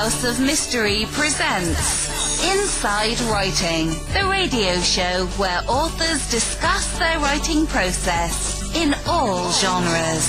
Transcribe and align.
House 0.00 0.24
of 0.24 0.40
Mystery 0.40 1.04
presents 1.10 2.42
Inside 2.42 3.20
Writing, 3.30 3.88
the 4.14 4.26
radio 4.30 4.80
show 4.80 5.26
where 5.36 5.60
authors 5.68 6.30
discuss 6.30 6.98
their 6.98 7.18
writing 7.18 7.66
process 7.66 8.74
in 8.74 8.94
all 9.06 9.52
genres. 9.52 10.24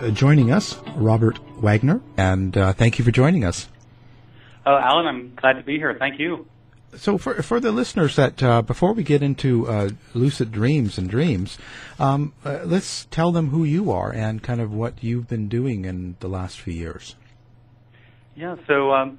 Uh, 0.00 0.10
joining 0.10 0.52
us, 0.52 0.78
Robert 0.94 1.40
Waggoner, 1.60 2.00
and 2.16 2.56
uh, 2.56 2.72
thank 2.72 2.96
you 3.00 3.04
for 3.04 3.10
joining 3.10 3.44
us. 3.44 3.66
Oh, 4.64 4.76
Alan, 4.76 5.06
I'm 5.06 5.34
glad 5.34 5.54
to 5.54 5.64
be 5.64 5.78
here. 5.78 5.96
Thank 5.98 6.20
you. 6.20 6.46
So, 6.94 7.18
for 7.18 7.42
for 7.42 7.60
the 7.60 7.72
listeners 7.72 8.16
that 8.16 8.42
uh, 8.42 8.62
before 8.62 8.94
we 8.94 9.02
get 9.02 9.22
into 9.22 9.68
uh, 9.68 9.90
lucid 10.14 10.52
dreams 10.52 10.98
and 10.98 11.10
dreams, 11.10 11.58
um, 11.98 12.32
uh, 12.44 12.60
let's 12.64 13.06
tell 13.10 13.32
them 13.32 13.48
who 13.48 13.64
you 13.64 13.90
are 13.90 14.10
and 14.10 14.42
kind 14.42 14.60
of 14.60 14.72
what 14.72 15.02
you've 15.02 15.28
been 15.28 15.48
doing 15.48 15.84
in 15.84 16.16
the 16.20 16.28
last 16.28 16.58
few 16.58 16.72
years. 16.72 17.16
Yeah, 18.34 18.56
so 18.66 18.92
um, 18.92 19.18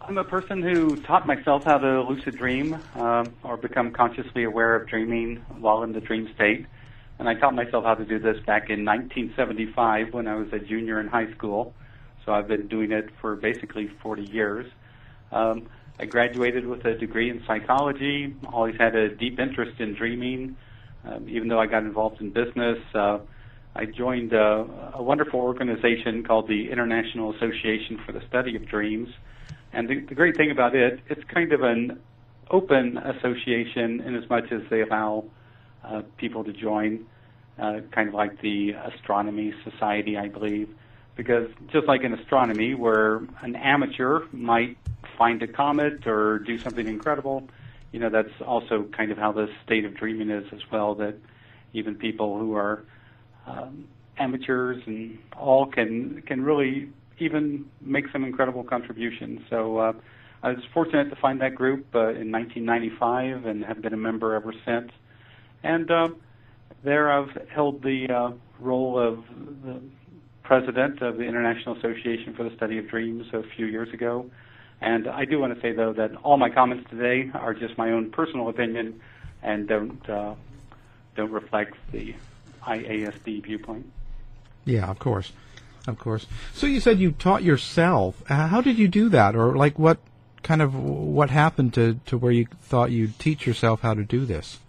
I'm 0.00 0.16
a 0.18 0.24
person 0.24 0.62
who 0.62 0.96
taught 0.96 1.26
myself 1.26 1.64
how 1.64 1.78
to 1.78 2.02
lucid 2.02 2.36
dream 2.36 2.78
um, 2.94 3.34
or 3.42 3.56
become 3.56 3.92
consciously 3.92 4.44
aware 4.44 4.74
of 4.74 4.88
dreaming 4.88 5.36
while 5.58 5.82
in 5.82 5.92
the 5.92 6.00
dream 6.00 6.30
state. 6.34 6.66
And 7.18 7.28
I 7.28 7.34
taught 7.34 7.54
myself 7.54 7.84
how 7.84 7.94
to 7.94 8.04
do 8.04 8.18
this 8.18 8.38
back 8.46 8.70
in 8.70 8.84
1975 8.84 10.12
when 10.12 10.26
I 10.26 10.36
was 10.36 10.52
a 10.52 10.58
junior 10.58 11.00
in 11.00 11.08
high 11.08 11.30
school. 11.32 11.74
So 12.24 12.32
I've 12.32 12.48
been 12.48 12.68
doing 12.68 12.92
it 12.92 13.10
for 13.20 13.36
basically 13.36 13.88
40 14.02 14.22
years. 14.22 14.66
Um, 15.32 15.68
I 16.00 16.06
graduated 16.06 16.66
with 16.66 16.84
a 16.84 16.94
degree 16.94 17.28
in 17.28 17.42
psychology, 17.46 18.34
always 18.52 18.76
had 18.78 18.94
a 18.94 19.08
deep 19.08 19.40
interest 19.40 19.80
in 19.80 19.94
dreaming. 19.94 20.56
Um, 21.04 21.28
even 21.28 21.48
though 21.48 21.58
I 21.58 21.66
got 21.66 21.82
involved 21.82 22.20
in 22.20 22.30
business, 22.30 22.78
uh, 22.94 23.18
I 23.74 23.86
joined 23.86 24.32
a, 24.32 24.66
wonderful 24.98 25.40
organization 25.40 26.24
called 26.24 26.48
the 26.48 26.70
International 26.70 27.34
Association 27.34 28.00
for 28.04 28.12
the 28.12 28.20
Study 28.28 28.56
of 28.56 28.66
Dreams. 28.66 29.08
And 29.72 29.88
the, 29.88 30.00
the 30.00 30.14
great 30.14 30.36
thing 30.36 30.50
about 30.50 30.74
it, 30.74 31.00
it's 31.08 31.22
kind 31.24 31.52
of 31.52 31.62
an 31.62 32.00
open 32.50 32.96
association 32.98 34.00
in 34.00 34.14
as 34.16 34.28
much 34.28 34.50
as 34.52 34.62
they 34.70 34.82
allow 34.82 35.24
uh, 35.84 36.02
people 36.16 36.44
to 36.44 36.52
join, 36.52 37.06
uh, 37.58 37.80
kind 37.92 38.08
of 38.08 38.14
like 38.14 38.40
the 38.40 38.70
Astronomy 38.70 39.54
Society, 39.64 40.16
I 40.16 40.28
believe. 40.28 40.68
Because 41.16 41.48
just 41.72 41.86
like 41.86 42.02
in 42.02 42.14
astronomy, 42.14 42.74
where 42.74 43.16
an 43.42 43.56
amateur 43.56 44.22
might 44.32 44.76
find 45.18 45.42
a 45.42 45.48
comet 45.48 46.06
or 46.06 46.38
do 46.38 46.58
something 46.58 46.86
incredible. 46.86 47.48
You 47.92 48.00
know, 48.00 48.08
that's 48.08 48.40
also 48.46 48.84
kind 48.96 49.10
of 49.10 49.18
how 49.18 49.32
the 49.32 49.48
state 49.64 49.84
of 49.84 49.94
dreaming 49.94 50.30
is 50.30 50.46
as 50.52 50.60
well. 50.70 50.94
That 50.94 51.16
even 51.72 51.96
people 51.96 52.38
who 52.38 52.54
are 52.54 52.84
um, 53.46 53.88
amateurs 54.16 54.82
and 54.86 55.18
all 55.36 55.66
can 55.66 56.22
can 56.22 56.42
really 56.42 56.90
even 57.18 57.66
make 57.80 58.06
some 58.12 58.24
incredible 58.24 58.62
contributions. 58.62 59.40
So 59.50 59.78
uh, 59.78 59.92
I 60.42 60.50
was 60.50 60.64
fortunate 60.72 61.10
to 61.10 61.16
find 61.16 61.40
that 61.40 61.54
group 61.54 61.86
uh, 61.94 62.10
in 62.10 62.30
1995 62.30 63.44
and 63.44 63.64
have 63.64 63.82
been 63.82 63.92
a 63.92 63.98
member 63.98 64.34
ever 64.34 64.54
since. 64.64 64.92
And 65.64 65.90
uh, 65.90 66.08
there 66.84 67.10
I've 67.10 67.48
held 67.48 67.82
the 67.82 68.08
uh, 68.08 68.30
role 68.60 68.98
of 68.98 69.24
the 69.64 69.80
president 70.44 71.02
of 71.02 71.16
the 71.16 71.24
International 71.24 71.76
Association 71.76 72.34
for 72.34 72.48
the 72.48 72.54
Study 72.56 72.78
of 72.78 72.88
Dreams 72.88 73.26
a 73.32 73.42
few 73.56 73.66
years 73.66 73.92
ago. 73.92 74.30
And 74.80 75.08
I 75.08 75.24
do 75.24 75.40
want 75.40 75.54
to 75.54 75.60
say, 75.60 75.72
though, 75.72 75.92
that 75.94 76.14
all 76.22 76.36
my 76.36 76.50
comments 76.50 76.88
today 76.88 77.30
are 77.34 77.52
just 77.52 77.76
my 77.76 77.90
own 77.90 78.10
personal 78.10 78.48
opinion 78.48 79.00
and 79.42 79.66
don't 79.66 80.08
uh, 80.08 80.34
don't 81.16 81.32
reflect 81.32 81.74
the 81.92 82.14
IASD 82.62 83.42
viewpoint. 83.42 83.90
Yeah, 84.64 84.88
of 84.88 84.98
course, 84.98 85.32
of 85.86 85.98
course. 85.98 86.26
So 86.52 86.66
you 86.66 86.80
said 86.80 87.00
you 87.00 87.12
taught 87.12 87.42
yourself. 87.42 88.22
Uh, 88.30 88.46
how 88.48 88.60
did 88.60 88.78
you 88.78 88.88
do 88.88 89.08
that, 89.08 89.34
or 89.34 89.56
like 89.56 89.78
what 89.78 89.98
kind 90.42 90.62
of 90.62 90.74
what 90.74 91.30
happened 91.30 91.74
to 91.74 91.98
to 92.06 92.16
where 92.16 92.32
you 92.32 92.46
thought 92.60 92.90
you'd 92.90 93.18
teach 93.18 93.46
yourself 93.46 93.80
how 93.80 93.94
to 93.94 94.04
do 94.04 94.24
this? 94.24 94.60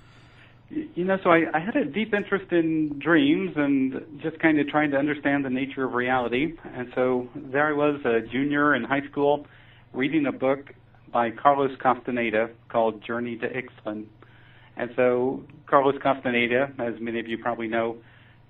You 0.69 1.03
know, 1.03 1.17
so 1.23 1.31
I, 1.31 1.45
I 1.51 1.59
had 1.59 1.75
a 1.75 1.85
deep 1.85 2.13
interest 2.13 2.51
in 2.51 2.99
dreams 2.99 3.53
and 3.55 4.19
just 4.21 4.39
kind 4.39 4.59
of 4.59 4.67
trying 4.67 4.91
to 4.91 4.97
understand 4.97 5.43
the 5.43 5.49
nature 5.49 5.83
of 5.83 5.93
reality. 5.93 6.57
And 6.75 6.91
so 6.93 7.27
there 7.35 7.67
I 7.67 7.73
was, 7.73 7.99
a 8.05 8.21
junior 8.21 8.75
in 8.75 8.83
high 8.83 9.01
school 9.09 9.47
reading 9.93 10.25
a 10.27 10.31
book 10.31 10.73
by 11.11 11.31
Carlos 11.31 11.75
Castaneda 11.79 12.49
called 12.67 13.03
Journey 13.03 13.37
to 13.37 13.47
Ixtlan. 13.47 14.05
And 14.77 14.91
so 14.95 15.43
Carlos 15.65 15.95
Castaneda, 16.01 16.71
as 16.77 16.99
many 16.99 17.19
of 17.19 17.27
you 17.27 17.37
probably 17.37 17.67
know, 17.67 17.97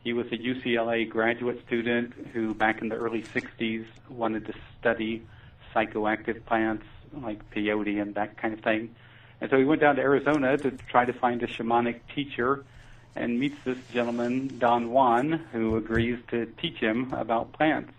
he 0.04 0.14
was 0.14 0.28
a 0.28 0.38
UCLA 0.38 1.10
graduate 1.10 1.66
student 1.66 2.14
who 2.34 2.54
back 2.54 2.82
in 2.82 2.90
the 2.90 2.96
early 2.96 3.24
60s 3.24 3.86
wanted 4.10 4.46
to 4.48 4.54
study 4.80 5.26
psychoactive 5.74 6.46
plants 6.46 6.86
like 7.14 7.50
peyote 7.52 8.02
and 8.02 8.16
that 8.16 8.38
kind 8.38 8.54
of 8.54 8.62
thing. 8.62 8.96
And 9.42 9.50
so 9.50 9.58
he 9.58 9.64
went 9.64 9.82
down 9.82 9.96
to 9.96 10.02
Arizona 10.02 10.58
to 10.58 10.72
try 10.72 11.06
to 11.06 11.14
find 11.14 11.42
a 11.44 11.48
shamanic 11.48 12.02
teacher 12.14 12.66
and 13.16 13.40
meets 13.40 13.58
this 13.66 13.78
gentleman, 13.94 14.60
Don 14.60 14.92
Juan, 14.92 15.46
who 15.52 15.76
agrees 15.78 16.20
to 16.30 16.46
teach 16.62 16.78
him 16.78 17.14
about 17.14 17.54
plants. 17.54 17.94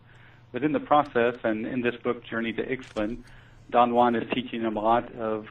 But 0.52 0.64
in 0.64 0.72
the 0.72 0.80
process, 0.80 1.34
and 1.44 1.66
in 1.66 1.80
this 1.80 1.94
book, 1.96 2.24
Journey 2.24 2.52
to 2.54 2.64
Ixtlan, 2.64 3.18
Don 3.70 3.94
Juan 3.94 4.16
is 4.16 4.28
teaching 4.34 4.62
him 4.62 4.76
a 4.76 4.80
lot 4.80 5.14
of 5.14 5.46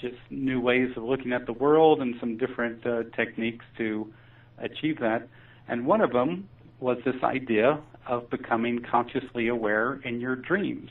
just 0.00 0.16
new 0.30 0.60
ways 0.60 0.96
of 0.96 1.02
looking 1.02 1.32
at 1.32 1.46
the 1.46 1.52
world 1.52 2.00
and 2.00 2.14
some 2.20 2.36
different 2.36 2.86
uh, 2.86 3.02
techniques 3.16 3.64
to 3.76 4.12
achieve 4.58 5.00
that. 5.00 5.28
And 5.66 5.86
one 5.86 6.00
of 6.00 6.12
them 6.12 6.48
was 6.80 6.98
this 7.04 7.22
idea 7.22 7.80
of 8.06 8.30
becoming 8.30 8.80
consciously 8.80 9.48
aware 9.48 10.00
in 10.04 10.20
your 10.20 10.36
dreams. 10.36 10.90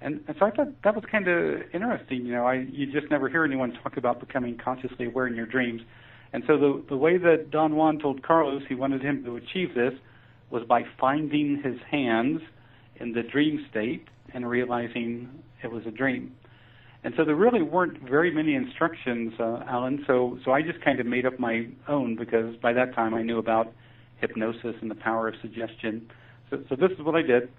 And, 0.00 0.24
and 0.26 0.36
so 0.38 0.46
I 0.46 0.50
thought 0.50 0.82
that 0.82 0.94
was 0.94 1.04
kind 1.10 1.28
of 1.28 1.62
interesting. 1.72 2.26
You 2.26 2.32
know, 2.32 2.46
I 2.46 2.66
you 2.70 2.86
just 2.86 3.10
never 3.10 3.28
hear 3.28 3.44
anyone 3.44 3.72
talk 3.82 3.96
about 3.96 4.20
becoming 4.20 4.56
consciously 4.56 5.06
aware 5.06 5.26
in 5.26 5.36
your 5.36 5.46
dreams. 5.46 5.82
And 6.32 6.42
so 6.46 6.58
the 6.58 6.82
the 6.88 6.96
way 6.96 7.16
that 7.16 7.50
Don 7.50 7.76
Juan 7.76 7.98
told 7.98 8.22
Carlos 8.22 8.62
he 8.68 8.74
wanted 8.74 9.02
him 9.02 9.24
to 9.24 9.36
achieve 9.36 9.74
this 9.74 9.94
was 10.50 10.62
by 10.68 10.82
finding 10.98 11.60
his 11.62 11.76
hands 11.90 12.40
in 12.96 13.12
the 13.12 13.22
dream 13.22 13.66
state 13.70 14.06
and 14.32 14.48
realizing 14.48 15.28
it 15.62 15.70
was 15.70 15.84
a 15.86 15.90
dream. 15.90 16.34
And 17.04 17.12
so 17.18 17.24
there 17.24 17.36
really 17.36 17.62
weren't 17.62 18.00
very 18.08 18.32
many 18.32 18.54
instructions, 18.54 19.34
uh, 19.38 19.62
Alan. 19.68 20.04
So 20.06 20.38
so 20.44 20.52
I 20.52 20.62
just 20.62 20.82
kind 20.82 21.00
of 21.00 21.06
made 21.06 21.26
up 21.26 21.38
my 21.38 21.66
own 21.86 22.16
because 22.16 22.56
by 22.56 22.72
that 22.72 22.94
time 22.94 23.14
I 23.14 23.22
knew 23.22 23.38
about 23.38 23.72
hypnosis 24.16 24.74
and 24.80 24.90
the 24.90 24.94
power 24.94 25.28
of 25.28 25.34
suggestion. 25.42 26.10
So 26.50 26.62
so 26.68 26.76
this 26.76 26.90
is 26.92 27.04
what 27.04 27.14
I 27.14 27.22
did. 27.22 27.50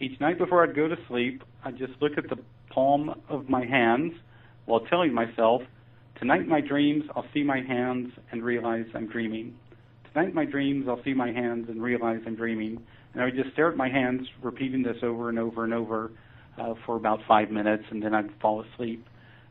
Each 0.00 0.20
night 0.20 0.38
before 0.38 0.62
I'd 0.62 0.76
go 0.76 0.86
to 0.86 0.96
sleep, 1.08 1.42
I'd 1.64 1.78
just 1.78 1.92
look 2.00 2.18
at 2.18 2.28
the 2.28 2.36
palm 2.70 3.22
of 3.28 3.48
my 3.48 3.64
hands 3.64 4.12
while 4.66 4.80
telling 4.80 5.14
myself, 5.14 5.62
tonight 6.18 6.46
my 6.46 6.60
dreams 6.60 7.04
I'll 7.16 7.26
see 7.32 7.42
my 7.42 7.62
hands 7.62 8.12
and 8.32 8.44
realize 8.44 8.84
I'm 8.94 9.06
dreaming. 9.06 9.54
Tonight 10.14 10.28
in 10.28 10.34
my 10.34 10.44
dreams 10.44 10.86
I'll 10.88 11.02
see 11.02 11.12
my 11.12 11.32
hands 11.32 11.66
and 11.68 11.82
realize 11.82 12.20
I'm 12.24 12.36
dreaming. 12.36 12.80
And 13.12 13.22
I 13.22 13.24
would 13.24 13.34
just 13.34 13.52
stare 13.52 13.68
at 13.68 13.76
my 13.76 13.88
hands, 13.88 14.28
repeating 14.42 14.84
this 14.84 14.96
over 15.02 15.28
and 15.28 15.40
over 15.40 15.64
and 15.64 15.74
over 15.74 16.12
uh, 16.56 16.74
for 16.86 16.94
about 16.94 17.18
five 17.26 17.50
minutes, 17.50 17.82
and 17.90 18.00
then 18.00 18.14
I'd 18.14 18.30
fall 18.40 18.62
asleep. 18.62 19.04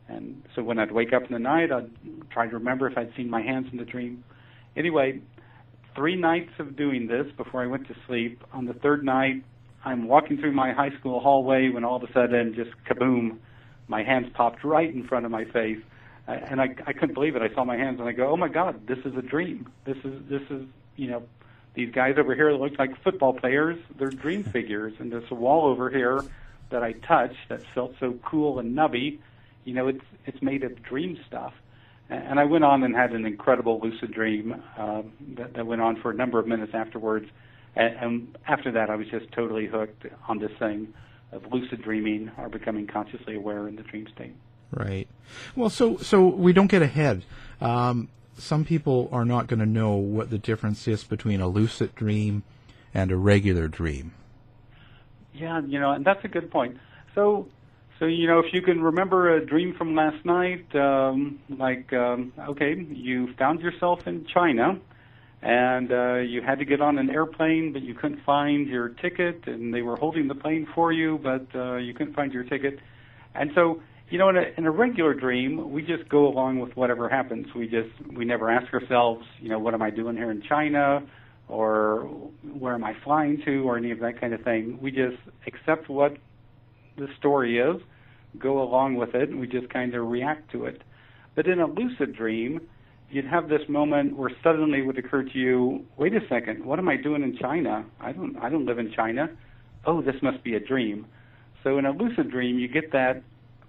And 0.08 0.42
so 0.56 0.62
when 0.62 0.78
I'd 0.78 0.90
wake 0.90 1.12
up 1.12 1.22
in 1.24 1.32
the 1.32 1.38
night, 1.38 1.70
I'd 1.70 1.90
try 2.30 2.46
to 2.46 2.54
remember 2.54 2.88
if 2.88 2.96
I'd 2.96 3.10
seen 3.14 3.28
my 3.28 3.42
hands 3.42 3.66
in 3.72 3.78
the 3.78 3.84
dream. 3.84 4.24
Anyway, 4.74 5.20
three 5.94 6.16
nights 6.16 6.52
of 6.58 6.76
doing 6.76 7.08
this 7.08 7.26
before 7.36 7.62
I 7.62 7.66
went 7.66 7.86
to 7.88 7.94
sleep. 8.06 8.42
On 8.54 8.64
the 8.64 8.74
third 8.74 9.04
night, 9.04 9.44
I'm 9.84 10.08
walking 10.08 10.38
through 10.38 10.54
my 10.54 10.72
high 10.72 10.98
school 10.98 11.20
hallway 11.20 11.68
when 11.68 11.84
all 11.84 11.96
of 11.96 12.02
a 12.02 12.12
sudden, 12.14 12.54
just 12.56 12.70
kaboom, 12.90 13.36
my 13.86 14.02
hands 14.02 14.28
popped 14.34 14.64
right 14.64 14.92
in 14.92 15.06
front 15.06 15.26
of 15.26 15.30
my 15.30 15.44
face, 15.44 15.82
and 16.26 16.60
I, 16.60 16.74
I 16.86 16.92
couldn't 16.92 17.14
believe 17.14 17.36
it. 17.36 17.42
I 17.42 17.54
saw 17.54 17.64
my 17.64 17.76
hands 17.76 18.00
and 18.00 18.08
I 18.08 18.12
go, 18.12 18.28
"Oh 18.28 18.36
my 18.36 18.48
God, 18.48 18.86
this 18.86 18.98
is 19.04 19.14
a 19.16 19.22
dream. 19.22 19.68
This 19.84 19.98
is 20.04 20.22
this 20.28 20.42
is 20.50 20.66
you 20.96 21.08
know 21.08 21.24
these 21.74 21.90
guys 21.90 22.14
over 22.18 22.34
here 22.34 22.52
that 22.52 22.58
look 22.58 22.78
like 22.78 23.02
football 23.02 23.32
players, 23.32 23.78
they're 23.98 24.08
dream 24.10 24.44
figures. 24.52 24.94
And 24.98 25.12
this 25.12 25.28
wall 25.30 25.66
over 25.66 25.90
here 25.90 26.24
that 26.70 26.82
I 26.82 26.92
touched 26.92 27.48
that 27.48 27.62
felt 27.74 27.94
so 28.00 28.18
cool 28.24 28.58
and 28.58 28.76
nubby, 28.76 29.18
you 29.64 29.74
know, 29.74 29.88
it's 29.88 30.04
it's 30.26 30.40
made 30.40 30.64
of 30.64 30.82
dream 30.82 31.18
stuff. 31.26 31.52
And 32.10 32.38
I 32.38 32.44
went 32.44 32.64
on 32.64 32.82
and 32.82 32.94
had 32.94 33.12
an 33.12 33.24
incredible 33.24 33.80
lucid 33.82 34.12
dream 34.12 34.62
uh, 34.76 35.02
that, 35.36 35.54
that 35.54 35.66
went 35.66 35.80
on 35.80 35.96
for 36.00 36.10
a 36.10 36.14
number 36.14 36.38
of 36.38 36.46
minutes 36.46 36.72
afterwards. 36.74 37.26
And, 37.74 37.96
and 37.96 38.38
after 38.46 38.70
that, 38.72 38.90
I 38.90 38.96
was 38.96 39.08
just 39.08 39.32
totally 39.32 39.66
hooked 39.66 40.04
on 40.28 40.38
this 40.38 40.52
thing 40.58 40.92
of 41.32 41.50
lucid 41.50 41.82
dreaming 41.82 42.30
or 42.36 42.50
becoming 42.50 42.86
consciously 42.86 43.36
aware 43.36 43.66
in 43.68 43.76
the 43.76 43.82
dream 43.82 44.06
state. 44.14 44.34
Right. 44.74 45.06
Well, 45.54 45.70
so 45.70 45.96
so 45.98 46.26
we 46.26 46.52
don't 46.52 46.66
get 46.66 46.82
ahead. 46.82 47.24
Um, 47.60 48.08
some 48.36 48.64
people 48.64 49.08
are 49.12 49.24
not 49.24 49.46
going 49.46 49.60
to 49.60 49.66
know 49.66 49.94
what 49.94 50.30
the 50.30 50.38
difference 50.38 50.88
is 50.88 51.04
between 51.04 51.40
a 51.40 51.48
lucid 51.48 51.94
dream 51.94 52.42
and 52.92 53.12
a 53.12 53.16
regular 53.16 53.68
dream. 53.68 54.12
Yeah, 55.32 55.60
you 55.66 55.80
know, 55.80 55.92
and 55.92 56.04
that's 56.04 56.24
a 56.24 56.28
good 56.28 56.50
point. 56.50 56.78
So, 57.14 57.48
so 57.98 58.06
you 58.06 58.26
know, 58.26 58.40
if 58.40 58.52
you 58.52 58.62
can 58.62 58.82
remember 58.82 59.36
a 59.36 59.44
dream 59.44 59.74
from 59.74 59.94
last 59.94 60.24
night, 60.24 60.74
um, 60.74 61.38
like, 61.48 61.92
um, 61.92 62.32
okay, 62.38 62.74
you 62.74 63.32
found 63.34 63.60
yourself 63.60 64.06
in 64.06 64.26
China, 64.26 64.78
and 65.42 65.92
uh, 65.92 66.14
you 66.16 66.40
had 66.40 66.58
to 66.60 66.64
get 66.64 66.80
on 66.80 66.98
an 66.98 67.10
airplane, 67.10 67.72
but 67.72 67.82
you 67.82 67.94
couldn't 67.94 68.24
find 68.24 68.66
your 68.66 68.88
ticket, 68.88 69.46
and 69.46 69.74
they 69.74 69.82
were 69.82 69.96
holding 69.96 70.28
the 70.28 70.34
plane 70.34 70.66
for 70.74 70.92
you, 70.92 71.18
but 71.22 71.46
uh, 71.54 71.76
you 71.76 71.94
couldn't 71.94 72.14
find 72.14 72.32
your 72.32 72.44
ticket. 72.44 72.78
And 73.34 73.50
so, 73.54 73.82
you 74.10 74.18
know, 74.18 74.28
in 74.28 74.36
a, 74.36 74.42
in 74.58 74.66
a 74.66 74.70
regular 74.70 75.14
dream, 75.14 75.72
we 75.72 75.82
just 75.82 76.08
go 76.08 76.26
along 76.26 76.60
with 76.60 76.76
whatever 76.76 77.08
happens. 77.08 77.46
We 77.54 77.66
just 77.66 77.90
we 78.14 78.24
never 78.24 78.50
ask 78.50 78.72
ourselves, 78.72 79.24
you 79.40 79.48
know, 79.48 79.58
what 79.58 79.74
am 79.74 79.82
I 79.82 79.90
doing 79.90 80.16
here 80.16 80.30
in 80.30 80.42
China, 80.48 81.02
or 81.48 82.02
where 82.58 82.74
am 82.74 82.84
I 82.84 82.94
flying 83.02 83.40
to, 83.44 83.68
or 83.68 83.76
any 83.76 83.90
of 83.90 84.00
that 84.00 84.20
kind 84.20 84.34
of 84.34 84.42
thing. 84.42 84.78
We 84.80 84.90
just 84.90 85.16
accept 85.46 85.88
what 85.88 86.16
the 86.96 87.08
story 87.18 87.58
is, 87.58 87.80
go 88.38 88.62
along 88.62 88.96
with 88.96 89.14
it, 89.14 89.30
and 89.30 89.40
we 89.40 89.46
just 89.46 89.68
kind 89.70 89.94
of 89.94 90.06
react 90.06 90.50
to 90.52 90.66
it. 90.66 90.82
But 91.34 91.46
in 91.46 91.60
a 91.60 91.66
lucid 91.66 92.14
dream, 92.14 92.60
you'd 93.10 93.26
have 93.26 93.48
this 93.48 93.62
moment 93.68 94.16
where 94.16 94.30
suddenly 94.42 94.80
it 94.80 94.86
would 94.86 94.98
occur 94.98 95.22
to 95.24 95.38
you, 95.38 95.84
wait 95.96 96.14
a 96.14 96.20
second, 96.28 96.64
what 96.64 96.78
am 96.78 96.88
I 96.88 96.96
doing 96.96 97.22
in 97.22 97.36
China? 97.36 97.84
I 98.00 98.12
don't 98.12 98.36
I 98.36 98.48
don't 98.48 98.66
live 98.66 98.78
in 98.78 98.92
China. 98.92 99.28
Oh, 99.86 100.02
this 100.02 100.16
must 100.22 100.42
be 100.44 100.54
a 100.54 100.60
dream. 100.60 101.06
So 101.62 101.78
in 101.78 101.86
a 101.86 101.90
lucid 101.90 102.30
dream, 102.30 102.58
you 102.58 102.68
get 102.68 102.92
that 102.92 103.22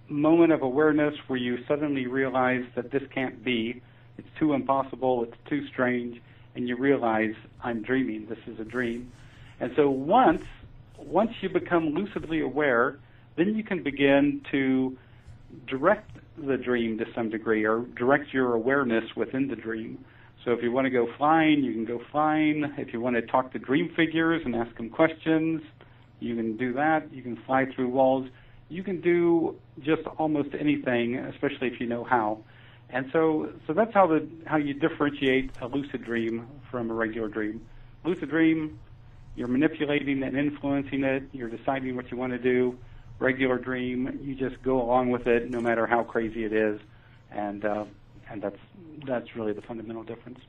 moment 0.08 0.52
of 0.52 0.62
awareness 0.62 1.14
where 1.26 1.38
you 1.38 1.58
suddenly 1.66 2.06
realize 2.06 2.62
that 2.74 2.90
this 2.90 3.02
can't 3.14 3.44
be. 3.44 3.82
It's 4.18 4.28
too 4.38 4.54
impossible, 4.54 5.24
it's 5.24 5.36
too 5.48 5.66
strange, 5.68 6.20
and 6.54 6.68
you 6.68 6.76
realize 6.76 7.34
I'm 7.62 7.82
dreaming. 7.82 8.26
This 8.28 8.38
is 8.46 8.58
a 8.60 8.64
dream. 8.64 9.12
And 9.60 9.72
so 9.76 9.90
once 9.90 10.42
once 10.98 11.30
you 11.42 11.48
become 11.48 11.88
lucidly 11.94 12.40
aware, 12.40 12.98
then 13.36 13.54
you 13.54 13.62
can 13.62 13.82
begin 13.82 14.40
to 14.50 14.96
direct 15.68 16.10
the 16.38 16.56
dream 16.56 16.98
to 16.98 17.04
some 17.14 17.30
degree 17.30 17.64
or 17.64 17.84
direct 17.96 18.32
your 18.32 18.54
awareness 18.54 19.04
within 19.16 19.48
the 19.48 19.56
dream. 19.56 20.04
So 20.44 20.52
if 20.52 20.62
you 20.62 20.70
want 20.70 20.86
to 20.86 20.90
go 20.90 21.08
flying, 21.18 21.62
you 21.62 21.72
can 21.72 21.84
go 21.84 22.00
flying. 22.12 22.72
If 22.78 22.92
you 22.92 23.00
want 23.00 23.16
to 23.16 23.22
talk 23.22 23.52
to 23.52 23.58
dream 23.58 23.90
figures 23.96 24.42
and 24.44 24.54
ask 24.54 24.74
them 24.76 24.90
questions, 24.90 25.60
you 26.20 26.36
can 26.36 26.56
do 26.56 26.72
that. 26.74 27.12
You 27.12 27.22
can 27.22 27.36
fly 27.46 27.66
through 27.74 27.88
walls. 27.88 28.28
You 28.68 28.82
can 28.82 29.00
do 29.00 29.56
just 29.80 30.02
almost 30.18 30.50
anything, 30.58 31.16
especially 31.16 31.68
if 31.68 31.80
you 31.80 31.86
know 31.86 32.04
how. 32.04 32.38
And 32.90 33.08
so, 33.12 33.52
so 33.66 33.72
that's 33.72 33.92
how 33.94 34.06
the 34.06 34.26
how 34.46 34.56
you 34.56 34.74
differentiate 34.74 35.50
a 35.60 35.66
lucid 35.66 36.04
dream 36.04 36.46
from 36.70 36.90
a 36.90 36.94
regular 36.94 37.28
dream. 37.28 37.66
Lucid 38.04 38.30
dream, 38.30 38.78
you're 39.34 39.48
manipulating 39.48 40.22
and 40.22 40.36
influencing 40.36 41.02
it. 41.04 41.24
You're 41.32 41.48
deciding 41.48 41.96
what 41.96 42.10
you 42.10 42.16
want 42.16 42.32
to 42.32 42.38
do 42.38 42.78
regular 43.18 43.58
dream. 43.58 44.18
You 44.22 44.34
just 44.34 44.62
go 44.62 44.80
along 44.80 45.10
with 45.10 45.26
it, 45.26 45.50
no 45.50 45.60
matter 45.60 45.86
how 45.86 46.02
crazy 46.02 46.44
it 46.44 46.52
is, 46.52 46.80
and 47.30 47.64
uh, 47.64 47.84
and 48.30 48.42
that's 48.42 48.58
that's 49.06 49.36
really 49.36 49.52
the 49.52 49.62
fundamental 49.62 50.02
difference. 50.02 50.40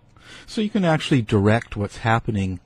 So 0.46 0.62
you 0.62 0.70
can 0.70 0.86
actually 0.86 1.22
direct 1.22 1.76
what's 1.76 1.98
happening 1.98 2.60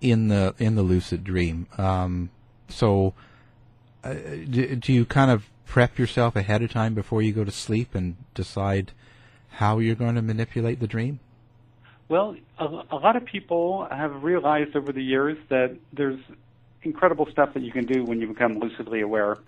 in 0.00 0.28
the 0.28 0.54
in 0.58 0.74
the 0.74 0.82
lucid 0.82 1.24
dream. 1.24 1.66
Um, 1.78 2.30
so 2.68 3.14
uh, 4.10 4.14
do, 4.48 4.76
do 4.76 4.92
you 4.92 5.04
kind 5.04 5.30
of 5.30 5.48
prep 5.64 5.98
yourself 5.98 6.36
ahead 6.36 6.62
of 6.62 6.70
time 6.70 6.94
before 6.94 7.22
you 7.22 7.32
go 7.32 7.44
to 7.44 7.50
sleep 7.50 7.94
and 7.94 8.16
decide 8.34 8.92
how 9.50 9.78
you're 9.78 9.94
going 9.94 10.14
to 10.14 10.22
manipulate 10.22 10.80
the 10.80 10.86
dream? 10.86 11.18
Well, 12.08 12.36
a, 12.58 12.64
a 12.64 12.96
lot 12.96 13.16
of 13.16 13.24
people 13.24 13.88
have 13.90 14.22
realized 14.22 14.76
over 14.76 14.92
the 14.92 15.02
years 15.02 15.36
that 15.48 15.76
there's 15.92 16.20
incredible 16.82 17.26
stuff 17.30 17.54
that 17.54 17.62
you 17.62 17.72
can 17.72 17.84
do 17.84 18.04
when 18.04 18.20
you 18.20 18.28
become 18.28 18.60
lucidly 18.60 19.00
aware. 19.00 19.38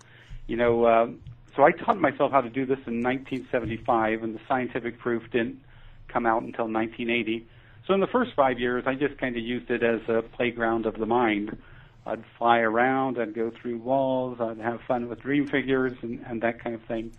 You 0.47 0.57
know, 0.57 0.83
uh, 0.83 1.07
so 1.55 1.63
I 1.63 1.71
taught 1.71 1.99
myself 1.99 2.31
how 2.31 2.41
to 2.41 2.49
do 2.49 2.65
this 2.65 2.79
in 2.85 3.01
1975, 3.01 4.23
and 4.23 4.35
the 4.35 4.41
scientific 4.47 4.99
proof 4.99 5.23
didn't 5.31 5.61
come 6.07 6.25
out 6.25 6.41
until 6.41 6.65
1980. 6.65 7.47
So 7.87 7.93
in 7.93 8.01
the 8.01 8.07
first 8.07 8.31
five 8.35 8.59
years, 8.59 8.83
I 8.85 8.95
just 8.95 9.17
kind 9.17 9.35
of 9.35 9.43
used 9.43 9.71
it 9.71 9.83
as 9.83 10.01
a 10.09 10.21
playground 10.21 10.85
of 10.85 10.95
the 10.95 11.05
mind. 11.05 11.57
I'd 12.05 12.23
fly 12.37 12.59
around, 12.59 13.19
I'd 13.19 13.33
go 13.33 13.51
through 13.51 13.77
walls, 13.77 14.39
I'd 14.41 14.59
have 14.59 14.81
fun 14.87 15.09
with 15.09 15.21
dream 15.21 15.47
figures 15.47 15.93
and, 16.01 16.23
and 16.27 16.41
that 16.41 16.63
kind 16.63 16.75
of 16.75 16.83
thing. 16.83 17.11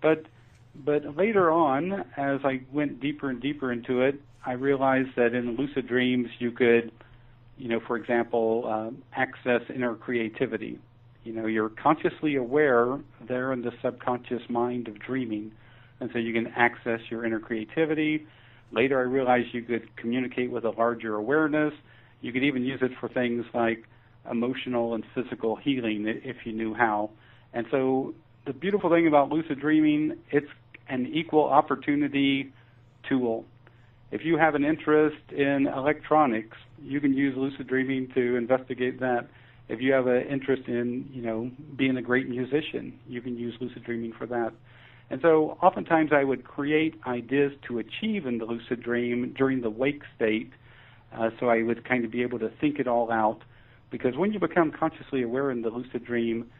But 0.00 0.26
but 0.74 1.16
later 1.16 1.50
on, 1.50 2.04
as 2.16 2.40
I 2.44 2.60
went 2.70 3.00
deeper 3.00 3.30
and 3.30 3.40
deeper 3.40 3.72
into 3.72 4.02
it, 4.02 4.20
I 4.46 4.52
realized 4.52 5.10
that 5.16 5.34
in 5.34 5.56
lucid 5.56 5.88
dreams 5.88 6.28
you 6.38 6.52
could 6.52 6.92
you 7.58 7.68
know, 7.68 7.80
for 7.80 7.96
example, 7.96 8.66
um, 8.68 9.02
access 9.12 9.62
inner 9.74 9.94
creativity. 9.94 10.78
You 11.24 11.32
know, 11.32 11.46
you're 11.46 11.68
consciously 11.68 12.36
aware 12.36 12.98
there 13.26 13.52
in 13.52 13.62
the 13.62 13.72
subconscious 13.82 14.42
mind 14.48 14.88
of 14.88 14.98
dreaming, 14.98 15.52
and 16.00 16.08
so 16.12 16.18
you 16.18 16.32
can 16.32 16.46
access 16.56 17.00
your 17.10 17.26
inner 17.26 17.40
creativity. 17.40 18.26
Later, 18.70 18.98
I 19.00 19.02
realized 19.02 19.48
you 19.52 19.62
could 19.62 19.94
communicate 19.96 20.50
with 20.50 20.64
a 20.64 20.70
larger 20.70 21.16
awareness. 21.16 21.74
You 22.20 22.32
could 22.32 22.44
even 22.44 22.64
use 22.64 22.80
it 22.80 22.92
for 23.00 23.08
things 23.08 23.44
like 23.52 23.84
emotional 24.30 24.94
and 24.94 25.04
physical 25.14 25.56
healing 25.56 26.04
if 26.06 26.36
you 26.44 26.52
knew 26.52 26.74
how. 26.74 27.10
And 27.52 27.66
so, 27.70 28.14
the 28.46 28.52
beautiful 28.52 28.90
thing 28.90 29.06
about 29.06 29.30
lucid 29.30 29.60
dreaming, 29.60 30.16
it's 30.30 30.46
an 30.88 31.06
equal 31.06 31.44
opportunity 31.44 32.52
tool 33.08 33.44
if 34.10 34.24
you 34.24 34.38
have 34.38 34.54
an 34.54 34.64
interest 34.64 35.18
in 35.30 35.66
electronics, 35.66 36.56
you 36.82 37.00
can 37.00 37.12
use 37.12 37.34
lucid 37.36 37.66
dreaming 37.66 38.08
to 38.14 38.36
investigate 38.36 39.00
that. 39.00 39.28
If 39.68 39.82
you 39.82 39.92
have 39.92 40.06
an 40.06 40.22
interest 40.22 40.62
in, 40.66 41.10
you 41.12 41.20
know, 41.20 41.50
being 41.76 41.96
a 41.98 42.02
great 42.02 42.28
musician, 42.28 42.98
you 43.06 43.20
can 43.20 43.36
use 43.36 43.54
lucid 43.60 43.84
dreaming 43.84 44.14
for 44.16 44.26
that. 44.26 44.52
And 45.10 45.20
so 45.20 45.58
oftentimes 45.62 46.10
I 46.12 46.24
would 46.24 46.44
create 46.44 46.94
ideas 47.06 47.52
to 47.68 47.78
achieve 47.78 48.26
in 48.26 48.38
the 48.38 48.44
lucid 48.46 48.82
dream 48.82 49.34
during 49.36 49.60
the 49.60 49.70
wake 49.70 50.02
state. 50.16 50.52
Uh, 51.14 51.30
so 51.38 51.48
I 51.48 51.62
would 51.62 51.86
kind 51.86 52.04
of 52.04 52.10
be 52.10 52.22
able 52.22 52.38
to 52.38 52.50
think 52.60 52.78
it 52.78 52.88
all 52.88 53.10
out. 53.10 53.40
Because 53.90 54.16
when 54.16 54.32
you 54.32 54.38
become 54.38 54.70
consciously 54.70 55.22
aware 55.22 55.50
in 55.50 55.62
the 55.62 55.70
lucid 55.70 56.04
dream, 56.04 56.50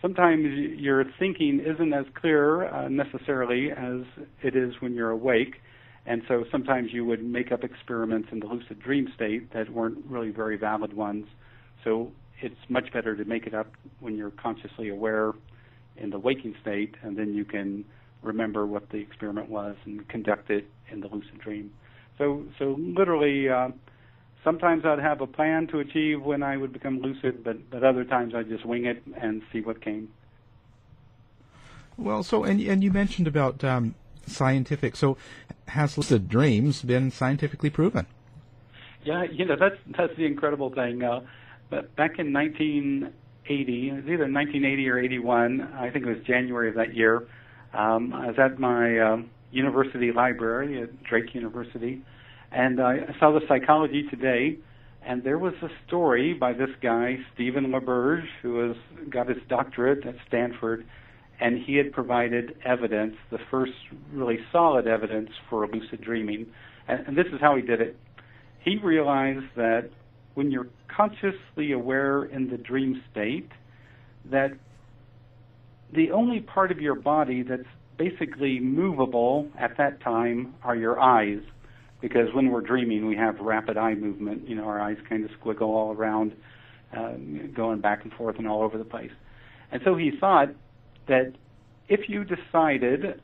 sometimes 0.00 0.46
your 0.78 1.04
thinking 1.18 1.60
isn't 1.60 1.92
as 1.92 2.06
clear 2.14 2.68
uh, 2.68 2.88
necessarily 2.88 3.70
as 3.70 4.02
it 4.42 4.54
is 4.54 4.74
when 4.80 4.94
you're 4.94 5.10
awake. 5.10 5.56
And 6.06 6.22
so 6.28 6.44
sometimes 6.52 6.90
you 6.92 7.04
would 7.04 7.24
make 7.24 7.50
up 7.50 7.64
experiments 7.64 8.28
in 8.30 8.38
the 8.38 8.46
lucid 8.46 8.80
dream 8.80 9.08
state 9.14 9.52
that 9.52 9.70
weren't 9.70 9.98
really 10.06 10.30
very 10.30 10.56
valid 10.56 10.92
ones. 10.92 11.26
So 11.82 12.12
it's 12.40 12.54
much 12.68 12.92
better 12.92 13.16
to 13.16 13.24
make 13.24 13.46
it 13.46 13.54
up 13.54 13.72
when 14.00 14.16
you're 14.16 14.30
consciously 14.30 14.88
aware 14.88 15.32
in 15.96 16.10
the 16.10 16.18
waking 16.18 16.54
state, 16.60 16.94
and 17.02 17.16
then 17.16 17.34
you 17.34 17.44
can 17.44 17.84
remember 18.22 18.66
what 18.66 18.90
the 18.90 18.98
experiment 18.98 19.48
was 19.48 19.76
and 19.84 20.06
conduct 20.08 20.50
it 20.50 20.66
in 20.92 21.00
the 21.00 21.08
lucid 21.08 21.38
dream. 21.40 21.70
So, 22.18 22.44
so 22.58 22.76
literally, 22.78 23.48
uh, 23.48 23.68
sometimes 24.46 24.84
I'd 24.84 25.00
have 25.00 25.20
a 25.20 25.26
plan 25.26 25.66
to 25.68 25.80
achieve 25.80 26.22
when 26.22 26.44
I 26.44 26.56
would 26.56 26.72
become 26.72 27.00
lucid, 27.00 27.42
but, 27.42 27.68
but 27.68 27.82
other 27.82 28.04
times 28.04 28.32
I'd 28.32 28.48
just 28.48 28.64
wing 28.64 28.86
it 28.86 29.02
and 29.20 29.42
see 29.52 29.60
what 29.60 29.82
came. 29.82 30.08
Well, 31.98 32.22
so 32.22 32.44
and 32.44 32.60
and 32.60 32.84
you 32.84 32.92
mentioned 32.92 33.26
about 33.26 33.64
um, 33.64 33.94
scientific. 34.26 34.96
So, 34.96 35.16
has 35.68 35.96
lucid 35.98 36.28
dreams 36.28 36.82
been 36.82 37.10
scientifically 37.10 37.70
proven? 37.70 38.06
Yeah, 39.02 39.24
you 39.24 39.46
know 39.46 39.56
that's 39.58 39.78
that's 39.96 40.14
the 40.16 40.26
incredible 40.26 40.70
thing. 40.70 41.02
Uh, 41.02 41.20
but 41.70 41.96
back 41.96 42.18
in 42.18 42.32
1980, 42.32 43.88
it 43.88 43.92
was 43.94 44.04
either 44.04 44.30
1980 44.30 44.88
or 44.90 44.98
81. 44.98 45.62
I 45.62 45.90
think 45.90 46.06
it 46.06 46.08
was 46.08 46.22
January 46.24 46.68
of 46.68 46.74
that 46.76 46.94
year. 46.94 47.26
Um, 47.72 48.12
I 48.12 48.26
was 48.26 48.38
at 48.38 48.60
my 48.60 49.00
um, 49.00 49.30
university 49.50 50.12
library 50.12 50.82
at 50.82 51.02
Drake 51.02 51.34
University, 51.34 52.02
and 52.52 52.80
I 52.80 52.98
saw 53.18 53.32
the 53.32 53.40
Psychology 53.48 54.04
Today, 54.10 54.58
and 55.04 55.22
there 55.22 55.38
was 55.38 55.54
a 55.62 55.68
story 55.86 56.34
by 56.34 56.52
this 56.52 56.70
guy 56.82 57.16
Stephen 57.34 57.66
LaBerge, 57.66 58.26
who 58.42 58.68
has 58.68 58.76
got 59.10 59.28
his 59.28 59.38
doctorate 59.48 60.06
at 60.06 60.14
Stanford 60.26 60.84
and 61.40 61.62
he 61.64 61.76
had 61.76 61.92
provided 61.92 62.56
evidence, 62.64 63.14
the 63.30 63.38
first 63.50 63.72
really 64.12 64.38
solid 64.52 64.86
evidence 64.86 65.30
for 65.50 65.66
lucid 65.66 66.00
dreaming. 66.00 66.46
And, 66.88 67.08
and, 67.08 67.18
this 67.18 67.26
is 67.26 67.40
how 67.40 67.56
he 67.56 67.62
did 67.62 67.80
it. 67.80 67.96
He 68.64 68.78
realized 68.82 69.44
that 69.56 69.90
when 70.34 70.50
you're 70.50 70.68
consciously 70.94 71.72
aware 71.72 72.24
in 72.24 72.50
the 72.50 72.56
dream 72.56 73.02
state, 73.10 73.50
that 74.30 74.52
the 75.94 76.10
only 76.10 76.40
part 76.40 76.72
of 76.72 76.80
your 76.80 76.94
body 76.94 77.42
that's 77.42 77.68
basically 77.98 78.58
movable 78.60 79.48
at 79.58 79.76
that 79.78 80.00
time 80.00 80.54
are 80.62 80.76
your 80.76 81.00
eyes. 81.00 81.40
Because 82.08 82.32
when 82.32 82.52
we're 82.52 82.60
dreaming, 82.60 83.04
we 83.06 83.16
have 83.16 83.40
rapid 83.40 83.76
eye 83.76 83.94
movement. 83.94 84.48
You 84.48 84.54
know, 84.54 84.62
our 84.62 84.80
eyes 84.80 84.96
kind 85.08 85.24
of 85.24 85.30
squiggle 85.40 85.62
all 85.62 85.92
around, 85.92 86.36
uh, 86.96 87.14
going 87.52 87.80
back 87.80 88.04
and 88.04 88.12
forth 88.12 88.36
and 88.38 88.46
all 88.46 88.62
over 88.62 88.78
the 88.78 88.84
place. 88.84 89.10
And 89.72 89.82
so 89.84 89.96
he 89.96 90.12
thought 90.20 90.50
that 91.08 91.32
if 91.88 92.08
you 92.08 92.22
decided 92.22 93.20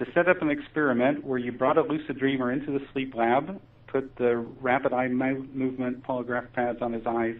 to 0.00 0.06
set 0.12 0.28
up 0.28 0.42
an 0.42 0.50
experiment 0.50 1.24
where 1.24 1.38
you 1.38 1.52
brought 1.52 1.78
a 1.78 1.82
lucid 1.82 2.18
dreamer 2.18 2.50
into 2.50 2.72
the 2.72 2.80
sleep 2.92 3.14
lab, 3.14 3.60
put 3.86 4.16
the 4.16 4.44
rapid 4.60 4.92
eye 4.92 5.06
movement 5.06 6.02
polygraph 6.02 6.52
pads 6.52 6.78
on 6.82 6.94
his 6.94 7.06
eyes, 7.06 7.36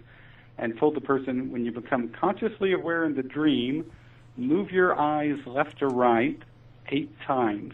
and 0.56 0.78
told 0.78 0.94
the 0.94 1.00
person 1.00 1.50
when 1.50 1.64
you 1.64 1.72
become 1.72 2.12
consciously 2.20 2.72
aware 2.72 3.04
in 3.04 3.16
the 3.16 3.24
dream, 3.24 3.90
move 4.36 4.70
your 4.70 4.96
eyes 4.96 5.36
left 5.46 5.82
or 5.82 5.88
right 5.88 6.38
eight 6.92 7.10
times. 7.26 7.72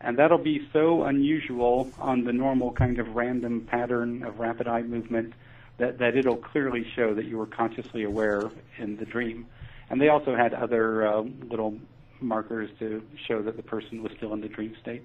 And 0.00 0.18
that'll 0.18 0.38
be 0.38 0.68
so 0.72 1.04
unusual 1.04 1.90
on 1.98 2.24
the 2.24 2.32
normal 2.32 2.72
kind 2.72 2.98
of 2.98 3.16
random 3.16 3.66
pattern 3.68 4.22
of 4.22 4.38
rapid 4.38 4.68
eye 4.68 4.82
movement 4.82 5.34
that, 5.78 5.98
that 5.98 6.16
it'll 6.16 6.36
clearly 6.36 6.86
show 6.94 7.14
that 7.14 7.24
you 7.24 7.38
were 7.38 7.46
consciously 7.46 8.04
aware 8.04 8.50
in 8.78 8.96
the 8.96 9.04
dream. 9.04 9.46
And 9.90 10.00
they 10.00 10.08
also 10.08 10.36
had 10.36 10.54
other 10.54 11.06
uh, 11.06 11.22
little 11.48 11.78
markers 12.20 12.70
to 12.78 13.02
show 13.26 13.42
that 13.42 13.56
the 13.56 13.62
person 13.62 14.02
was 14.02 14.12
still 14.16 14.32
in 14.34 14.40
the 14.40 14.48
dream 14.48 14.76
state. 14.80 15.04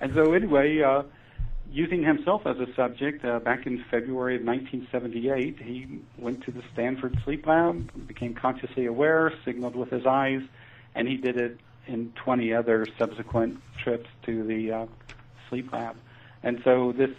And 0.00 0.14
so, 0.14 0.32
anyway, 0.32 0.80
uh, 0.80 1.02
using 1.70 2.02
himself 2.02 2.46
as 2.46 2.58
a 2.58 2.72
subject, 2.74 3.24
uh, 3.24 3.38
back 3.38 3.66
in 3.66 3.84
February 3.90 4.36
of 4.36 4.42
1978, 4.42 5.58
he 5.58 6.00
went 6.18 6.42
to 6.44 6.50
the 6.50 6.62
Stanford 6.72 7.18
Sleep 7.24 7.46
Lab, 7.46 8.06
became 8.06 8.34
consciously 8.34 8.86
aware, 8.86 9.32
signaled 9.44 9.76
with 9.76 9.90
his 9.90 10.06
eyes, 10.06 10.42
and 10.94 11.08
he 11.08 11.16
did 11.16 11.36
it 11.36 11.58
in 11.86 12.12
20 12.16 12.54
other 12.54 12.86
subsequent 12.98 13.60
trips 13.82 14.08
to 14.24 14.44
the 14.44 14.72
uh, 14.72 14.86
sleep 15.48 15.72
lab. 15.72 15.96
And 16.42 16.60
so 16.64 16.92
this, 16.92 17.10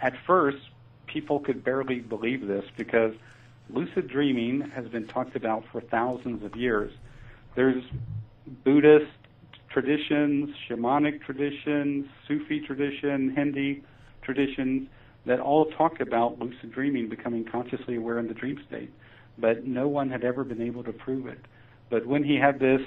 at 0.00 0.14
first, 0.26 0.58
people 1.06 1.40
could 1.40 1.64
barely 1.64 2.00
believe 2.00 2.46
this 2.46 2.64
because 2.76 3.14
lucid 3.70 4.08
dreaming 4.08 4.60
has 4.70 4.86
been 4.88 5.06
talked 5.06 5.36
about 5.36 5.64
for 5.70 5.80
thousands 5.80 6.44
of 6.44 6.56
years. 6.56 6.92
There's 7.54 7.82
Buddhist 8.64 9.10
traditions, 9.68 10.54
shamanic 10.68 11.22
traditions, 11.22 12.06
Sufi 12.26 12.60
tradition, 12.60 13.34
Hindi 13.34 13.82
traditions 14.22 14.88
that 15.26 15.40
all 15.40 15.66
talk 15.66 16.00
about 16.00 16.38
lucid 16.38 16.72
dreaming 16.72 17.08
becoming 17.08 17.44
consciously 17.44 17.96
aware 17.96 18.18
in 18.18 18.28
the 18.28 18.34
dream 18.34 18.60
state. 18.66 18.92
But 19.36 19.64
no 19.66 19.86
one 19.86 20.10
had 20.10 20.24
ever 20.24 20.42
been 20.42 20.62
able 20.62 20.82
to 20.84 20.92
prove 20.92 21.26
it. 21.26 21.38
But 21.90 22.06
when 22.06 22.24
he 22.24 22.36
had 22.36 22.58
this 22.58 22.80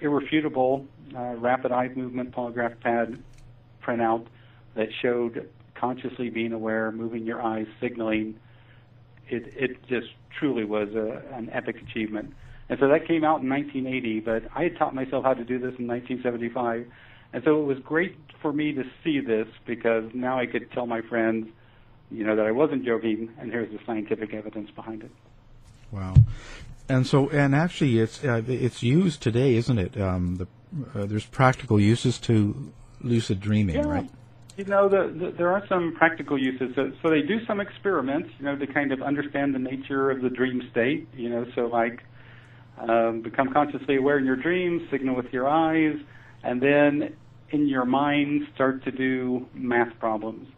irrefutable 0.00 0.86
uh, 1.16 1.34
rapid 1.36 1.72
eye 1.72 1.88
movement 1.94 2.32
polygraph 2.32 2.78
pad 2.80 3.22
printout 3.82 4.26
that 4.74 4.88
showed 5.02 5.48
consciously 5.74 6.30
being 6.30 6.52
aware, 6.52 6.90
moving 6.92 7.24
your 7.24 7.42
eyes, 7.42 7.66
signaling. 7.80 8.38
It, 9.28 9.52
it 9.56 9.86
just 9.88 10.08
truly 10.38 10.64
was 10.64 10.88
a, 10.94 11.22
an 11.32 11.50
epic 11.52 11.76
achievement. 11.82 12.34
And 12.68 12.78
so 12.78 12.88
that 12.88 13.06
came 13.06 13.24
out 13.24 13.42
in 13.42 13.48
1980, 13.48 14.20
but 14.20 14.44
I 14.54 14.64
had 14.64 14.76
taught 14.76 14.94
myself 14.94 15.24
how 15.24 15.34
to 15.34 15.44
do 15.44 15.58
this 15.58 15.74
in 15.78 15.86
1975. 15.86 16.86
And 17.32 17.42
so 17.44 17.60
it 17.60 17.64
was 17.64 17.78
great 17.80 18.16
for 18.40 18.52
me 18.52 18.72
to 18.72 18.84
see 19.02 19.20
this 19.20 19.48
because 19.66 20.04
now 20.14 20.38
I 20.38 20.46
could 20.46 20.70
tell 20.72 20.86
my 20.86 21.02
friends, 21.02 21.48
you 22.10 22.24
know, 22.24 22.36
that 22.36 22.46
I 22.46 22.52
wasn't 22.52 22.84
joking, 22.84 23.30
and 23.38 23.50
here's 23.50 23.70
the 23.70 23.78
scientific 23.84 24.32
evidence 24.32 24.70
behind 24.70 25.02
it. 25.02 25.10
Wow. 25.90 26.14
And 26.88 27.06
so, 27.06 27.30
and 27.30 27.54
actually, 27.54 27.98
it's 27.98 28.22
uh, 28.22 28.42
it's 28.46 28.82
used 28.82 29.22
today, 29.22 29.54
isn't 29.56 29.78
it? 29.78 29.98
Um, 29.98 30.36
the, 30.36 30.46
uh, 30.94 31.06
there's 31.06 31.24
practical 31.24 31.80
uses 31.80 32.18
to 32.20 32.72
lucid 33.00 33.40
dreaming, 33.40 33.76
yeah. 33.76 33.86
right? 33.86 34.10
You 34.56 34.64
know, 34.64 34.88
the, 34.88 35.12
the, 35.18 35.34
there 35.36 35.50
are 35.50 35.66
some 35.68 35.94
practical 35.96 36.38
uses. 36.38 36.74
So, 36.76 36.92
so 37.02 37.10
they 37.10 37.22
do 37.22 37.44
some 37.46 37.60
experiments, 37.60 38.30
you 38.38 38.44
know, 38.44 38.56
to 38.56 38.66
kind 38.66 38.92
of 38.92 39.02
understand 39.02 39.54
the 39.54 39.58
nature 39.58 40.10
of 40.10 40.20
the 40.20 40.30
dream 40.30 40.62
state. 40.70 41.08
You 41.16 41.30
know, 41.30 41.46
so 41.54 41.62
like 41.62 42.02
um, 42.78 43.22
become 43.22 43.52
consciously 43.52 43.96
aware 43.96 44.18
in 44.18 44.26
your 44.26 44.36
dreams, 44.36 44.82
signal 44.90 45.16
with 45.16 45.32
your 45.32 45.48
eyes, 45.48 45.96
and 46.42 46.60
then 46.60 47.16
in 47.50 47.66
your 47.66 47.84
mind 47.84 48.46
start 48.54 48.84
to 48.84 48.90
do 48.90 49.46
math 49.54 49.98
problems. 49.98 50.48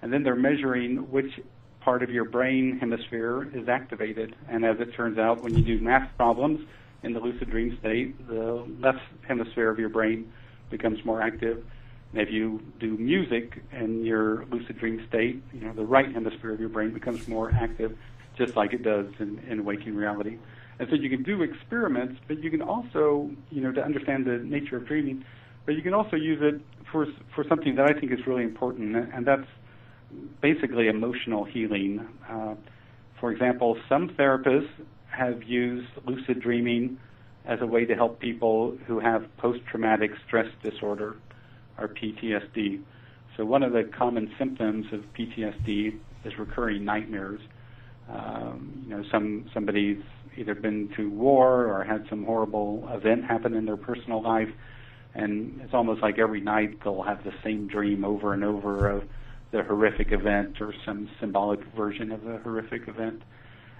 And 0.00 0.12
then 0.12 0.22
they're 0.22 0.36
measuring 0.36 1.10
which 1.10 1.40
part 1.84 2.02
of 2.02 2.10
your 2.10 2.24
brain 2.24 2.78
hemisphere 2.78 3.48
is 3.54 3.68
activated. 3.68 4.34
And 4.48 4.64
as 4.64 4.80
it 4.80 4.94
turns 4.94 5.18
out, 5.18 5.42
when 5.42 5.54
you 5.54 5.62
do 5.64 5.82
math 5.82 6.08
problems 6.16 6.66
in 7.02 7.12
the 7.12 7.20
lucid 7.20 7.50
dream 7.50 7.76
state, 7.80 8.28
the 8.28 8.66
left 8.80 9.00
hemisphere 9.26 9.68
of 9.68 9.78
your 9.78 9.88
brain 9.88 10.32
becomes 10.70 11.04
more 11.04 11.20
active. 11.20 11.64
And 12.12 12.20
if 12.20 12.30
you 12.30 12.62
do 12.78 12.96
music 12.96 13.62
in 13.72 14.04
your 14.04 14.44
lucid 14.46 14.78
dream 14.78 15.04
state, 15.08 15.42
you 15.52 15.60
know, 15.60 15.72
the 15.72 15.84
right 15.84 16.12
hemisphere 16.12 16.52
of 16.52 16.60
your 16.60 16.68
brain 16.68 16.92
becomes 16.92 17.26
more 17.26 17.50
active, 17.52 17.96
just 18.36 18.56
like 18.56 18.72
it 18.72 18.82
does 18.82 19.06
in, 19.18 19.38
in 19.48 19.64
waking 19.64 19.94
reality. 19.94 20.38
And 20.78 20.88
so 20.88 20.94
you 20.94 21.10
can 21.10 21.22
do 21.22 21.42
experiments, 21.42 22.20
but 22.28 22.42
you 22.42 22.50
can 22.50 22.62
also, 22.62 23.30
you 23.50 23.60
know, 23.60 23.72
to 23.72 23.82
understand 23.82 24.26
the 24.26 24.38
nature 24.38 24.76
of 24.76 24.86
dreaming, 24.86 25.24
but 25.64 25.74
you 25.74 25.82
can 25.82 25.94
also 25.94 26.16
use 26.16 26.40
it 26.42 26.60
for 26.90 27.06
for 27.34 27.44
something 27.48 27.76
that 27.76 27.88
I 27.88 27.98
think 27.98 28.12
is 28.12 28.26
really 28.26 28.42
important, 28.42 28.96
and 28.96 29.26
that's 29.26 29.46
basically 30.40 30.88
emotional 30.88 31.44
healing. 31.44 32.06
Uh, 32.28 32.54
for 33.20 33.32
example, 33.32 33.78
some 33.88 34.10
therapists 34.10 34.68
have 35.08 35.42
used 35.42 35.88
lucid 36.06 36.40
dreaming 36.40 36.98
as 37.44 37.60
a 37.60 37.66
way 37.66 37.84
to 37.84 37.94
help 37.94 38.20
people 38.20 38.76
who 38.86 39.00
have 39.00 39.24
post-traumatic 39.36 40.12
stress 40.26 40.46
disorder, 40.62 41.16
or 41.78 41.88
PTSD. 41.88 42.80
So 43.36 43.44
one 43.44 43.62
of 43.62 43.72
the 43.72 43.84
common 43.84 44.30
symptoms 44.38 44.86
of 44.92 45.00
PTSD 45.18 45.98
is 46.24 46.38
recurring 46.38 46.84
nightmares. 46.84 47.40
Um, 48.08 48.84
you 48.84 48.96
know, 48.96 49.04
some 49.10 49.48
somebody's 49.54 50.02
either 50.36 50.54
been 50.54 50.90
to 50.96 51.10
war 51.10 51.66
or 51.66 51.84
had 51.84 52.06
some 52.08 52.24
horrible 52.24 52.88
event 52.92 53.24
happen 53.24 53.54
in 53.54 53.64
their 53.64 53.76
personal 53.76 54.22
life, 54.22 54.50
and 55.14 55.60
it's 55.62 55.74
almost 55.74 56.02
like 56.02 56.18
every 56.18 56.40
night 56.40 56.78
they'll 56.84 57.02
have 57.02 57.24
the 57.24 57.32
same 57.42 57.66
dream 57.66 58.04
over 58.04 58.32
and 58.32 58.44
over 58.44 58.88
of 58.88 59.04
the 59.52 59.62
horrific 59.62 60.12
event 60.12 60.60
or 60.60 60.74
some 60.84 61.08
symbolic 61.20 61.60
version 61.76 62.10
of 62.10 62.24
the 62.24 62.38
horrific 62.38 62.88
event. 62.88 63.22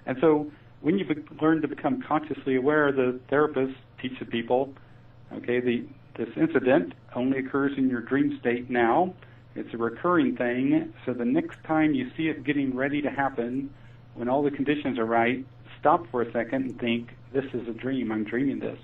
And 0.07 0.19
so 0.21 0.50
when 0.81 0.99
you 0.99 1.05
be- 1.05 1.25
learn 1.41 1.62
to 1.62 1.69
become 1.69 2.02
consciously 2.02 2.57
aware, 2.57 2.93
the 2.93 3.19
therapist 3.29 3.75
teaches 4.00 4.26
people, 4.31 4.75
okay, 5.33 5.61
the, 5.61 5.85
this 6.17 6.29
incident 6.37 6.93
only 7.14 7.38
occurs 7.38 7.73
in 7.76 7.88
your 7.88 8.02
dream 8.02 8.38
state 8.38 8.69
now. 8.69 9.14
It's 9.55 9.73
a 9.75 9.76
recurring 9.79 10.37
thing, 10.37 10.93
so 11.05 11.12
the 11.12 11.25
next 11.25 11.62
time 11.64 11.95
you 11.95 12.11
see 12.17 12.29
it 12.29 12.45
getting 12.45 12.75
ready 12.75 13.02
to 13.02 13.11
happen, 13.11 13.71
when 14.14 14.29
all 14.29 14.43
the 14.43 14.50
conditions 14.50 14.99
are 14.99 15.05
right, 15.05 15.45
stop 15.79 16.07
for 16.11 16.23
a 16.23 16.33
second 16.33 16.64
and 16.64 16.81
think, 16.81 17.11
this 17.33 17.45
is 17.55 17.67
a 17.69 17.73
dream, 17.73 18.12
I'm 18.12 18.25
dreaming 18.25 18.61
this. 18.61 18.79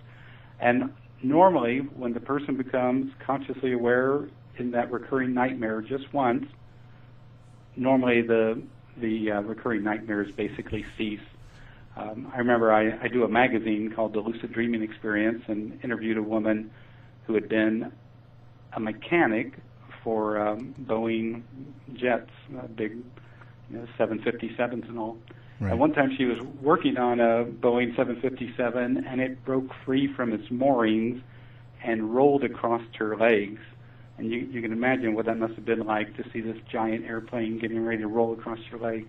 And 0.61 0.91
normally, 1.23 1.79
when 1.79 2.13
the 2.13 2.21
person 2.21 2.57
becomes 2.57 3.13
consciously 3.25 3.73
aware 3.73 4.29
in 4.59 4.71
that 4.73 4.91
recurring 4.91 5.35
nightmare 5.35 5.81
just 5.81 6.13
once, 6.13 6.47
normally 7.79 8.23
the 8.23 8.63
the 8.97 9.31
uh, 9.31 9.41
recurring 9.43 9.85
nightmares 9.85 10.31
basically 10.35 10.85
cease. 10.97 11.21
Um, 11.97 12.31
I 12.35 12.39
remember 12.39 12.73
I, 12.73 12.99
I 13.03 13.09
do 13.09 13.25
a 13.25 13.29
magazine 13.29 13.93
called 13.95 14.13
The 14.13 14.21
Lucid 14.21 14.53
Dreaming 14.53 14.83
Experience 14.83 15.43
and 15.47 15.79
interviewed 15.83 16.17
a 16.17 16.23
woman 16.23 16.71
who 17.27 17.35
had 17.35 17.49
been 17.49 17.93
a 18.73 18.81
mechanic 18.81 19.55
for 20.03 20.39
um, 20.39 20.75
Boeing 20.81 21.43
jets, 21.95 22.31
uh, 22.57 22.67
big 22.67 22.97
you 23.71 23.79
know, 23.79 23.87
757s 23.99 24.89
and 24.89 24.99
all. 24.99 25.19
Right. 25.61 25.73
And 25.73 25.81
one 25.81 25.93
time 25.93 26.15
she 26.17 26.25
was 26.25 26.39
working 26.61 26.99
on 26.99 27.21
a 27.21 27.45
Boeing 27.45 27.97
757 27.97 29.05
and 29.05 29.21
it 29.21 29.45
broke 29.45 29.71
free 29.85 30.13
from 30.13 30.33
its 30.33 30.51
moorings 30.51 31.21
and 31.83 32.15
rolled 32.15 32.45
across 32.45 32.83
her 32.95 33.17
legs. 33.17 33.61
And 34.19 34.31
you, 34.31 34.39
you 34.51 34.61
can 34.61 34.73
imagine 34.73 35.15
what 35.15 35.27
that 35.27 35.39
must 35.39 35.55
have 35.55 35.65
been 35.65 35.87
like 35.87 36.17
to 36.17 36.25
see 36.33 36.41
this 36.41 36.57
giant 36.71 37.07
airplane 37.07 37.59
getting 37.61 37.85
ready 37.85 38.03
to 38.03 38.09
roll 38.09 38.33
across 38.33 38.59
your 38.71 38.81
leg. 38.81 39.07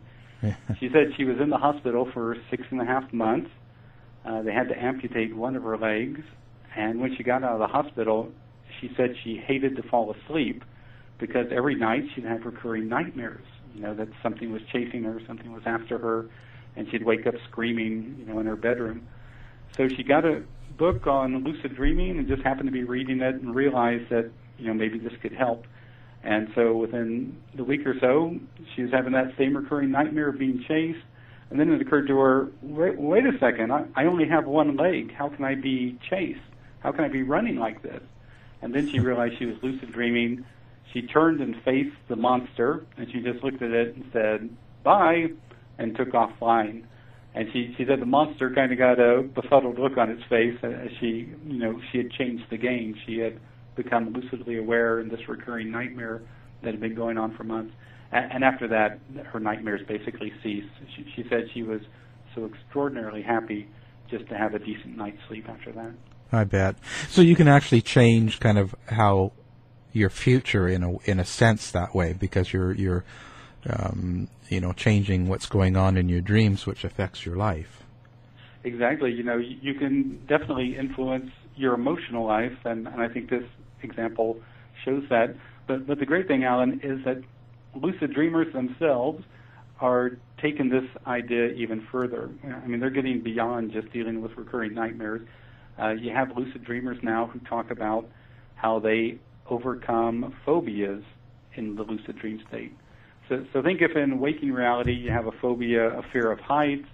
she 0.79 0.89
said 0.93 1.11
she 1.17 1.25
was 1.25 1.37
in 1.41 1.49
the 1.49 1.57
hospital 1.57 2.09
for 2.13 2.37
six 2.49 2.63
and 2.69 2.79
a 2.79 2.85
half 2.85 3.11
months. 3.11 3.49
Uh, 4.23 4.41
they 4.43 4.53
had 4.53 4.69
to 4.69 4.77
amputate 4.77 5.35
one 5.35 5.55
of 5.55 5.63
her 5.63 5.77
legs. 5.77 6.21
And 6.75 7.01
when 7.01 7.15
she 7.15 7.23
got 7.23 7.43
out 7.43 7.53
of 7.53 7.59
the 7.59 7.67
hospital, 7.67 8.31
she 8.79 8.91
said 8.95 9.15
she 9.23 9.37
hated 9.37 9.75
to 9.77 9.83
fall 9.83 10.13
asleep 10.13 10.63
because 11.17 11.47
every 11.51 11.75
night 11.75 12.03
she'd 12.13 12.25
have 12.25 12.45
recurring 12.45 12.87
nightmares. 12.87 13.45
You 13.73 13.81
know, 13.81 13.95
that 13.95 14.07
something 14.21 14.51
was 14.51 14.61
chasing 14.71 15.03
her, 15.03 15.19
something 15.27 15.51
was 15.51 15.63
after 15.65 15.97
her, 15.97 16.29
and 16.75 16.87
she'd 16.89 17.03
wake 17.03 17.25
up 17.27 17.35
screaming, 17.49 18.15
you 18.19 18.25
know, 18.25 18.39
in 18.39 18.45
her 18.45 18.55
bedroom. 18.55 19.07
So 19.75 19.87
she 19.87 20.03
got 20.03 20.25
a 20.25 20.43
book 20.77 21.07
on 21.07 21.43
lucid 21.43 21.75
dreaming 21.75 22.17
and 22.17 22.27
just 22.27 22.41
happened 22.41 22.67
to 22.67 22.71
be 22.71 22.83
reading 22.83 23.21
it 23.21 23.35
and 23.35 23.53
realized 23.53 24.09
that 24.09 24.31
you 24.59 24.67
know, 24.67 24.73
maybe 24.73 24.99
this 24.99 25.13
could 25.21 25.33
help. 25.33 25.65
And 26.23 26.49
so 26.53 26.75
within 26.75 27.37
the 27.55 27.63
week 27.63 27.85
or 27.85 27.97
so, 27.99 28.35
she 28.75 28.83
was 28.83 28.91
having 28.91 29.13
that 29.13 29.33
same 29.37 29.55
recurring 29.55 29.91
nightmare 29.91 30.29
of 30.29 30.37
being 30.37 30.63
chased. 30.67 30.99
And 31.49 31.59
then 31.59 31.71
it 31.71 31.81
occurred 31.81 32.07
to 32.07 32.17
her, 32.19 32.49
wait, 32.61 32.99
wait 32.99 33.25
a 33.25 33.37
second, 33.39 33.71
I, 33.71 33.85
I 33.95 34.05
only 34.05 34.27
have 34.27 34.45
one 34.45 34.75
leg. 34.75 35.13
How 35.13 35.29
can 35.29 35.43
I 35.45 35.55
be 35.55 35.97
chased? 36.09 36.39
How 36.79 36.91
can 36.91 37.03
I 37.03 37.07
be 37.07 37.23
running 37.23 37.55
like 37.55 37.81
this? 37.81 38.01
And 38.61 38.75
then 38.75 38.87
she 38.89 38.99
realized 38.99 39.39
she 39.39 39.45
was 39.45 39.55
lucid 39.63 39.91
dreaming. 39.91 40.45
She 40.93 41.01
turned 41.03 41.39
and 41.39 41.55
faced 41.63 41.95
the 42.07 42.15
monster, 42.15 42.85
and 42.97 43.11
she 43.11 43.21
just 43.21 43.43
looked 43.43 43.61
at 43.61 43.71
it 43.71 43.95
and 43.95 44.05
said, 44.11 44.49
bye, 44.83 45.27
and 45.77 45.95
took 45.95 46.13
off 46.13 46.31
flying. 46.37 46.85
And 47.33 47.47
she, 47.53 47.73
she 47.77 47.85
said 47.85 48.01
the 48.01 48.05
monster 48.05 48.51
kind 48.53 48.71
of 48.71 48.77
got 48.77 48.99
a 48.99 49.21
befuddled 49.21 49.79
look 49.79 49.97
on 49.97 50.09
its 50.09 50.23
face 50.29 50.57
uh, 50.63 50.67
as 50.67 50.89
she, 50.99 51.29
you 51.45 51.59
know, 51.59 51.79
she 51.91 51.99
had 51.99 52.11
changed 52.11 52.43
the 52.49 52.57
game. 52.57 52.95
She 53.05 53.19
had 53.19 53.39
become 53.75 54.13
lucidly 54.13 54.57
aware 54.57 54.99
in 54.99 55.09
this 55.09 55.27
recurring 55.27 55.71
nightmare 55.71 56.21
that 56.63 56.71
had 56.71 56.81
been 56.81 56.95
going 56.95 57.17
on 57.17 57.35
for 57.35 57.43
months. 57.43 57.73
And, 58.11 58.31
and 58.31 58.43
after 58.43 58.67
that, 58.67 58.99
her 59.25 59.39
nightmares 59.39 59.81
basically 59.87 60.33
ceased. 60.43 60.67
She, 60.95 61.05
she 61.15 61.29
said 61.29 61.45
she 61.53 61.63
was 61.63 61.81
so 62.35 62.45
extraordinarily 62.45 63.21
happy 63.21 63.67
just 64.09 64.27
to 64.29 64.37
have 64.37 64.53
a 64.53 64.59
decent 64.59 64.97
night's 64.97 65.19
sleep 65.27 65.47
after 65.47 65.71
that. 65.73 65.91
I 66.31 66.43
bet. 66.43 66.75
So 67.07 67.21
you 67.21 67.35
can 67.35 67.47
actually 67.47 67.81
change 67.81 68.39
kind 68.39 68.57
of 68.57 68.75
how 68.87 69.31
your 69.91 70.09
future 70.09 70.67
in 70.67 70.83
a 70.83 70.97
in 71.05 71.19
a 71.19 71.25
sense 71.25 71.71
that 71.71 71.95
way 71.95 72.13
because 72.13 72.53
you're 72.53 72.73
you're 72.73 73.03
um, 73.67 74.27
you 74.47 74.61
know 74.61 74.71
changing 74.73 75.27
what's 75.27 75.47
going 75.47 75.75
on 75.75 75.97
in 75.97 76.09
your 76.09 76.21
dreams, 76.21 76.67
which 76.67 76.83
affects 76.83 77.25
your 77.25 77.35
life. 77.35 77.83
Exactly. 78.63 79.11
You 79.11 79.23
know, 79.23 79.37
you 79.37 79.73
can 79.73 80.19
definitely 80.27 80.77
influence 80.77 81.31
your 81.59 81.73
emotional 81.73 82.25
life, 82.25 82.57
and, 82.63 82.87
and 82.87 83.01
I 83.01 83.09
think 83.09 83.29
this 83.29 83.43
example 83.83 84.37
shows 84.85 85.03
that. 85.09 85.35
But 85.67 85.85
but 85.85 85.99
the 85.99 86.05
great 86.05 86.27
thing, 86.27 86.43
Alan, 86.43 86.79
is 86.83 87.03
that 87.05 87.21
lucid 87.75 88.13
dreamers 88.13 88.51
themselves 88.53 89.23
are 89.81 90.11
taking 90.41 90.69
this 90.69 90.85
idea 91.05 91.47
even 91.49 91.85
further. 91.91 92.29
I 92.43 92.67
mean, 92.67 92.79
they're 92.79 92.89
getting 92.89 93.21
beyond 93.21 93.71
just 93.71 93.91
dealing 93.93 94.21
with 94.21 94.31
recurring 94.37 94.73
nightmares. 94.73 95.21
Uh, 95.81 95.91
you 95.91 96.11
have 96.13 96.35
lucid 96.35 96.63
dreamers 96.63 96.97
now 97.03 97.29
who 97.31 97.39
talk 97.39 97.71
about 97.71 98.05
how 98.55 98.79
they 98.79 99.19
overcome 99.49 100.33
phobias 100.45 101.03
in 101.55 101.75
the 101.75 101.83
lucid 101.83 102.17
dream 102.19 102.41
state. 102.47 102.73
So, 103.29 103.45
so 103.53 103.61
think 103.61 103.81
if 103.81 103.95
in 103.95 104.19
waking 104.19 104.51
reality 104.51 104.93
you 104.93 105.11
have 105.11 105.27
a 105.27 105.31
phobia, 105.41 105.97
a 105.97 106.03
fear 106.11 106.31
of 106.31 106.39
heights, 106.39 106.87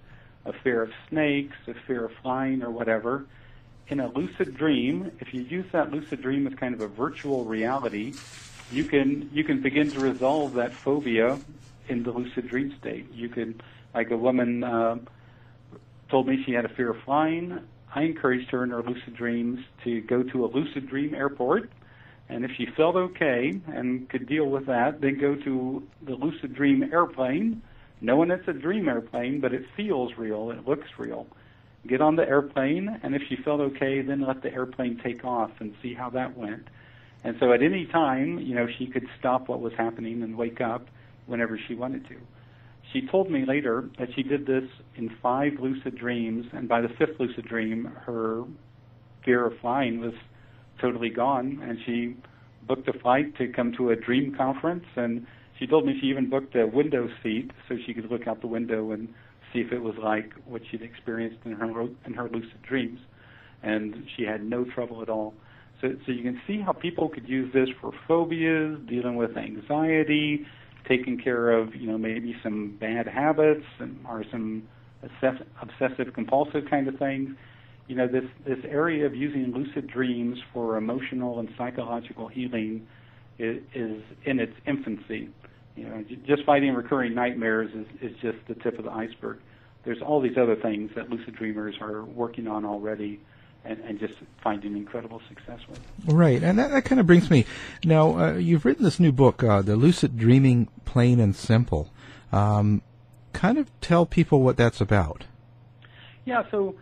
a 0.45 0.53
fear 0.63 0.83
of 0.83 0.89
snakes, 1.09 1.55
a 1.67 1.73
fear 1.87 2.05
of 2.05 2.11
flying, 2.21 2.61
or 2.61 2.69
whatever. 2.69 3.25
In 3.87 3.99
a 3.99 4.07
lucid 4.07 4.57
dream, 4.57 5.11
if 5.19 5.31
you 5.33 5.41
use 5.41 5.65
that 5.71 5.91
lucid 5.91 6.21
dream 6.21 6.47
as 6.47 6.53
kind 6.55 6.73
of 6.73 6.81
a 6.81 6.87
virtual 6.87 7.45
reality, 7.45 8.13
you 8.71 8.83
can 8.83 9.29
you 9.31 9.43
can 9.43 9.61
begin 9.61 9.91
to 9.91 9.99
resolve 9.99 10.53
that 10.55 10.73
phobia 10.73 11.39
in 11.87 12.01
the 12.01 12.11
lucid 12.11 12.47
dream 12.47 12.75
state. 12.79 13.11
You 13.13 13.29
can, 13.29 13.61
like 13.93 14.09
a 14.09 14.17
woman 14.17 14.63
uh, 14.63 14.97
told 16.09 16.27
me 16.27 16.43
she 16.45 16.53
had 16.53 16.65
a 16.65 16.69
fear 16.69 16.91
of 16.91 16.97
flying. 17.03 17.59
I 17.93 18.01
encouraged 18.01 18.49
her 18.49 18.63
in 18.63 18.71
her 18.71 18.81
lucid 18.81 19.15
dreams 19.15 19.59
to 19.83 20.01
go 20.01 20.23
to 20.23 20.45
a 20.45 20.47
lucid 20.47 20.89
dream 20.89 21.13
airport, 21.13 21.69
and 22.27 22.43
if 22.43 22.51
she 22.57 22.65
felt 22.65 22.95
okay 22.95 23.61
and 23.67 24.09
could 24.09 24.27
deal 24.27 24.47
with 24.47 24.65
that, 24.65 24.99
then 24.99 25.19
go 25.19 25.35
to 25.35 25.83
the 26.01 26.15
lucid 26.15 26.55
dream 26.55 26.81
airplane, 26.83 27.61
knowing 28.01 28.31
it's 28.31 28.47
a 28.47 28.53
dream 28.53 28.89
airplane, 28.89 29.39
but 29.39 29.53
it 29.53 29.63
feels 29.77 30.17
real, 30.17 30.49
it 30.49 30.67
looks 30.67 30.89
real. 30.97 31.27
Get 31.87 32.01
on 32.01 32.15
the 32.15 32.27
airplane, 32.27 32.99
and 33.03 33.15
if 33.15 33.21
she 33.29 33.35
felt 33.35 33.61
okay, 33.61 34.01
then 34.01 34.21
let 34.25 34.41
the 34.41 34.51
airplane 34.51 34.99
take 35.03 35.23
off 35.23 35.51
and 35.59 35.73
see 35.81 35.93
how 35.93 36.09
that 36.11 36.35
went. 36.35 36.67
And 37.23 37.35
so 37.39 37.53
at 37.53 37.61
any 37.61 37.85
time, 37.85 38.39
you 38.39 38.55
know, 38.55 38.67
she 38.77 38.87
could 38.87 39.05
stop 39.19 39.47
what 39.47 39.59
was 39.59 39.73
happening 39.77 40.23
and 40.23 40.37
wake 40.37 40.61
up 40.61 40.87
whenever 41.27 41.59
she 41.67 41.75
wanted 41.75 42.07
to. 42.07 42.15
She 42.93 43.07
told 43.07 43.29
me 43.29 43.45
later 43.45 43.89
that 43.99 44.09
she 44.15 44.23
did 44.23 44.45
this 44.45 44.63
in 44.95 45.09
five 45.21 45.53
lucid 45.59 45.97
dreams, 45.97 46.45
and 46.53 46.67
by 46.67 46.81
the 46.81 46.89
fifth 46.89 47.19
lucid 47.19 47.45
dream, 47.45 47.85
her 48.05 48.43
fear 49.23 49.45
of 49.45 49.59
flying 49.59 49.99
was 49.99 50.13
totally 50.79 51.09
gone, 51.09 51.61
and 51.63 51.77
she 51.85 52.15
booked 52.67 52.87
a 52.87 52.93
flight 52.93 53.35
to 53.37 53.47
come 53.47 53.73
to 53.73 53.91
a 53.91 53.95
dream 53.95 54.33
conference. 54.35 54.85
And 54.95 55.25
she 55.59 55.67
told 55.67 55.85
me 55.85 55.97
she 55.99 56.07
even 56.07 56.29
booked 56.29 56.55
a 56.55 56.65
window 56.65 57.09
seat 57.21 57.51
so 57.67 57.75
she 57.85 57.93
could 57.93 58.11
look 58.11 58.27
out 58.27 58.41
the 58.41 58.47
window 58.47 58.91
and 58.91 59.13
see 59.53 59.59
if 59.59 59.71
it 59.71 59.81
was 59.81 59.95
like 60.01 60.33
what 60.45 60.61
she'd 60.69 60.81
experienced 60.81 61.37
in 61.45 61.53
her 61.53 61.87
in 62.05 62.13
her 62.13 62.29
lucid 62.29 62.61
dreams. 62.67 62.99
And 63.63 63.95
she 64.15 64.23
had 64.23 64.43
no 64.43 64.65
trouble 64.65 65.01
at 65.01 65.09
all. 65.09 65.33
So, 65.81 65.89
so 66.05 66.11
you 66.11 66.23
can 66.23 66.39
see 66.47 66.61
how 66.61 66.71
people 66.71 67.09
could 67.09 67.27
use 67.27 67.51
this 67.53 67.69
for 67.81 67.91
phobias, 68.07 68.79
dealing 68.87 69.15
with 69.15 69.35
anxiety, 69.35 70.45
taking 70.87 71.17
care 71.17 71.51
of, 71.51 71.75
you 71.75 71.87
know, 71.87 71.97
maybe 71.97 72.35
some 72.43 72.77
bad 72.79 73.07
habits 73.07 73.65
and, 73.79 73.97
or 74.07 74.23
some 74.31 74.63
obsessive 75.61 76.13
compulsive 76.13 76.63
kind 76.69 76.87
of 76.87 76.97
things. 76.97 77.29
You 77.87 77.95
know, 77.95 78.07
this, 78.07 78.23
this 78.47 78.57
area 78.67 79.05
of 79.05 79.15
using 79.15 79.53
lucid 79.53 79.87
dreams 79.87 80.37
for 80.53 80.77
emotional 80.77 81.39
and 81.39 81.49
psychological 81.57 82.27
healing 82.27 82.87
is, 83.37 83.61
is 83.73 84.01
in 84.25 84.39
its 84.39 84.53
infancy. 84.65 85.29
You 85.75 85.89
know, 85.89 86.05
just 86.25 86.43
fighting 86.45 86.73
recurring 86.73 87.13
nightmares 87.13 87.71
is, 87.73 87.87
is 88.01 88.17
just 88.21 88.37
the 88.47 88.55
tip 88.55 88.79
of 88.79 88.85
the 88.85 88.91
iceberg. 88.91 89.39
There's 89.83 90.01
all 90.01 90.21
these 90.21 90.37
other 90.37 90.55
things 90.55 90.91
that 90.95 91.09
lucid 91.09 91.35
dreamers 91.35 91.75
are 91.81 92.03
working 92.03 92.47
on 92.47 92.65
already 92.65 93.19
and, 93.65 93.79
and 93.81 93.99
just 93.99 94.13
finding 94.43 94.77
incredible 94.77 95.21
success 95.27 95.59
with. 95.67 95.79
Right, 96.05 96.41
and 96.41 96.57
that, 96.59 96.71
that 96.71 96.85
kind 96.85 96.99
of 96.99 97.07
brings 97.07 97.29
me 97.29 97.45
now. 97.83 98.17
Uh, 98.17 98.33
you've 98.33 98.63
written 98.63 98.83
this 98.83 98.99
new 98.99 99.11
book, 99.11 99.43
uh, 99.43 99.61
"The 99.61 99.75
Lucid 99.75 100.17
Dreaming 100.17 100.69
Plain 100.85 101.19
and 101.19 101.35
Simple." 101.35 101.91
Um, 102.31 102.81
kind 103.33 103.57
of 103.57 103.69
tell 103.81 104.05
people 104.05 104.41
what 104.41 104.57
that's 104.57 104.81
about. 104.81 105.25
Yeah, 106.25 106.43
so 106.51 106.75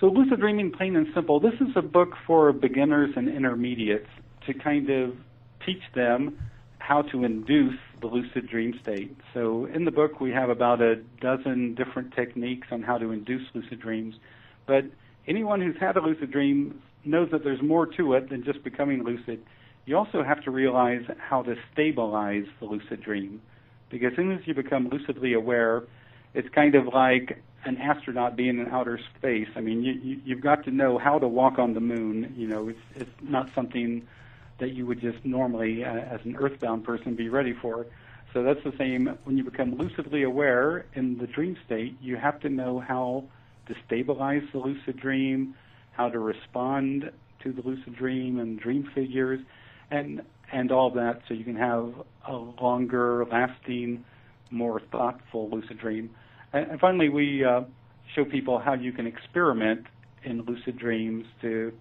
so 0.00 0.06
lucid 0.06 0.40
dreaming, 0.40 0.72
plain 0.72 0.96
and 0.96 1.06
simple. 1.14 1.40
This 1.40 1.54
is 1.60 1.76
a 1.76 1.82
book 1.82 2.14
for 2.26 2.52
beginners 2.52 3.14
and 3.16 3.28
intermediates 3.28 4.08
to 4.46 4.52
kind 4.52 4.90
of 4.90 5.16
teach 5.64 5.82
them 5.94 6.38
how 6.86 7.00
to 7.00 7.24
induce 7.24 7.78
the 8.02 8.06
lucid 8.06 8.46
dream 8.46 8.78
state. 8.82 9.16
So 9.32 9.64
in 9.64 9.86
the 9.86 9.90
book, 9.90 10.20
we 10.20 10.32
have 10.32 10.50
about 10.50 10.82
a 10.82 10.96
dozen 11.18 11.74
different 11.74 12.14
techniques 12.14 12.68
on 12.70 12.82
how 12.82 12.98
to 12.98 13.10
induce 13.10 13.42
lucid 13.54 13.80
dreams, 13.80 14.16
but 14.66 14.84
anyone 15.26 15.62
who's 15.62 15.78
had 15.80 15.96
a 15.96 16.02
lucid 16.02 16.30
dream 16.30 16.82
knows 17.02 17.30
that 17.30 17.42
there's 17.42 17.62
more 17.62 17.86
to 17.86 18.12
it 18.12 18.28
than 18.28 18.44
just 18.44 18.62
becoming 18.62 19.02
lucid. 19.02 19.42
You 19.86 19.96
also 19.96 20.22
have 20.22 20.42
to 20.44 20.50
realize 20.50 21.04
how 21.18 21.42
to 21.42 21.54
stabilize 21.72 22.44
the 22.60 22.66
lucid 22.66 23.02
dream. 23.02 23.40
Because 23.88 24.12
as 24.12 24.16
soon 24.16 24.32
as 24.32 24.40
you 24.46 24.52
become 24.52 24.90
lucidly 24.90 25.32
aware, 25.32 25.84
it's 26.34 26.48
kind 26.50 26.74
of 26.74 26.88
like 26.92 27.42
an 27.64 27.78
astronaut 27.78 28.36
being 28.36 28.58
in 28.58 28.66
outer 28.68 29.00
space. 29.16 29.48
I 29.56 29.60
mean, 29.60 29.82
you, 29.82 29.92
you, 29.92 30.20
you've 30.22 30.42
got 30.42 30.64
to 30.64 30.70
know 30.70 30.98
how 30.98 31.18
to 31.18 31.28
walk 31.28 31.58
on 31.58 31.72
the 31.72 31.80
moon. 31.80 32.34
You 32.36 32.46
know, 32.46 32.68
it's, 32.68 32.80
it's 32.94 33.10
not 33.22 33.48
something 33.54 34.06
that 34.60 34.70
you 34.72 34.86
would 34.86 35.00
just 35.00 35.24
normally, 35.24 35.84
uh, 35.84 35.88
as 35.88 36.20
an 36.24 36.36
earthbound 36.36 36.84
person, 36.84 37.14
be 37.14 37.28
ready 37.28 37.54
for. 37.60 37.86
So 38.32 38.42
that's 38.42 38.62
the 38.64 38.72
same 38.78 39.16
when 39.24 39.38
you 39.38 39.44
become 39.44 39.76
lucidly 39.76 40.22
aware 40.24 40.86
in 40.94 41.18
the 41.18 41.26
dream 41.26 41.56
state. 41.64 41.96
You 42.00 42.16
have 42.16 42.40
to 42.40 42.48
know 42.48 42.80
how 42.80 43.24
to 43.68 43.74
stabilize 43.86 44.42
the 44.52 44.58
lucid 44.58 44.98
dream, 44.98 45.54
how 45.92 46.08
to 46.08 46.18
respond 46.18 47.10
to 47.42 47.52
the 47.52 47.62
lucid 47.62 47.94
dream 47.96 48.38
and 48.38 48.58
dream 48.58 48.90
figures, 48.94 49.40
and 49.90 50.22
and 50.52 50.70
all 50.70 50.90
that, 50.90 51.20
so 51.26 51.34
you 51.34 51.44
can 51.44 51.56
have 51.56 51.92
a 52.28 52.34
longer, 52.34 53.24
lasting, 53.30 54.04
more 54.50 54.80
thoughtful 54.92 55.50
lucid 55.50 55.78
dream. 55.78 56.10
And, 56.52 56.72
and 56.72 56.80
finally, 56.80 57.08
we 57.08 57.44
uh, 57.44 57.62
show 58.14 58.24
people 58.24 58.58
how 58.58 58.74
you 58.74 58.92
can 58.92 59.06
experiment 59.06 59.86
in 60.22 60.42
lucid 60.42 60.78
dreams 60.78 61.26
to 61.42 61.72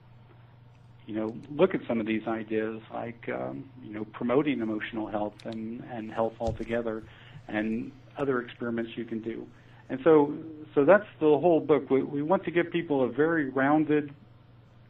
you 1.06 1.16
know, 1.16 1.36
look 1.50 1.76
at 1.76 1.82
some 1.88 2.00
of 2.00 2.06
these 2.06 2.26
ideas 2.28 2.82
like, 2.94 3.30
um, 3.30 3.70
you 3.84 3.94
know, 3.94 4.06
promoting 4.06 4.62
emotional 4.62 5.08
health 5.08 5.36
and, 5.46 5.84
and 5.92 6.12
health 6.12 6.34
altogether 6.40 7.04
and 7.48 7.92
other 8.18 8.42
experiments 8.42 8.92
you 8.96 9.04
can 9.04 9.22
do. 9.22 9.46
And 9.90 10.00
so, 10.04 10.34
so 10.74 10.86
that's 10.86 11.06
the 11.20 11.26
whole 11.26 11.60
book. 11.60 11.90
We, 11.90 12.04
we 12.04 12.22
want 12.22 12.46
to 12.46 12.52
give 12.52 12.72
people 12.72 13.04
a 13.04 13.10
very 13.10 13.50
rounded 13.50 14.14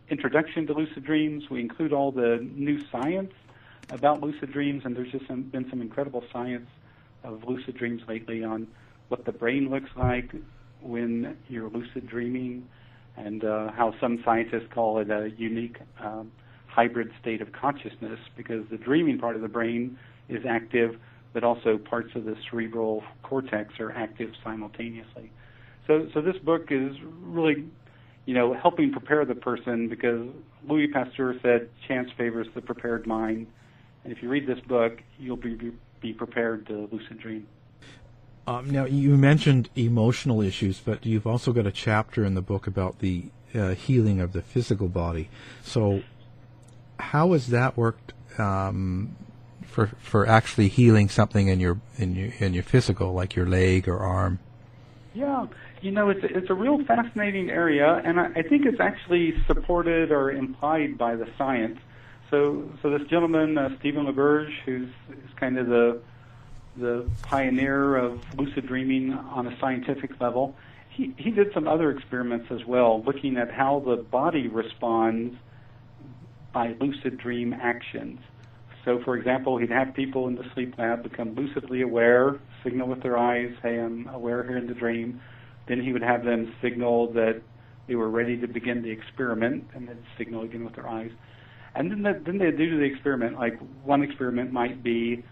introduction 0.09 0.67
to 0.67 0.73
lucid 0.73 1.03
dreams. 1.03 1.49
We 1.49 1.61
include 1.61 1.93
all 1.93 2.11
the 2.11 2.47
new 2.53 2.79
science 2.91 3.31
about 3.89 4.21
lucid 4.21 4.51
dreams, 4.51 4.83
and 4.85 4.95
there's 4.95 5.11
just 5.11 5.27
some, 5.27 5.43
been 5.43 5.67
some 5.69 5.81
incredible 5.81 6.23
science 6.31 6.67
of 7.23 7.43
lucid 7.47 7.75
dreams 7.75 8.01
lately 8.07 8.43
on 8.43 8.67
what 9.07 9.25
the 9.25 9.31
brain 9.31 9.69
looks 9.69 9.89
like 9.95 10.31
when 10.81 11.37
you're 11.47 11.69
lucid 11.69 12.07
dreaming, 12.07 12.67
and 13.17 13.43
uh, 13.43 13.71
how 13.71 13.93
some 14.01 14.21
scientists 14.25 14.67
call 14.73 14.99
it 14.99 15.09
a 15.09 15.29
unique 15.37 15.77
um, 16.03 16.31
hybrid 16.67 17.11
state 17.21 17.41
of 17.41 17.51
consciousness 17.51 18.19
because 18.35 18.65
the 18.71 18.77
dreaming 18.77 19.19
part 19.19 19.35
of 19.35 19.41
the 19.41 19.47
brain 19.47 19.97
is 20.29 20.43
active 20.49 20.95
but 21.33 21.43
also 21.43 21.77
parts 21.77 22.09
of 22.15 22.25
the 22.25 22.35
cerebral 22.49 23.03
cortex 23.23 23.79
are 23.79 23.91
active 23.91 24.29
simultaneously. 24.43 25.31
So, 25.87 26.07
so 26.13 26.21
this 26.21 26.37
book 26.43 26.67
is 26.69 26.95
really, 27.21 27.65
you 28.25 28.33
know, 28.33 28.53
helping 28.53 28.91
prepare 28.91 29.25
the 29.25 29.35
person 29.35 29.89
because 29.89 30.27
Louis 30.67 30.87
Pasteur 30.87 31.35
said, 31.41 31.69
"Chance 31.87 32.09
favors 32.17 32.47
the 32.55 32.61
prepared 32.61 33.05
mind," 33.05 33.47
and 34.03 34.13
if 34.13 34.21
you 34.21 34.29
read 34.29 34.47
this 34.47 34.59
book, 34.67 34.99
you'll 35.19 35.35
be 35.35 35.71
be 36.01 36.13
prepared 36.13 36.67
to 36.67 36.87
lucid 36.91 37.19
dream. 37.19 37.47
Um, 38.45 38.69
now, 38.69 38.85
you 38.85 39.15
mentioned 39.15 39.69
emotional 39.75 40.41
issues, 40.41 40.79
but 40.79 41.05
you've 41.05 41.25
also 41.25 41.53
got 41.53 41.65
a 41.65 41.71
chapter 41.71 42.25
in 42.25 42.33
the 42.33 42.41
book 42.41 42.67
about 42.67 42.99
the 42.99 43.25
uh, 43.55 43.69
healing 43.69 44.19
of 44.19 44.33
the 44.33 44.41
physical 44.41 44.89
body. 44.89 45.29
So, 45.63 46.03
how 46.99 47.31
has 47.31 47.47
that 47.47 47.77
worked 47.77 48.13
um, 48.37 49.15
for 49.65 49.87
for 49.99 50.27
actually 50.27 50.67
healing 50.67 51.07
something 51.07 51.47
in 51.47 51.59
your 51.59 51.79
in 51.97 52.15
your 52.15 52.31
in 52.39 52.53
your 52.53 52.63
physical, 52.63 53.13
like 53.13 53.35
your 53.35 53.45
leg 53.45 53.87
or 53.87 53.99
arm? 53.99 54.39
Yeah, 55.13 55.45
you 55.81 55.91
know, 55.91 56.09
it's 56.09 56.21
it's 56.23 56.49
a 56.49 56.53
real 56.53 56.83
fascinating 56.85 57.49
area, 57.49 58.01
and 58.03 58.19
I, 58.19 58.25
I 58.35 58.41
think 58.41 58.65
it's 58.65 58.79
actually 58.79 59.35
supported 59.47 60.11
or 60.11 60.31
implied 60.31 60.97
by 60.97 61.15
the 61.15 61.27
science. 61.37 61.79
So, 62.29 62.69
so 62.81 62.89
this 62.89 63.07
gentleman, 63.09 63.57
uh, 63.57 63.77
Stephen 63.79 64.05
LaBerge, 64.05 64.51
who's 64.65 64.89
is 65.11 65.29
kind 65.39 65.57
of 65.57 65.67
the 65.67 66.01
the 66.77 67.09
pioneer 67.21 67.95
of 67.95 68.19
lucid 68.37 68.67
dreaming 68.67 69.11
on 69.11 69.47
a 69.47 69.57
scientific 69.59 70.11
level, 70.19 70.55
he 70.89 71.13
he 71.17 71.31
did 71.31 71.47
some 71.53 71.67
other 71.67 71.91
experiments 71.91 72.47
as 72.51 72.65
well, 72.67 73.03
looking 73.03 73.37
at 73.37 73.51
how 73.51 73.83
the 73.85 74.03
body 74.03 74.47
responds 74.47 75.35
by 76.53 76.75
lucid 76.79 77.17
dream 77.17 77.53
actions. 77.53 78.19
So, 78.85 78.99
for 79.05 79.15
example, 79.15 79.57
he'd 79.57 79.69
have 79.69 79.93
people 79.93 80.27
in 80.27 80.35
the 80.35 80.43
sleep 80.53 80.75
lab 80.77 81.03
become 81.03 81.35
lucidly 81.35 81.81
aware, 81.81 82.39
signal 82.63 82.87
with 82.87 83.01
their 83.01 83.17
eyes, 83.17 83.51
hey, 83.61 83.79
I'm 83.79 84.07
aware 84.07 84.43
here 84.43 84.57
in 84.57 84.67
the 84.67 84.73
dream. 84.73 85.21
Then 85.67 85.81
he 85.81 85.93
would 85.93 86.01
have 86.01 86.25
them 86.25 86.53
signal 86.61 87.13
that 87.13 87.41
they 87.87 87.95
were 87.95 88.09
ready 88.09 88.37
to 88.41 88.47
begin 88.47 88.81
the 88.81 88.91
experiment, 88.91 89.65
and 89.73 89.87
then 89.87 89.97
signal 90.17 90.43
again 90.43 90.65
with 90.65 90.75
their 90.75 90.87
eyes. 90.87 91.11
And 91.75 91.89
then, 91.89 92.03
the, 92.03 92.21
then 92.25 92.37
they'd 92.37 92.57
do 92.57 92.77
the 92.77 92.83
experiment. 92.83 93.37
Like 93.37 93.57
one 93.83 94.03
experiment 94.03 94.51
might 94.51 94.83
be 94.83 95.23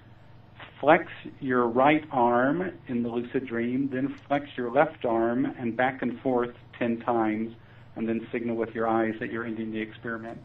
flex 0.80 1.12
your 1.40 1.68
right 1.68 2.04
arm 2.12 2.72
in 2.88 3.04
the 3.04 3.10
lucid 3.10 3.48
dream, 3.48 3.90
then 3.92 4.16
flex 4.28 4.48
your 4.56 4.72
left 4.72 5.06
arm 5.06 5.46
and 5.60 5.76
back 5.76 6.02
and 6.02 6.20
forth 6.22 6.56
10 6.80 7.00
times, 7.02 7.54
and 7.96 8.08
then 8.08 8.28
signal 8.32 8.56
with 8.56 8.74
your 8.74 8.88
eyes 8.88 9.14
that 9.20 9.32
you're 9.32 9.46
ending 9.46 9.72
the 9.72 9.80
experiment. 9.80 10.40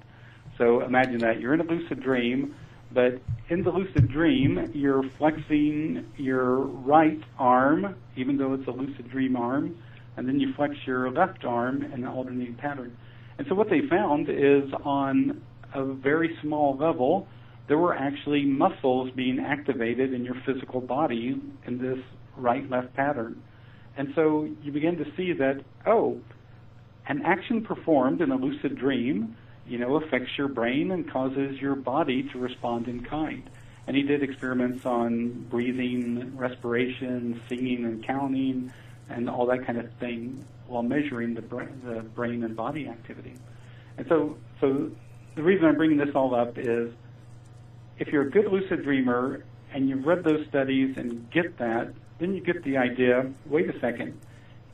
So 0.59 0.83
imagine 0.83 1.19
that 1.19 1.41
you're 1.41 1.55
in 1.55 1.61
a 1.61 1.65
lucid 1.65 2.03
dream, 2.03 2.55
but 2.93 3.21
in 3.49 3.63
the 3.63 3.71
lucid 3.71 4.09
dream, 4.11 4.71
you're 4.75 5.03
flexing 5.19 6.07
your 6.17 6.59
right 6.59 7.21
arm, 7.39 7.95
even 8.17 8.37
though 8.37 8.55
it's 8.55 8.67
a 8.67 8.71
lucid 8.71 9.11
dream 9.11 9.37
arm, 9.37 9.77
and 10.17 10.27
then 10.27 10.41
you 10.41 10.53
flex 10.55 10.75
your 10.87 11.11
left 11.11 11.45
arm 11.45 11.83
in 11.83 11.93
an 11.93 12.07
alternating 12.07 12.55
pattern. 12.55 12.97
And 13.39 13.47
so 13.49 13.55
what 13.55 13.69
they 13.69 13.83
found 13.89 14.29
is 14.31 14.73
on 14.85 15.43
a 15.75 15.85
very 15.85 16.37
small 16.43 16.77
level, 16.77 17.29
there 17.69 17.79
were 17.79 17.95
actually 17.95 18.45
muscles 18.45 19.11
being 19.15 19.41
activated 19.41 20.13
in 20.13 20.25
your 20.25 20.37
physical 20.47 20.81
body 20.81 21.41
in 21.67 21.79
this 21.79 21.99
right 22.37 22.69
left 22.71 22.95
pattern. 22.95 23.43
And 23.97 24.13
so 24.15 24.49
you 24.63 24.73
begin 24.73 24.97
to 24.99 25.07
see 25.17 25.33
that, 25.33 25.63
oh, 25.87 26.21
an 27.09 27.23
action 27.25 27.65
performed 27.65 28.21
in 28.21 28.31
a 28.31 28.37
lucid 28.37 28.77
dream, 28.77 29.37
you 29.67 29.79
know, 29.79 29.97
affects 29.97 30.31
your 30.37 30.49
brain 30.49 30.91
and 30.91 31.11
causes 31.11 31.61
your 31.61 31.75
body 31.75 32.29
to 32.33 32.39
respond 32.39 32.89
in 32.89 33.05
kind. 33.05 33.49
And 33.87 33.97
he 33.97 34.03
did 34.03 34.23
experiments 34.23 34.85
on 34.85 35.47
breathing, 35.49 36.37
respiration, 36.37 37.41
singing 37.49 37.85
and 37.85 38.05
counting, 38.05 38.73
and 39.09 39.31
all 39.31 39.47
that 39.47 39.65
kind 39.65 39.79
of 39.79 39.93
thing 39.95 40.45
while 40.67 40.83
measuring 40.83 41.35
the 41.35 41.43
brain, 41.43 41.81
the 41.85 42.01
brain 42.03 42.43
and 42.43 42.57
body 42.57 42.89
activity. 42.89 43.35
And 43.97 44.07
so, 44.09 44.37
so 44.61 44.91
the 45.37 45.43
reason 45.43 45.67
I'm 45.67 45.77
bringing 45.77 45.99
this 45.99 46.15
all 46.15 46.35
up 46.35 46.59
is 46.59 46.91
if 47.99 48.09
you're 48.09 48.23
a 48.23 48.31
good 48.31 48.47
lucid 48.47 48.83
dreamer 48.83 49.45
and 49.73 49.89
you've 49.89 50.05
read 50.07 50.25
those 50.25 50.47
studies 50.49 50.97
and 50.97 51.31
get 51.31 51.59
that, 51.59 51.93
then 52.19 52.35
you 52.35 52.41
get 52.41 52.63
the 52.65 52.77
idea 52.77 53.31
wait 53.47 53.69
a 53.69 53.79
second. 53.81 54.19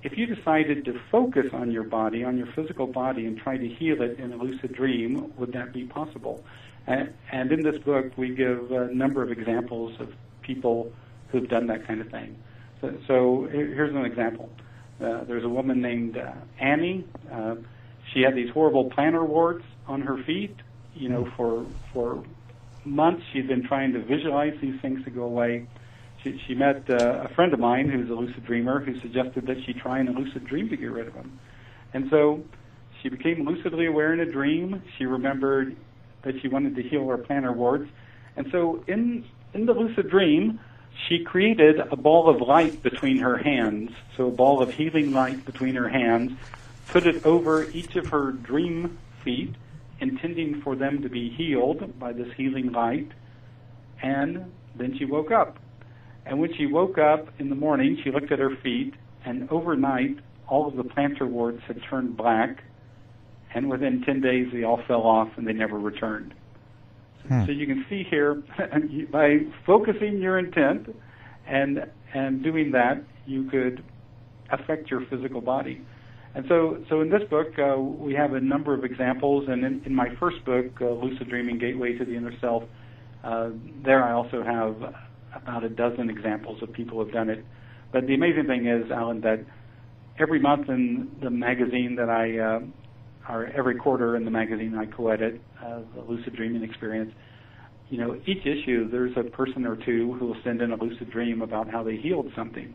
If 0.02 0.18
you 0.18 0.26
decided 0.26 0.84
to 0.86 1.00
focus 1.10 1.46
on 1.52 1.70
your 1.70 1.84
body, 1.84 2.24
on 2.24 2.36
your 2.36 2.48
physical 2.56 2.88
body, 2.88 3.24
and 3.26 3.38
try 3.38 3.56
to 3.56 3.68
heal 3.68 4.02
it 4.02 4.18
in 4.18 4.32
a 4.32 4.36
lucid 4.36 4.74
dream, 4.74 5.32
would 5.36 5.52
that 5.52 5.72
be 5.72 5.84
possible? 5.84 6.44
And, 6.88 7.14
and 7.30 7.52
in 7.52 7.62
this 7.62 7.80
book, 7.82 8.12
we 8.16 8.34
give 8.34 8.72
a 8.72 8.92
number 8.92 9.22
of 9.22 9.30
examples 9.30 10.00
of 10.00 10.12
people 10.40 10.92
who've 11.28 11.48
done 11.48 11.68
that 11.68 11.86
kind 11.86 12.00
of 12.00 12.10
thing. 12.10 12.36
So, 12.80 12.92
so 13.06 13.48
here's 13.50 13.94
an 13.94 14.04
example. 14.04 14.50
Uh, 15.00 15.22
there's 15.24 15.44
a 15.44 15.48
woman 15.48 15.80
named 15.80 16.16
uh, 16.16 16.32
Annie. 16.58 17.04
Uh, 17.30 17.56
she 18.12 18.22
had 18.22 18.34
these 18.34 18.50
horrible 18.50 18.90
plantar 18.90 19.26
warts 19.26 19.64
on 19.86 20.00
her 20.02 20.22
feet. 20.24 20.56
You 20.94 21.08
know, 21.08 21.32
for 21.36 21.64
for 21.92 22.22
months 22.84 23.22
she'd 23.32 23.48
been 23.48 23.64
trying 23.66 23.92
to 23.92 24.00
visualize 24.00 24.54
these 24.60 24.80
things 24.80 25.04
to 25.04 25.10
go 25.10 25.22
away. 25.22 25.66
She, 26.22 26.40
she 26.46 26.54
met 26.54 26.88
uh, 26.88 27.24
a 27.24 27.34
friend 27.34 27.52
of 27.52 27.60
mine 27.60 27.88
who's 27.88 28.10
a 28.10 28.14
lucid 28.14 28.44
dreamer 28.44 28.80
who 28.80 28.98
suggested 29.00 29.46
that 29.46 29.56
she 29.64 29.72
try 29.72 30.00
in 30.00 30.08
a 30.08 30.12
lucid 30.12 30.44
dream 30.46 30.68
to 30.68 30.76
get 30.76 30.90
rid 30.90 31.08
of 31.08 31.14
them. 31.14 31.38
And 31.92 32.08
so 32.10 32.44
she 33.02 33.08
became 33.08 33.44
lucidly 33.46 33.86
aware 33.86 34.12
in 34.12 34.20
a 34.20 34.30
dream. 34.30 34.82
She 34.98 35.04
remembered 35.04 35.76
that 36.22 36.40
she 36.40 36.48
wanted 36.48 36.76
to 36.76 36.82
heal 36.82 37.06
her 37.08 37.18
plantar 37.18 37.54
warts. 37.54 37.90
And 38.36 38.48
so 38.50 38.84
in 38.86 39.24
in 39.54 39.66
the 39.66 39.74
lucid 39.74 40.08
dream, 40.08 40.60
she 41.08 41.24
created 41.24 41.78
a 41.78 41.96
ball 41.96 42.28
of 42.28 42.40
light 42.40 42.82
between 42.82 43.18
her 43.18 43.36
hands, 43.36 43.90
so 44.16 44.28
a 44.28 44.30
ball 44.30 44.62
of 44.62 44.72
healing 44.72 45.12
light 45.12 45.44
between 45.44 45.74
her 45.74 45.88
hands, 45.88 46.32
put 46.88 47.06
it 47.06 47.24
over 47.26 47.68
each 47.70 47.96
of 47.96 48.08
her 48.08 48.32
dream 48.32 48.98
feet, 49.24 49.54
intending 50.02 50.60
for 50.62 50.76
them 50.76 51.00
to 51.00 51.08
be 51.08 51.30
healed 51.30 51.98
by 51.98 52.12
this 52.12 52.26
healing 52.36 52.72
light. 52.72 53.08
And 54.02 54.52
then 54.76 54.96
she 54.98 55.04
woke 55.04 55.30
up. 55.30 55.58
And 56.26 56.40
when 56.40 56.52
she 56.54 56.66
woke 56.66 56.98
up 56.98 57.28
in 57.38 57.48
the 57.48 57.54
morning, 57.54 57.98
she 58.02 58.10
looked 58.10 58.30
at 58.30 58.38
her 58.38 58.56
feet, 58.62 58.94
and 59.24 59.48
overnight, 59.50 60.18
all 60.48 60.68
of 60.68 60.76
the 60.76 60.82
plantar 60.82 61.28
warts 61.28 61.62
had 61.66 61.80
turned 61.88 62.16
black. 62.16 62.62
And 63.54 63.70
within 63.70 64.02
10 64.02 64.20
days, 64.20 64.48
they 64.52 64.64
all 64.64 64.82
fell 64.86 65.02
off 65.02 65.28
and 65.36 65.46
they 65.46 65.52
never 65.52 65.78
returned. 65.78 66.34
Hmm. 67.28 67.46
So 67.46 67.52
you 67.52 67.66
can 67.66 67.84
see 67.88 68.04
here, 68.08 68.42
by 69.12 69.38
focusing 69.64 70.18
your 70.18 70.38
intent 70.38 70.94
and 71.46 71.86
and 72.14 72.42
doing 72.42 72.72
that, 72.72 73.02
you 73.26 73.44
could 73.44 73.82
affect 74.50 74.90
your 74.90 75.06
physical 75.06 75.40
body. 75.40 75.80
And 76.34 76.46
so, 76.48 76.82
so 76.88 77.02
in 77.02 77.10
this 77.10 77.22
book, 77.28 77.48
uh, 77.58 77.78
we 77.78 78.14
have 78.14 78.32
a 78.32 78.40
number 78.40 78.72
of 78.72 78.84
examples. 78.84 79.44
And 79.48 79.64
in, 79.64 79.82
in 79.84 79.94
my 79.94 80.08
first 80.18 80.42
book, 80.44 80.80
uh, 80.80 80.90
Lucid 80.90 81.28
Dreaming: 81.28 81.58
Gateway 81.58 81.96
to 81.98 82.04
the 82.04 82.16
Inner 82.16 82.32
Self, 82.40 82.64
uh, 83.22 83.50
there 83.84 84.02
I 84.02 84.12
also 84.12 84.42
have 84.42 84.94
about 85.34 85.64
a 85.64 85.68
dozen 85.68 86.08
examples 86.10 86.62
of 86.62 86.72
people 86.72 87.02
who've 87.02 87.12
done 87.12 87.28
it. 87.28 87.44
But 87.92 88.06
the 88.06 88.14
amazing 88.14 88.46
thing 88.46 88.66
is, 88.66 88.90
Alan, 88.90 89.20
that 89.22 89.44
every 90.18 90.40
month 90.40 90.68
in 90.68 91.10
the 91.22 91.30
magazine 91.30 91.96
that 91.96 92.08
I, 92.08 92.38
uh, 92.38 93.32
or 93.32 93.46
every 93.46 93.76
quarter 93.76 94.16
in 94.16 94.24
the 94.24 94.30
magazine 94.30 94.74
I 94.74 94.86
co-edit, 94.86 95.40
uh, 95.62 95.80
the 95.94 96.02
Lucid 96.02 96.34
Dreaming 96.34 96.62
Experience, 96.62 97.12
you 97.90 97.98
know, 97.98 98.18
each 98.26 98.46
issue 98.46 98.90
there's 98.90 99.12
a 99.18 99.22
person 99.22 99.66
or 99.66 99.76
two 99.76 100.14
who 100.14 100.26
will 100.26 100.36
send 100.42 100.62
in 100.62 100.72
a 100.72 100.76
lucid 100.76 101.10
dream 101.10 101.42
about 101.42 101.70
how 101.70 101.82
they 101.82 101.96
healed 101.96 102.26
something. 102.34 102.74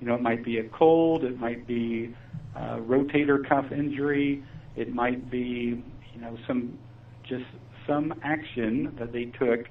You 0.00 0.06
know, 0.06 0.14
it 0.14 0.22
might 0.22 0.42
be 0.42 0.58
a 0.58 0.64
cold, 0.70 1.22
it 1.22 1.38
might 1.38 1.66
be 1.66 2.14
a 2.54 2.78
rotator 2.78 3.46
cuff 3.48 3.66
injury, 3.72 4.42
it 4.76 4.92
might 4.92 5.30
be, 5.30 5.82
you 6.14 6.20
know, 6.20 6.36
some 6.46 6.78
just 7.28 7.44
some 7.86 8.14
action 8.22 8.94
that 8.98 9.12
they 9.12 9.24
took 9.24 9.66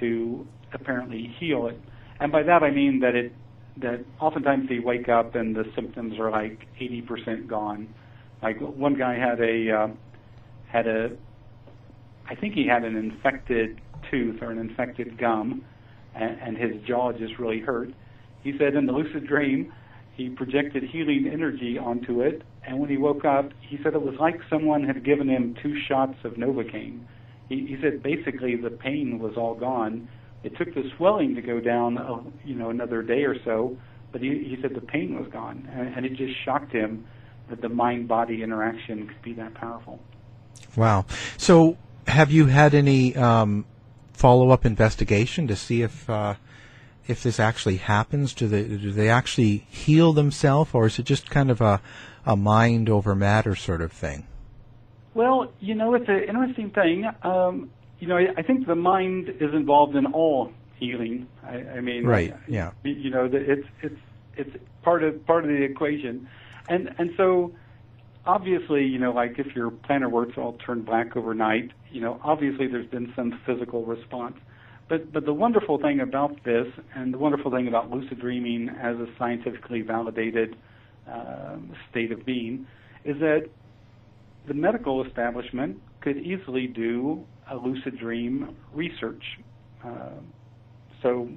to 0.00 0.46
apparently 0.72 1.34
heal 1.38 1.66
it. 1.66 1.80
And 2.20 2.30
by 2.30 2.42
that 2.42 2.62
I 2.62 2.70
mean 2.70 3.00
that 3.00 3.14
it 3.14 3.32
that 3.80 4.04
oftentimes 4.20 4.68
they 4.68 4.80
wake 4.80 5.08
up 5.08 5.34
and 5.34 5.54
the 5.54 5.64
symptoms 5.74 6.18
are 6.18 6.30
like 6.30 6.66
80% 6.80 7.46
gone. 7.46 7.88
Like 8.42 8.58
one 8.60 8.94
guy 8.94 9.14
had 9.14 9.40
a 9.40 9.70
uh, 9.70 9.88
had 10.68 10.86
a 10.86 11.10
I 12.28 12.34
think 12.34 12.54
he 12.54 12.66
had 12.66 12.84
an 12.84 12.96
infected 12.96 13.80
tooth 14.10 14.42
or 14.42 14.50
an 14.50 14.58
infected 14.58 15.18
gum, 15.18 15.64
and, 16.14 16.38
and 16.40 16.56
his 16.56 16.82
jaw 16.86 17.12
just 17.12 17.38
really 17.38 17.60
hurt. 17.60 17.90
He 18.42 18.52
said 18.58 18.74
in 18.74 18.86
the 18.86 18.92
lucid 18.92 19.26
dream, 19.26 19.72
he 20.18 20.28
projected 20.28 20.82
healing 20.82 21.30
energy 21.32 21.78
onto 21.78 22.20
it, 22.20 22.42
and 22.66 22.80
when 22.80 22.90
he 22.90 22.96
woke 22.96 23.24
up, 23.24 23.50
he 23.60 23.78
said 23.82 23.94
it 23.94 24.02
was 24.02 24.16
like 24.18 24.40
someone 24.50 24.82
had 24.82 25.04
given 25.04 25.28
him 25.28 25.56
two 25.62 25.80
shots 25.88 26.16
of 26.24 26.32
Novocaine. 26.32 27.02
He, 27.48 27.66
he 27.66 27.78
said 27.80 28.02
basically 28.02 28.56
the 28.56 28.70
pain 28.70 29.20
was 29.20 29.36
all 29.36 29.54
gone. 29.54 30.08
It 30.42 30.56
took 30.58 30.74
the 30.74 30.90
swelling 30.96 31.36
to 31.36 31.40
go 31.40 31.60
down, 31.60 31.98
uh, 31.98 32.18
you 32.44 32.56
know, 32.56 32.68
another 32.68 33.00
day 33.00 33.22
or 33.22 33.36
so, 33.44 33.78
but 34.10 34.20
he, 34.20 34.28
he 34.28 34.58
said 34.60 34.74
the 34.74 34.80
pain 34.80 35.16
was 35.16 35.30
gone, 35.32 35.68
and, 35.72 35.94
and 35.94 36.04
it 36.04 36.14
just 36.14 36.34
shocked 36.44 36.72
him 36.72 37.06
that 37.48 37.62
the 37.62 37.68
mind-body 37.68 38.42
interaction 38.42 39.06
could 39.06 39.22
be 39.22 39.34
that 39.34 39.54
powerful. 39.54 40.00
Wow. 40.76 41.06
So, 41.36 41.78
have 42.08 42.32
you 42.32 42.46
had 42.46 42.74
any 42.74 43.14
um, 43.14 43.66
follow 44.14 44.50
up 44.50 44.66
investigation 44.66 45.46
to 45.46 45.54
see 45.54 45.82
if 45.82 46.10
uh, 46.10 46.34
if 47.08 47.22
this 47.22 47.40
actually 47.40 47.78
happens? 47.78 48.34
Do 48.34 48.46
they 48.46 48.62
do 48.64 48.92
they 48.92 49.08
actually 49.08 49.66
heal 49.68 50.12
themselves, 50.12 50.70
or 50.74 50.86
is 50.86 50.98
it 50.98 51.04
just 51.04 51.30
kind 51.30 51.50
of 51.50 51.60
a 51.60 51.80
a 52.24 52.36
mind 52.36 52.88
over 52.88 53.14
matter 53.14 53.56
sort 53.56 53.80
of 53.80 53.90
thing? 53.90 54.26
Well, 55.14 55.50
you 55.58 55.74
know, 55.74 55.94
it's 55.94 56.08
an 56.08 56.22
interesting 56.28 56.70
thing. 56.70 57.10
Um, 57.22 57.70
you 57.98 58.06
know, 58.06 58.18
I 58.18 58.42
think 58.42 58.66
the 58.66 58.76
mind 58.76 59.30
is 59.40 59.52
involved 59.52 59.96
in 59.96 60.06
all 60.06 60.52
healing. 60.76 61.26
I, 61.42 61.56
I 61.56 61.80
mean, 61.80 62.06
right? 62.06 62.36
Yeah. 62.46 62.72
You 62.84 63.10
know, 63.10 63.28
it's 63.32 63.66
it's 63.82 64.00
it's 64.36 64.56
part 64.82 65.02
of 65.02 65.26
part 65.26 65.44
of 65.44 65.50
the 65.50 65.62
equation, 65.62 66.28
and 66.68 66.94
and 66.98 67.10
so 67.16 67.52
obviously, 68.26 68.84
you 68.84 68.98
know, 68.98 69.10
like 69.10 69.38
if 69.38 69.56
your 69.56 69.70
plantar 69.70 70.10
warts 70.10 70.36
all 70.36 70.52
turn 70.64 70.82
black 70.82 71.16
overnight, 71.16 71.72
you 71.90 72.00
know, 72.00 72.20
obviously 72.22 72.68
there's 72.68 72.86
been 72.86 73.12
some 73.16 73.40
physical 73.44 73.84
response. 73.84 74.36
But 74.88 75.12
but 75.12 75.24
the 75.26 75.34
wonderful 75.34 75.78
thing 75.78 76.00
about 76.00 76.42
this, 76.44 76.66
and 76.94 77.12
the 77.12 77.18
wonderful 77.18 77.50
thing 77.50 77.68
about 77.68 77.90
lucid 77.90 78.20
dreaming 78.20 78.68
as 78.68 78.96
a 78.96 79.06
scientifically 79.18 79.82
validated 79.82 80.56
uh, 81.10 81.56
state 81.90 82.10
of 82.12 82.24
being, 82.24 82.66
is 83.04 83.18
that 83.20 83.48
the 84.46 84.54
medical 84.54 85.04
establishment 85.04 85.80
could 86.00 86.16
easily 86.16 86.66
do 86.66 87.24
a 87.50 87.56
lucid 87.56 87.98
dream 87.98 88.56
research. 88.72 89.22
Uh, 89.84 90.10
so 91.02 91.28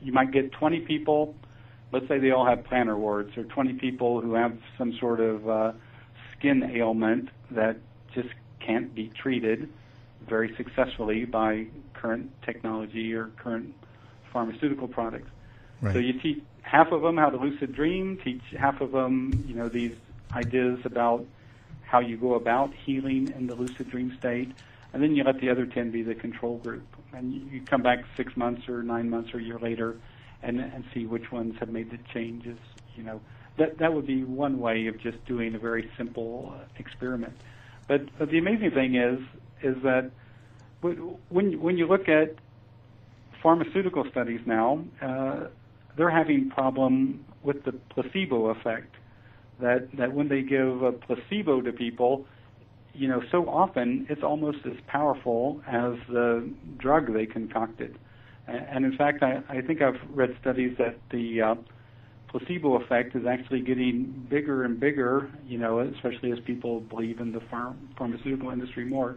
you 0.00 0.12
might 0.12 0.32
get 0.32 0.52
20 0.52 0.80
people, 0.80 1.34
let's 1.92 2.06
say 2.08 2.18
they 2.18 2.30
all 2.30 2.46
have 2.46 2.60
plantar 2.60 2.96
warts, 2.96 3.36
or 3.36 3.44
20 3.44 3.74
people 3.74 4.20
who 4.20 4.34
have 4.34 4.56
some 4.78 4.96
sort 5.00 5.20
of 5.20 5.48
uh, 5.48 5.72
skin 6.38 6.62
ailment 6.74 7.28
that 7.50 7.76
just 8.14 8.28
can't 8.64 8.94
be 8.94 9.10
treated 9.20 9.68
very 10.28 10.54
successfully 10.56 11.24
by 11.24 11.66
current 12.00 12.30
technology 12.42 13.14
or 13.14 13.26
current 13.36 13.74
pharmaceutical 14.32 14.88
products. 14.88 15.30
Right. 15.80 15.92
So 15.92 15.98
you 15.98 16.14
teach 16.14 16.42
half 16.62 16.92
of 16.92 17.02
them 17.02 17.16
how 17.16 17.30
to 17.30 17.36
lucid 17.36 17.74
dream, 17.74 18.18
teach 18.22 18.42
half 18.58 18.80
of 18.80 18.92
them, 18.92 19.44
you 19.46 19.54
know, 19.54 19.68
these 19.68 19.94
ideas 20.32 20.80
about 20.84 21.26
how 21.82 22.00
you 22.00 22.16
go 22.16 22.34
about 22.34 22.72
healing 22.72 23.32
in 23.36 23.46
the 23.46 23.54
lucid 23.54 23.90
dream 23.90 24.16
state, 24.18 24.52
and 24.92 25.02
then 25.02 25.14
you 25.16 25.24
let 25.24 25.40
the 25.40 25.50
other 25.50 25.66
10 25.66 25.90
be 25.90 26.02
the 26.02 26.14
control 26.14 26.58
group. 26.58 26.86
And 27.12 27.32
you 27.32 27.60
come 27.62 27.82
back 27.82 28.04
six 28.16 28.36
months 28.36 28.68
or 28.68 28.82
nine 28.82 29.10
months 29.10 29.34
or 29.34 29.38
a 29.38 29.42
year 29.42 29.58
later 29.58 29.96
and, 30.42 30.60
and 30.60 30.84
see 30.94 31.06
which 31.06 31.32
ones 31.32 31.58
have 31.58 31.68
made 31.68 31.90
the 31.90 31.98
changes, 32.12 32.58
you 32.96 33.02
know. 33.02 33.20
That, 33.56 33.78
that 33.78 33.92
would 33.92 34.06
be 34.06 34.22
one 34.24 34.58
way 34.58 34.86
of 34.86 34.98
just 34.98 35.22
doing 35.26 35.54
a 35.54 35.58
very 35.58 35.90
simple 35.96 36.54
uh, 36.56 36.64
experiment. 36.78 37.36
But, 37.88 38.02
but 38.18 38.30
the 38.30 38.38
amazing 38.38 38.70
thing 38.70 38.94
is, 38.94 39.18
is 39.62 39.82
that 39.82 40.10
when, 40.80 41.60
when 41.60 41.76
you 41.76 41.86
look 41.86 42.08
at 42.08 42.34
pharmaceutical 43.42 44.04
studies 44.10 44.40
now, 44.46 44.84
uh, 45.02 45.48
they're 45.96 46.10
having 46.10 46.50
problem 46.50 47.24
with 47.42 47.64
the 47.64 47.72
placebo 47.72 48.46
effect. 48.46 48.94
That 49.60 49.88
that 49.98 50.14
when 50.14 50.28
they 50.28 50.40
give 50.40 50.82
a 50.82 50.92
placebo 50.92 51.60
to 51.60 51.72
people, 51.72 52.24
you 52.94 53.08
know, 53.08 53.20
so 53.30 53.46
often 53.48 54.06
it's 54.08 54.22
almost 54.22 54.58
as 54.64 54.72
powerful 54.86 55.60
as 55.66 55.92
the 56.08 56.50
drug 56.78 57.12
they 57.12 57.26
concocted. 57.26 57.98
And 58.46 58.84
in 58.84 58.96
fact, 58.96 59.22
I, 59.22 59.42
I 59.48 59.60
think 59.60 59.82
I've 59.82 60.00
read 60.10 60.30
studies 60.40 60.76
that 60.78 60.96
the 61.10 61.42
uh, 61.42 61.54
placebo 62.30 62.82
effect 62.82 63.14
is 63.14 63.22
actually 63.28 63.60
getting 63.60 64.26
bigger 64.28 64.64
and 64.64 64.80
bigger, 64.80 65.30
you 65.46 65.58
know, 65.58 65.80
especially 65.80 66.32
as 66.32 66.38
people 66.46 66.80
believe 66.80 67.20
in 67.20 67.32
the 67.32 67.40
pharm- 67.52 67.76
pharmaceutical 67.96 68.50
industry 68.50 68.84
more. 68.84 69.16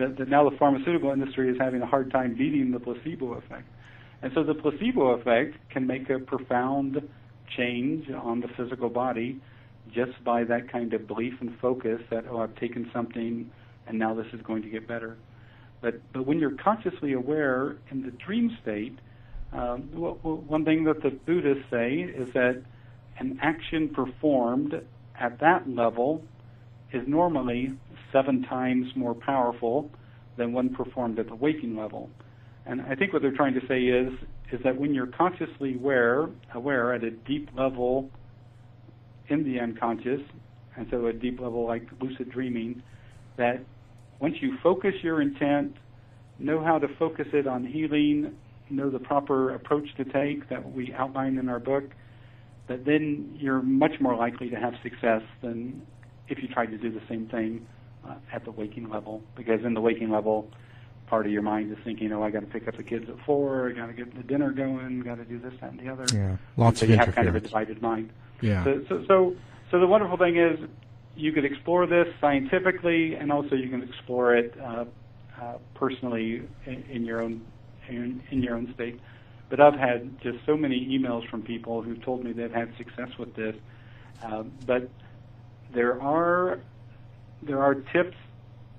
That, 0.00 0.16
that 0.16 0.28
now 0.28 0.48
the 0.48 0.56
pharmaceutical 0.56 1.10
industry 1.10 1.50
is 1.50 1.56
having 1.60 1.82
a 1.82 1.86
hard 1.86 2.10
time 2.10 2.34
beating 2.34 2.70
the 2.72 2.80
placebo 2.80 3.34
effect. 3.34 3.68
And 4.22 4.32
so 4.34 4.42
the 4.42 4.54
placebo 4.54 5.08
effect 5.10 5.56
can 5.70 5.86
make 5.86 6.08
a 6.08 6.18
profound 6.18 7.06
change 7.56 8.10
on 8.10 8.40
the 8.40 8.48
physical 8.56 8.88
body 8.88 9.40
just 9.94 10.12
by 10.24 10.44
that 10.44 10.72
kind 10.72 10.94
of 10.94 11.06
belief 11.06 11.34
and 11.40 11.56
focus 11.60 12.00
that, 12.10 12.24
oh, 12.30 12.38
I've 12.38 12.54
taken 12.56 12.90
something 12.94 13.50
and 13.86 13.98
now 13.98 14.14
this 14.14 14.26
is 14.32 14.40
going 14.42 14.62
to 14.62 14.68
get 14.68 14.88
better. 14.88 15.18
But, 15.82 16.00
but 16.12 16.26
when 16.26 16.38
you're 16.38 16.56
consciously 16.56 17.12
aware 17.12 17.76
in 17.90 18.02
the 18.02 18.10
dream 18.10 18.56
state, 18.62 18.98
um, 19.52 19.90
well, 19.92 20.14
one 20.22 20.64
thing 20.64 20.84
that 20.84 21.02
the 21.02 21.10
Buddhists 21.10 21.64
say 21.70 21.98
is 22.00 22.32
that 22.32 22.62
an 23.18 23.38
action 23.42 23.88
performed 23.88 24.80
at 25.18 25.40
that 25.40 25.68
level 25.68 26.22
is 26.92 27.02
normally 27.06 27.72
seven 28.12 28.42
times 28.42 28.86
more 28.96 29.14
powerful 29.14 29.90
than 30.36 30.52
one 30.52 30.74
performed 30.74 31.18
at 31.18 31.28
the 31.28 31.34
waking 31.34 31.76
level. 31.76 32.10
And 32.66 32.82
I 32.82 32.94
think 32.94 33.12
what 33.12 33.22
they're 33.22 33.36
trying 33.36 33.54
to 33.54 33.66
say 33.66 33.82
is 33.82 34.12
is 34.52 34.60
that 34.64 34.76
when 34.76 34.92
you're 34.92 35.06
consciously 35.06 35.76
aware, 35.76 36.28
aware 36.54 36.92
at 36.92 37.04
a 37.04 37.10
deep 37.10 37.48
level 37.56 38.10
in 39.28 39.44
the 39.44 39.60
unconscious, 39.60 40.20
and 40.76 40.86
so 40.90 41.06
a 41.06 41.12
deep 41.12 41.40
level 41.40 41.66
like 41.66 41.82
lucid 42.00 42.30
dreaming, 42.30 42.82
that 43.36 43.64
once 44.18 44.34
you 44.40 44.56
focus 44.62 44.92
your 45.02 45.22
intent, 45.22 45.76
know 46.38 46.62
how 46.62 46.78
to 46.78 46.88
focus 46.98 47.26
it 47.32 47.46
on 47.46 47.64
healing, 47.64 48.34
know 48.70 48.90
the 48.90 48.98
proper 48.98 49.54
approach 49.54 49.86
to 49.96 50.04
take 50.04 50.48
that 50.48 50.72
we 50.72 50.92
outline 50.94 51.38
in 51.38 51.48
our 51.48 51.60
book, 51.60 51.84
that 52.68 52.84
then 52.84 53.36
you're 53.38 53.62
much 53.62 53.92
more 54.00 54.16
likely 54.16 54.48
to 54.50 54.56
have 54.56 54.74
success 54.82 55.22
than 55.42 55.82
if 56.30 56.42
you 56.42 56.48
tried 56.48 56.70
to 56.70 56.78
do 56.78 56.90
the 56.90 57.02
same 57.08 57.26
thing 57.26 57.66
uh, 58.08 58.14
at 58.32 58.44
the 58.44 58.50
waking 58.50 58.88
level. 58.88 59.22
Because 59.36 59.64
in 59.64 59.74
the 59.74 59.80
waking 59.80 60.10
level, 60.10 60.48
part 61.06 61.26
of 61.26 61.32
your 61.32 61.42
mind 61.42 61.72
is 61.72 61.78
thinking, 61.84 62.12
oh, 62.12 62.22
I 62.22 62.30
got 62.30 62.40
to 62.40 62.46
pick 62.46 62.68
up 62.68 62.76
the 62.76 62.82
kids 62.82 63.08
at 63.10 63.18
four, 63.26 63.68
I 63.68 63.72
got 63.72 63.86
to 63.86 63.92
get 63.92 64.14
the 64.14 64.22
dinner 64.22 64.52
going, 64.52 65.00
got 65.00 65.16
to 65.16 65.24
do 65.24 65.38
this, 65.38 65.52
that, 65.60 65.72
and 65.72 65.80
the 65.80 65.88
other. 65.88 66.06
Yeah, 66.14 66.36
lots 66.56 66.80
so 66.80 66.84
of 66.84 66.90
you 66.90 66.96
have 66.96 67.14
kind 67.14 67.28
of 67.28 67.34
a 67.34 67.40
divided 67.40 67.82
mind. 67.82 68.10
Yeah. 68.40 68.64
So, 68.64 68.84
so, 68.88 69.04
so, 69.06 69.36
so 69.70 69.80
the 69.80 69.86
wonderful 69.86 70.16
thing 70.16 70.36
is 70.36 70.58
you 71.16 71.32
could 71.32 71.44
explore 71.44 71.86
this 71.86 72.08
scientifically, 72.20 73.14
and 73.14 73.30
also 73.32 73.54
you 73.54 73.68
can 73.68 73.82
explore 73.82 74.34
it 74.36 74.54
uh, 74.60 74.84
uh, 75.40 75.58
personally 75.74 76.42
in, 76.66 76.84
in 76.88 77.04
your 77.04 77.20
own 77.22 77.44
in, 77.88 78.22
in 78.30 78.42
your 78.42 78.54
own 78.54 78.72
state. 78.74 79.00
But 79.48 79.60
I've 79.60 79.74
had 79.74 80.20
just 80.20 80.38
so 80.46 80.56
many 80.56 80.86
emails 80.96 81.28
from 81.28 81.42
people 81.42 81.82
who've 81.82 82.00
told 82.02 82.22
me 82.22 82.32
they've 82.32 82.52
had 82.52 82.76
success 82.76 83.10
with 83.18 83.34
this. 83.34 83.56
Uh, 84.22 84.44
but 84.64 84.88
there 85.74 86.00
are 86.00 86.60
there 87.42 87.62
are 87.62 87.74
tips 87.74 88.16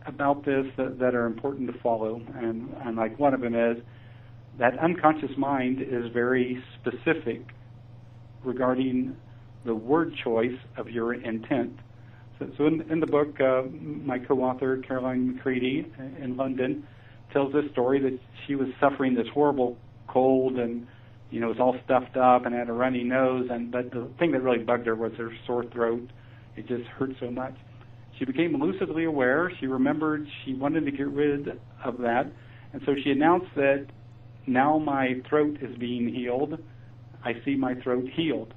about 0.05 0.45
this 0.45 0.65
that, 0.77 0.99
that 0.99 1.15
are 1.15 1.25
important 1.25 1.71
to 1.71 1.79
follow, 1.79 2.21
and, 2.35 2.69
and 2.85 2.95
like 2.95 3.17
one 3.19 3.33
of 3.33 3.41
them 3.41 3.55
is 3.55 3.77
that 4.59 4.77
unconscious 4.79 5.31
mind 5.37 5.81
is 5.81 6.11
very 6.13 6.63
specific 6.79 7.41
regarding 8.43 9.15
the 9.65 9.73
word 9.73 10.13
choice 10.23 10.57
of 10.77 10.89
your 10.89 11.13
intent. 11.13 11.77
So, 12.39 12.47
so 12.57 12.67
in, 12.67 12.81
in 12.91 12.99
the 12.99 13.07
book, 13.07 13.39
uh, 13.39 13.63
my 13.71 14.19
co-author 14.19 14.77
Caroline 14.87 15.35
McCready 15.35 15.91
in 16.21 16.35
London 16.35 16.87
tells 17.31 17.53
this 17.53 17.65
story 17.71 17.99
that 18.01 18.19
she 18.45 18.55
was 18.55 18.67
suffering 18.79 19.13
this 19.13 19.27
horrible 19.33 19.77
cold 20.07 20.57
and 20.57 20.87
you 21.29 21.39
know 21.39 21.47
was 21.47 21.59
all 21.59 21.77
stuffed 21.85 22.17
up 22.17 22.45
and 22.45 22.53
had 22.53 22.67
a 22.67 22.73
runny 22.73 23.03
nose 23.03 23.47
and 23.49 23.71
but 23.71 23.89
the 23.91 24.09
thing 24.19 24.31
that 24.33 24.41
really 24.41 24.61
bugged 24.61 24.85
her 24.85 24.95
was 24.95 25.13
her 25.17 25.31
sore 25.47 25.63
throat. 25.71 26.09
It 26.55 26.67
just 26.67 26.83
hurt 26.97 27.11
so 27.19 27.31
much. 27.31 27.55
She 28.17 28.25
became 28.25 28.61
lucidly 28.61 29.05
aware. 29.05 29.51
She 29.59 29.67
remembered 29.67 30.27
she 30.45 30.53
wanted 30.53 30.85
to 30.85 30.91
get 30.91 31.07
rid 31.07 31.47
of 31.83 31.97
that, 31.99 32.31
and 32.73 32.81
so 32.85 32.93
she 33.03 33.11
announced 33.11 33.47
that 33.55 33.87
now 34.47 34.77
my 34.77 35.21
throat 35.29 35.57
is 35.61 35.75
being 35.77 36.13
healed. 36.13 36.59
I 37.23 37.33
see 37.45 37.55
my 37.55 37.75
throat 37.75 38.05
healed. 38.15 38.53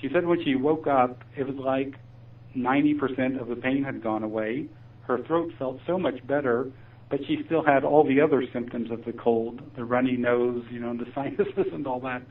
She 0.00 0.08
said 0.12 0.26
when 0.26 0.42
she 0.44 0.54
woke 0.54 0.86
up, 0.86 1.22
it 1.36 1.46
was 1.46 1.56
like 1.56 1.94
90% 2.56 3.40
of 3.40 3.48
the 3.48 3.56
pain 3.56 3.82
had 3.82 4.02
gone 4.02 4.22
away. 4.22 4.66
Her 5.06 5.18
throat 5.26 5.50
felt 5.58 5.78
so 5.86 5.98
much 5.98 6.26
better, 6.26 6.70
but 7.10 7.20
she 7.26 7.38
still 7.46 7.64
had 7.64 7.84
all 7.84 8.06
the 8.06 8.20
other 8.20 8.42
symptoms 8.52 8.90
of 8.90 9.04
the 9.04 9.12
cold, 9.12 9.60
the 9.76 9.84
runny 9.84 10.16
nose, 10.16 10.64
you 10.70 10.80
know, 10.80 10.96
the 10.96 11.06
sinuses 11.14 11.72
and 11.72 11.86
all 11.86 12.00
that. 12.00 12.22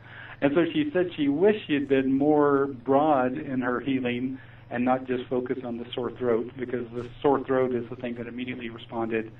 And 0.41 0.51
so 0.55 0.65
she 0.73 0.89
said 0.93 1.07
she 1.15 1.27
wished 1.27 1.59
she 1.67 1.73
had 1.73 1.87
been 1.87 2.17
more 2.17 2.67
broad 2.83 3.37
in 3.37 3.61
her 3.61 3.79
healing 3.79 4.37
and 4.73 4.83
not 4.83 5.05
just 5.05 5.23
focus 5.29 5.59
on 5.63 5.77
the 5.77 5.86
sore 5.93 6.12
throat 6.12 6.51
because 6.57 6.86
the 6.95 7.07
sore 7.21 7.43
throat 7.43 7.75
is 7.75 7.88
the 7.91 7.95
thing 7.95 8.15
that 8.15 8.25
immediately 8.25 8.69
responded 8.69 9.31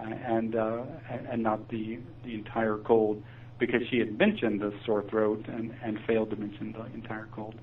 uh, 0.00 0.04
and 0.04 0.56
uh, 0.56 0.82
and 1.30 1.42
not 1.42 1.68
the 1.68 2.00
the 2.24 2.34
entire 2.34 2.78
cold 2.78 3.22
because 3.60 3.80
she 3.88 3.98
had 3.98 4.18
mentioned 4.18 4.60
the 4.60 4.74
sore 4.84 5.04
throat 5.04 5.44
and, 5.46 5.72
and 5.84 6.00
failed 6.04 6.30
to 6.30 6.36
mention 6.36 6.72
the 6.72 6.84
entire 6.94 7.28
cold. 7.32 7.54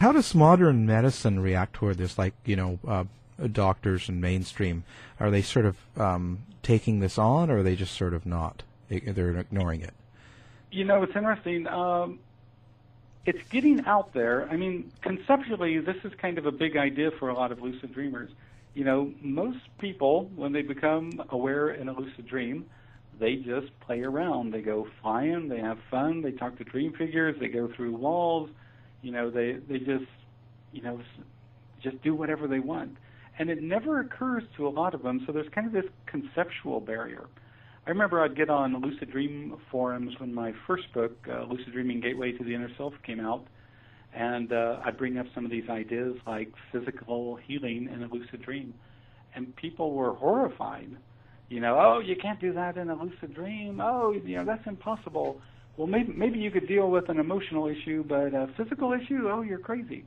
How 0.00 0.12
does 0.12 0.34
modern 0.34 0.86
medicine 0.86 1.40
react 1.40 1.74
toward 1.74 1.98
this? 1.98 2.16
Like, 2.16 2.32
you 2.46 2.56
know, 2.56 2.78
uh, 2.88 3.04
doctors 3.52 4.08
and 4.08 4.18
mainstream, 4.18 4.84
are 5.20 5.30
they 5.30 5.42
sort 5.42 5.66
of 5.66 5.76
um, 5.98 6.44
taking 6.62 7.00
this 7.00 7.18
on, 7.18 7.50
or 7.50 7.58
are 7.58 7.62
they 7.62 7.76
just 7.76 7.94
sort 7.94 8.14
of 8.14 8.24
not? 8.24 8.62
They're 8.88 9.36
ignoring 9.36 9.82
it. 9.82 9.92
You 10.70 10.84
know, 10.84 11.02
it's 11.02 11.14
interesting. 11.14 11.66
Um, 11.66 12.20
it's 13.24 13.42
getting 13.50 13.84
out 13.86 14.12
there. 14.12 14.48
I 14.50 14.56
mean, 14.56 14.90
conceptually, 15.00 15.78
this 15.78 15.96
is 16.04 16.12
kind 16.20 16.38
of 16.38 16.46
a 16.46 16.52
big 16.52 16.76
idea 16.76 17.10
for 17.18 17.28
a 17.28 17.34
lot 17.34 17.52
of 17.52 17.60
lucid 17.62 17.92
dreamers. 17.94 18.30
You 18.74 18.84
know, 18.84 19.12
most 19.20 19.58
people, 19.78 20.30
when 20.34 20.52
they 20.52 20.62
become 20.62 21.22
aware 21.30 21.70
in 21.70 21.88
a 21.88 21.92
lucid 21.92 22.26
dream, 22.26 22.66
they 23.20 23.36
just 23.36 23.68
play 23.80 24.00
around. 24.00 24.52
They 24.52 24.62
go 24.62 24.88
flying, 25.00 25.48
they 25.48 25.60
have 25.60 25.78
fun, 25.90 26.22
they 26.22 26.32
talk 26.32 26.56
to 26.58 26.64
dream 26.64 26.92
figures, 26.92 27.36
they 27.38 27.48
go 27.48 27.68
through 27.68 27.94
walls. 27.94 28.50
You 29.02 29.12
know, 29.12 29.30
they 29.30 29.52
they 29.68 29.78
just, 29.78 30.06
you 30.72 30.82
know, 30.82 31.00
just 31.82 32.02
do 32.02 32.14
whatever 32.14 32.48
they 32.48 32.60
want, 32.60 32.96
and 33.38 33.50
it 33.50 33.62
never 33.62 34.00
occurs 34.00 34.44
to 34.56 34.66
a 34.66 34.70
lot 34.70 34.94
of 34.94 35.02
them. 35.02 35.22
So 35.26 35.32
there's 35.32 35.48
kind 35.50 35.66
of 35.66 35.72
this 35.72 35.90
conceptual 36.06 36.80
barrier. 36.80 37.26
I 37.84 37.90
remember 37.90 38.22
I'd 38.22 38.36
get 38.36 38.48
on 38.48 38.80
lucid 38.80 39.10
dream 39.10 39.56
forums 39.70 40.12
when 40.18 40.32
my 40.32 40.52
first 40.68 40.84
book, 40.94 41.16
uh, 41.28 41.44
Lucid 41.50 41.72
Dreaming 41.72 42.00
Gateway 42.00 42.30
to 42.30 42.44
the 42.44 42.54
Inner 42.54 42.70
Self, 42.76 42.94
came 43.04 43.18
out, 43.18 43.44
and 44.14 44.52
uh, 44.52 44.80
I'd 44.84 44.96
bring 44.96 45.18
up 45.18 45.26
some 45.34 45.44
of 45.44 45.50
these 45.50 45.68
ideas 45.68 46.14
like 46.24 46.52
physical 46.70 47.36
healing 47.44 47.88
in 47.92 48.04
a 48.04 48.06
lucid 48.06 48.42
dream, 48.42 48.72
and 49.34 49.54
people 49.56 49.94
were 49.94 50.14
horrified. 50.14 50.96
You 51.48 51.58
know, 51.58 51.76
oh, 51.76 51.98
you 51.98 52.14
can't 52.14 52.40
do 52.40 52.52
that 52.52 52.76
in 52.76 52.88
a 52.88 52.94
lucid 52.94 53.34
dream. 53.34 53.80
Oh, 53.82 54.12
you 54.12 54.36
know, 54.36 54.44
that's 54.44 54.66
impossible. 54.66 55.40
Well, 55.76 55.88
maybe 55.88 56.12
maybe 56.12 56.38
you 56.38 56.52
could 56.52 56.68
deal 56.68 56.88
with 56.88 57.08
an 57.08 57.18
emotional 57.18 57.66
issue, 57.66 58.04
but 58.04 58.32
a 58.32 58.48
physical 58.56 58.92
issue, 58.92 59.28
oh, 59.28 59.42
you're 59.42 59.58
crazy. 59.58 60.04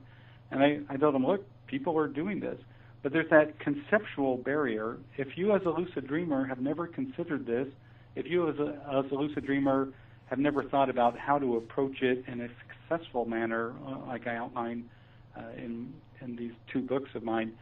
And 0.50 0.62
I, 0.62 0.78
I 0.88 0.96
told 0.96 1.14
them, 1.14 1.26
look, 1.26 1.44
people 1.66 1.98
are 1.98 2.08
doing 2.08 2.40
this. 2.40 2.58
But 3.06 3.12
there's 3.12 3.30
that 3.30 3.60
conceptual 3.60 4.38
barrier. 4.38 4.96
If 5.16 5.36
you, 5.36 5.54
as 5.54 5.62
a 5.64 5.68
lucid 5.68 6.08
dreamer, 6.08 6.44
have 6.44 6.58
never 6.58 6.88
considered 6.88 7.46
this, 7.46 7.68
if 8.16 8.26
you, 8.26 8.48
as 8.48 8.58
a, 8.58 8.70
as 8.98 9.12
a 9.12 9.14
lucid 9.14 9.46
dreamer, 9.46 9.90
have 10.28 10.40
never 10.40 10.64
thought 10.64 10.90
about 10.90 11.16
how 11.16 11.38
to 11.38 11.54
approach 11.54 12.02
it 12.02 12.24
in 12.26 12.40
a 12.40 12.48
successful 12.88 13.24
manner, 13.24 13.74
uh, 13.86 14.08
like 14.08 14.26
I 14.26 14.34
outline 14.34 14.90
uh, 15.38 15.50
in 15.56 15.92
in 16.20 16.34
these 16.34 16.50
two 16.72 16.80
books 16.80 17.10
of 17.14 17.22
mine, 17.22 17.52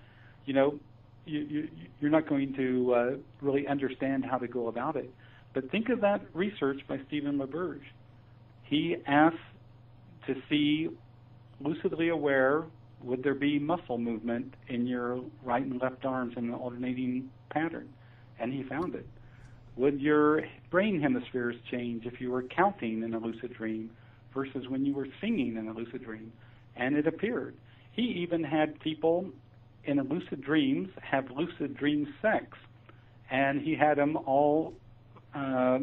you 0.46 0.54
know, 0.54 0.78
you, 1.26 1.40
you, 1.40 1.68
you're 2.00 2.10
not 2.10 2.26
going 2.26 2.54
to 2.54 2.94
uh, 2.94 3.10
really 3.42 3.68
understand 3.68 4.24
how 4.24 4.38
to 4.38 4.48
go 4.48 4.68
about 4.68 4.96
it. 4.96 5.12
But 5.52 5.70
think 5.70 5.90
of 5.90 6.00
that 6.00 6.22
research 6.32 6.80
by 6.88 7.00
Stephen 7.06 7.38
LaBerge. 7.38 7.84
He 8.62 8.96
asked 9.06 9.36
to 10.26 10.36
see 10.48 10.88
lucidly 11.60 12.08
aware 12.08 12.64
would 13.04 13.22
there 13.22 13.34
be 13.34 13.58
muscle 13.58 13.98
movement 13.98 14.54
in 14.68 14.86
your 14.86 15.20
right 15.42 15.62
and 15.62 15.80
left 15.80 16.04
arms 16.04 16.34
in 16.36 16.44
an 16.44 16.54
alternating 16.54 17.30
pattern? 17.50 17.88
And 18.38 18.52
he 18.52 18.62
found 18.62 18.94
it. 18.94 19.06
Would 19.76 20.00
your 20.00 20.42
brain 20.70 21.00
hemispheres 21.00 21.56
change 21.70 22.06
if 22.06 22.20
you 22.20 22.30
were 22.30 22.42
counting 22.42 23.02
in 23.02 23.14
a 23.14 23.18
lucid 23.18 23.52
dream 23.54 23.90
versus 24.32 24.68
when 24.68 24.84
you 24.86 24.94
were 24.94 25.08
singing 25.20 25.56
in 25.56 25.68
a 25.68 25.72
lucid 25.72 26.04
dream? 26.04 26.32
And 26.76 26.96
it 26.96 27.06
appeared. 27.06 27.56
He 27.92 28.02
even 28.02 28.42
had 28.42 28.80
people 28.80 29.30
in 29.84 30.00
lucid 30.08 30.42
dreams 30.42 30.88
have 31.02 31.30
lucid 31.30 31.76
dream 31.76 32.12
sex, 32.22 32.46
and 33.30 33.60
he 33.60 33.74
had 33.74 33.98
them 33.98 34.16
all 34.16 34.74
uh, 35.34 35.78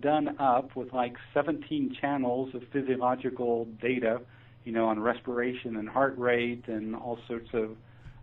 done 0.00 0.36
up 0.38 0.74
with 0.74 0.92
like 0.92 1.16
17 1.34 1.96
channels 2.00 2.54
of 2.54 2.62
physiological 2.72 3.66
data 3.80 4.20
you 4.64 4.72
know, 4.72 4.86
on 4.88 5.00
respiration 5.00 5.76
and 5.76 5.88
heart 5.88 6.16
rate 6.18 6.64
and 6.68 6.94
all 6.94 7.18
sorts 7.28 7.48
of 7.52 7.76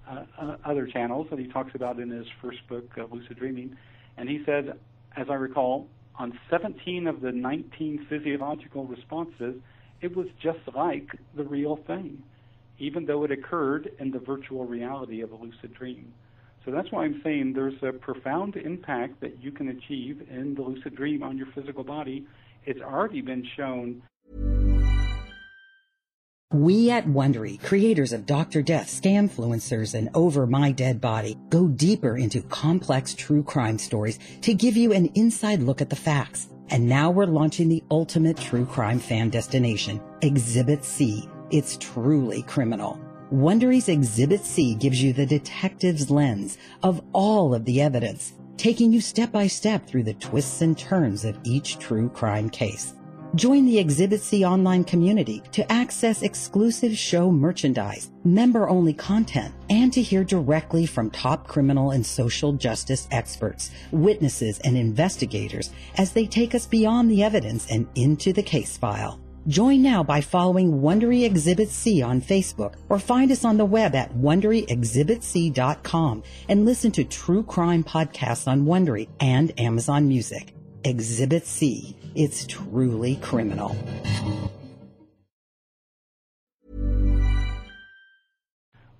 uh, 0.09 0.23
uh, 0.41 0.57
other 0.65 0.87
channels 0.87 1.27
that 1.29 1.39
he 1.39 1.47
talks 1.47 1.75
about 1.75 1.99
in 1.99 2.09
his 2.09 2.25
first 2.41 2.59
book, 2.67 2.85
uh, 2.97 3.03
Lucid 3.11 3.37
Dreaming. 3.37 3.75
And 4.17 4.29
he 4.29 4.41
said, 4.45 4.79
as 5.15 5.27
I 5.29 5.35
recall, 5.35 5.87
on 6.17 6.37
17 6.49 7.07
of 7.07 7.21
the 7.21 7.31
19 7.31 8.07
physiological 8.09 8.85
responses, 8.85 9.55
it 10.01 10.15
was 10.15 10.27
just 10.41 10.59
like 10.75 11.07
the 11.35 11.43
real 11.43 11.77
thing, 11.87 12.23
even 12.77 13.05
though 13.05 13.23
it 13.23 13.31
occurred 13.31 13.91
in 13.99 14.11
the 14.11 14.19
virtual 14.19 14.65
reality 14.65 15.21
of 15.21 15.31
a 15.31 15.35
lucid 15.35 15.73
dream. 15.73 16.13
So 16.65 16.71
that's 16.71 16.91
why 16.91 17.05
I'm 17.05 17.21
saying 17.23 17.53
there's 17.53 17.81
a 17.81 17.93
profound 17.93 18.55
impact 18.55 19.21
that 19.21 19.41
you 19.41 19.51
can 19.51 19.69
achieve 19.69 20.27
in 20.29 20.55
the 20.55 20.61
lucid 20.61 20.95
dream 20.95 21.23
on 21.23 21.37
your 21.37 21.47
physical 21.55 21.83
body. 21.83 22.25
It's 22.65 22.81
already 22.81 23.21
been 23.21 23.45
shown 23.55 24.01
we 26.51 26.89
at 26.89 27.05
Wondery, 27.05 27.61
creators 27.61 28.11
of 28.11 28.25
Dr. 28.25 28.63
Death, 28.63 28.87
Scamfluencers, 28.87 29.93
and 29.93 30.09
Over 30.15 30.47
My 30.47 30.71
Dead 30.71 30.99
Body, 30.99 31.37
go 31.49 31.67
deeper 31.67 32.17
into 32.17 32.41
complex 32.41 33.13
true 33.13 33.43
crime 33.43 33.77
stories 33.77 34.17
to 34.41 34.55
give 34.55 34.75
you 34.75 34.91
an 34.91 35.11
inside 35.13 35.61
look 35.61 35.79
at 35.79 35.91
the 35.91 35.95
facts. 35.95 36.49
And 36.69 36.89
now 36.89 37.11
we're 37.11 37.25
launching 37.25 37.69
the 37.69 37.83
ultimate 37.91 38.35
true 38.35 38.65
crime 38.65 38.97
fan 38.97 39.29
destination, 39.29 40.01
Exhibit 40.21 40.83
C. 40.83 41.29
It's 41.51 41.77
truly 41.77 42.41
criminal. 42.41 42.99
Wondery's 43.31 43.87
Exhibit 43.87 44.43
C 44.43 44.73
gives 44.73 45.03
you 45.03 45.13
the 45.13 45.27
detective's 45.27 46.09
lens 46.09 46.57
of 46.81 46.99
all 47.13 47.53
of 47.53 47.63
the 47.65 47.79
evidence, 47.79 48.33
taking 48.57 48.91
you 48.91 49.01
step 49.01 49.31
by 49.31 49.45
step 49.45 49.85
through 49.85 50.03
the 50.03 50.15
twists 50.15 50.63
and 50.63 50.75
turns 50.75 51.25
of 51.25 51.37
each 51.43 51.77
true 51.77 52.09
crime 52.09 52.49
case. 52.49 52.95
Join 53.35 53.67
the 53.67 53.77
Exhibit 53.77 54.21
C 54.21 54.43
online 54.43 54.83
community 54.83 55.43
to 55.51 55.71
access 55.71 56.23
exclusive 56.23 56.97
show 56.97 57.31
merchandise, 57.31 58.09
member 58.23 58.67
only 58.67 58.91
content, 58.91 59.53
and 59.69 59.93
to 59.93 60.01
hear 60.01 60.23
directly 60.23 60.87
from 60.87 61.11
top 61.11 61.47
criminal 61.47 61.91
and 61.91 62.03
social 62.03 62.53
justice 62.53 63.07
experts, 63.11 63.69
witnesses, 63.91 64.57
and 64.59 64.75
investigators 64.75 65.69
as 65.97 66.11
they 66.11 66.25
take 66.25 66.55
us 66.55 66.65
beyond 66.65 67.11
the 67.11 67.23
evidence 67.23 67.69
and 67.69 67.87
into 67.93 68.33
the 68.33 68.41
case 68.41 68.77
file. 68.77 69.19
Join 69.47 69.83
now 69.83 70.03
by 70.03 70.21
following 70.21 70.81
Wondery 70.81 71.23
Exhibit 71.23 71.69
C 71.69 72.01
on 72.01 72.21
Facebook 72.21 72.77
or 72.89 72.97
find 72.97 73.31
us 73.31 73.45
on 73.45 73.57
the 73.57 73.65
web 73.65 73.93
at 73.93 74.11
WonderyExhibitC.com 74.13 76.23
and 76.49 76.65
listen 76.65 76.91
to 76.93 77.03
true 77.03 77.43
crime 77.43 77.83
podcasts 77.83 78.47
on 78.47 78.65
Wondery 78.65 79.07
and 79.19 79.53
Amazon 79.59 80.07
Music. 80.07 80.55
Exhibit 80.83 81.45
C. 81.45 81.95
It's 82.15 82.47
truly 82.47 83.17
criminal. 83.17 83.75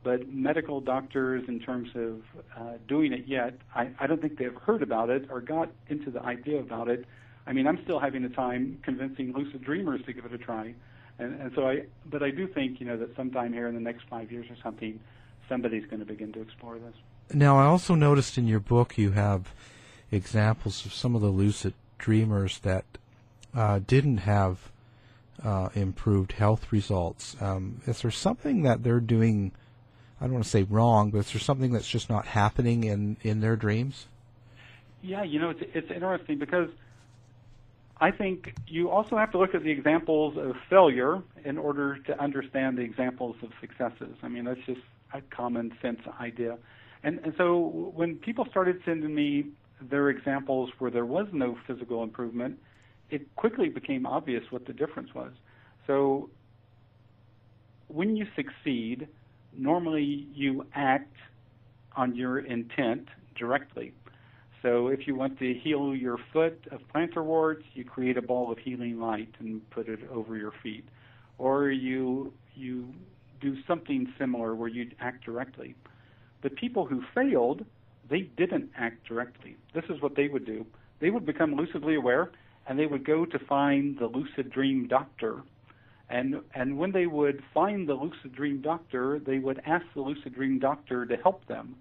But 0.04 0.30
medical 0.30 0.80
doctors, 0.80 1.44
in 1.48 1.60
terms 1.60 1.90
of 1.96 2.22
uh, 2.58 2.78
doing 2.88 3.12
it 3.12 3.28
yet, 3.28 3.56
I, 3.76 3.90
I 4.00 4.08
don't 4.08 4.22
think 4.22 4.38
they've 4.38 4.56
heard 4.56 4.82
about 4.82 5.10
it 5.10 5.26
or 5.30 5.42
got 5.42 5.70
into 5.88 6.10
the 6.10 6.22
idea 6.22 6.60
about 6.60 6.88
it. 6.88 7.06
I 7.46 7.54
mean, 7.54 7.68
I'm 7.68 7.84
still 7.84 8.00
having 8.00 8.24
a 8.24 8.30
time 8.30 8.80
convincing 8.84 9.34
lucid 9.34 9.64
dreamers 9.64 10.02
to 10.06 10.14
give 10.14 10.26
it 10.26 10.34
a 10.34 10.38
try. 10.38 10.74
And, 11.18 11.42
and 11.42 11.52
so 11.54 11.68
I, 11.68 11.84
but 12.06 12.24
I 12.24 12.32
do 12.32 12.48
think, 12.48 12.80
you 12.80 12.86
know, 12.86 12.98
that 12.98 13.16
sometime 13.16 13.54
here 13.54 13.68
in 13.68 13.76
the 13.76 13.82
next 13.82 14.04
five 14.10 14.32
years 14.32 14.46
or 14.50 14.56
something, 14.64 15.00
somebody's 15.50 15.86
going 15.86 16.00
to 16.00 16.06
begin 16.06 16.32
to 16.34 16.42
explore 16.42 16.78
this. 16.78 16.96
Now, 17.34 17.58
I 17.58 17.66
also 17.66 17.96
noticed 17.96 18.38
in 18.38 18.48
your 18.48 18.60
book 18.60 18.98
you 18.98 19.12
have 19.12 19.54
examples 20.12 20.86
of 20.86 20.94
some 20.94 21.16
of 21.16 21.22
the 21.22 21.28
lucid 21.28 21.74
dreamers 22.00 22.60
that 22.60 22.86
uh, 23.56 23.80
didn't 23.86 24.18
have 24.18 24.72
uh, 25.44 25.70
improved 25.76 26.34
health 26.34 26.72
results. 26.72 27.36
Um, 27.40 27.82
is 27.86 28.02
there 28.02 28.12
something 28.12 28.64
that 28.64 28.84
they're 28.84 29.00
doing? 29.00 29.52
I 30.20 30.26
don't 30.26 30.34
want 30.34 30.44
to 30.44 30.50
say 30.50 30.64
wrong, 30.64 31.12
but 31.12 31.20
is 31.20 31.32
there 31.32 31.40
something 31.40 31.72
that's 31.72 31.88
just 31.88 32.10
not 32.10 32.26
happening 32.26 32.84
in, 32.84 33.18
in 33.22 33.40
their 33.40 33.56
dreams? 33.56 34.08
Yeah, 35.02 35.24
you 35.24 35.40
know, 35.40 35.52
it's, 35.52 35.62
it's 35.74 35.92
interesting 35.92 36.40
because 36.40 36.70
I 38.02 38.12
think 38.12 38.54
you 38.68 38.90
also 38.90 39.18
have 39.18 39.32
to 39.32 39.38
look 39.38 39.56
at 39.56 39.64
the 39.64 39.72
examples 39.72 40.38
of 40.38 40.56
failure 40.70 41.22
in 41.46 41.58
order 41.58 41.98
to 42.00 42.22
understand 42.22 42.78
the 42.78 42.82
examples 42.82 43.36
of 43.42 43.50
successes. 43.62 44.16
I 44.24 44.28
mean, 44.28 44.46
that's 44.46 44.60
just 44.66 44.82
a 45.14 45.22
common 45.22 45.74
sense 45.82 46.00
idea. 46.20 46.58
And, 47.04 47.20
and 47.24 47.34
so 47.38 47.92
when 47.96 48.16
people 48.16 48.46
started 48.50 48.82
sending 48.86 49.14
me 49.14 49.48
there 49.82 50.04
are 50.04 50.10
examples 50.10 50.70
where 50.80 50.92
there 50.92 51.06
was 51.06 51.28
no 51.32 51.58
physical 51.68 52.04
improvement, 52.04 52.60
it 53.10 53.36
quickly 53.36 53.70
became 53.70 54.06
obvious 54.06 54.44
what 54.50 54.66
the 54.66 54.74
difference 54.74 55.14
was. 55.14 55.32
So 55.88 56.30
when 57.88 58.16
you 58.16 58.26
succeed, 58.36 59.08
normally 59.58 60.28
you 60.34 60.66
act 60.76 61.16
on 61.96 62.16
your 62.16 62.40
intent 62.40 63.08
directly. 63.36 63.94
So 64.62 64.88
if 64.88 65.08
you 65.08 65.16
want 65.16 65.40
to 65.40 65.54
heal 65.54 65.96
your 65.96 66.18
foot 66.34 66.68
of 66.72 66.82
plantar 66.94 67.24
warts, 67.24 67.64
you 67.74 67.86
create 67.86 68.18
a 68.18 68.22
ball 68.22 68.52
of 68.52 68.58
healing 68.60 69.00
light 69.00 69.34
and 69.40 69.68
put 69.70 69.88
it 69.88 70.00
over 70.12 70.36
your 70.36 70.52
feet. 70.62 70.86
Or 71.38 71.70
you 71.70 72.34
you 72.56 72.94
do 73.40 73.56
something 73.66 74.12
similar 74.20 74.54
where 74.54 74.68
you 74.68 74.92
act 75.00 75.24
directly. 75.24 75.76
The 76.44 76.50
people 76.50 76.86
who 76.86 77.02
failed 77.16 77.66
they 78.10 78.22
didn't 78.22 78.70
act 78.78 79.08
directly. 79.08 79.56
This 79.74 79.86
is 79.90 80.02
what 80.02 80.16
they 80.16 80.28
would 80.28 80.46
do. 80.46 80.66
They 81.00 81.10
would 81.10 81.26
become 81.26 81.56
lucidly 81.56 81.96
aware 81.96 82.32
and 82.68 82.78
they 82.78 82.86
would 82.86 83.06
go 83.06 83.26
to 83.26 83.40
find 83.40 83.98
the 83.98 84.06
lucid 84.06 84.52
dream 84.52 84.88
doctor. 84.88 85.42
And 86.10 86.42
and 86.56 86.78
when 86.78 86.92
they 86.92 87.06
would 87.06 87.44
find 87.54 87.88
the 87.88 87.94
lucid 87.94 88.34
dream 88.36 88.62
doctor, 88.62 89.20
they 89.20 89.40
would 89.40 89.62
ask 89.66 89.86
the 89.94 90.02
lucid 90.02 90.34
dream 90.36 90.60
doctor 90.60 91.06
to 91.06 91.16
help 91.18 91.46
them. 91.48 91.76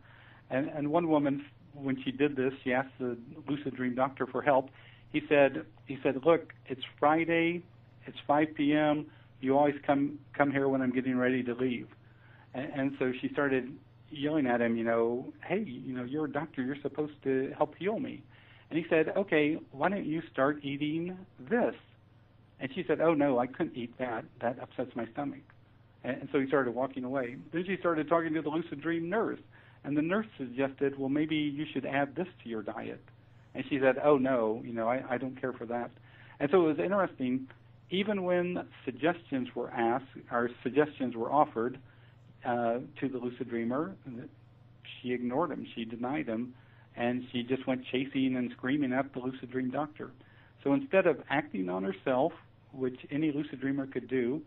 And 0.50 0.68
and 0.68 0.90
one 0.90 1.08
woman 1.08 1.44
when 1.74 2.02
she 2.02 2.10
did 2.10 2.36
this, 2.36 2.52
she 2.64 2.72
asked 2.72 2.92
the 2.98 3.16
lucid 3.48 3.76
dream 3.76 3.94
doctor 3.94 4.26
for 4.26 4.42
help. 4.42 4.70
He 5.12 5.22
said 5.28 5.64
he 5.86 5.98
said, 6.02 6.20
"Look, 6.24 6.52
it's 6.66 6.82
Friday, 6.98 7.62
it's 8.06 8.18
5 8.26 8.54
p.m. 8.54 9.06
You 9.40 9.56
always 9.56 9.76
come 9.86 10.18
come 10.34 10.50
here 10.50 10.68
when 10.68 10.82
I'm 10.82 10.92
getting 10.92 11.16
ready 11.16 11.42
to 11.44 11.54
leave." 11.54 11.88
And, 12.54 12.72
and 12.74 12.96
so 12.98 13.12
she 13.20 13.28
started 13.30 13.74
yelling 14.10 14.46
at 14.46 14.60
him, 14.60 14.76
you 14.76 14.84
know, 14.84 15.32
hey, 15.46 15.64
you 15.66 15.94
know, 15.94 16.04
you're 16.04 16.26
a 16.26 16.32
doctor, 16.32 16.62
you're 16.62 16.76
supposed 16.82 17.14
to 17.24 17.52
help 17.56 17.74
heal 17.76 17.98
me. 17.98 18.22
And 18.70 18.78
he 18.78 18.84
said, 18.88 19.12
okay, 19.16 19.58
why 19.72 19.88
don't 19.88 20.04
you 20.04 20.22
start 20.32 20.62
eating 20.62 21.16
this? 21.38 21.74
And 22.60 22.70
she 22.74 22.84
said, 22.86 23.00
oh 23.00 23.14
no, 23.14 23.38
I 23.38 23.46
couldn't 23.46 23.76
eat 23.76 23.96
that. 23.98 24.24
That 24.40 24.58
upsets 24.60 24.94
my 24.94 25.06
stomach. 25.12 25.40
And, 26.04 26.22
and 26.22 26.28
so 26.32 26.40
he 26.40 26.46
started 26.46 26.74
walking 26.74 27.04
away. 27.04 27.36
Then 27.52 27.64
she 27.66 27.76
started 27.78 28.08
talking 28.08 28.34
to 28.34 28.42
the 28.42 28.48
lucid 28.50 28.80
dream 28.80 29.08
nurse. 29.08 29.38
And 29.84 29.96
the 29.96 30.02
nurse 30.02 30.26
suggested, 30.36 30.98
well, 30.98 31.08
maybe 31.08 31.36
you 31.36 31.64
should 31.72 31.86
add 31.86 32.14
this 32.16 32.26
to 32.42 32.48
your 32.48 32.62
diet. 32.62 33.02
And 33.54 33.64
she 33.70 33.78
said, 33.80 33.96
oh 34.04 34.18
no, 34.18 34.62
you 34.64 34.72
know, 34.72 34.88
I, 34.88 35.02
I 35.10 35.18
don't 35.18 35.40
care 35.40 35.52
for 35.52 35.66
that. 35.66 35.90
And 36.40 36.50
so 36.50 36.64
it 36.64 36.68
was 36.68 36.78
interesting. 36.78 37.48
Even 37.90 38.24
when 38.24 38.66
suggestions 38.84 39.48
were 39.54 39.70
asked, 39.70 40.04
or 40.30 40.50
suggestions 40.62 41.16
were 41.16 41.32
offered, 41.32 41.78
uh, 42.44 42.78
to 43.00 43.08
the 43.08 43.18
lucid 43.18 43.48
dreamer. 43.48 43.94
She 45.00 45.12
ignored 45.12 45.50
him. 45.50 45.66
She 45.74 45.84
denied 45.84 46.26
him, 46.26 46.54
and 46.96 47.24
she 47.32 47.42
just 47.42 47.66
went 47.66 47.84
chasing 47.90 48.36
and 48.36 48.50
screaming 48.56 48.92
at 48.92 49.12
the 49.12 49.20
lucid 49.20 49.50
dream 49.50 49.70
doctor. 49.70 50.10
So 50.64 50.72
instead 50.72 51.06
of 51.06 51.22
acting 51.30 51.68
on 51.68 51.84
herself, 51.84 52.32
which 52.72 52.98
any 53.10 53.32
lucid 53.32 53.60
dreamer 53.60 53.86
could 53.86 54.08
do, 54.08 54.42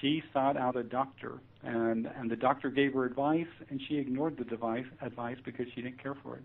she 0.00 0.22
sought 0.32 0.56
out 0.56 0.76
a 0.76 0.82
doctor, 0.82 1.40
and 1.62 2.06
and 2.06 2.30
the 2.30 2.36
doctor 2.36 2.70
gave 2.70 2.94
her 2.94 3.04
advice, 3.04 3.46
and 3.70 3.80
she 3.88 3.96
ignored 3.96 4.36
the 4.36 4.44
device, 4.44 4.84
advice 5.00 5.38
because 5.44 5.66
she 5.74 5.82
didn't 5.82 6.02
care 6.02 6.14
for 6.22 6.36
it. 6.36 6.42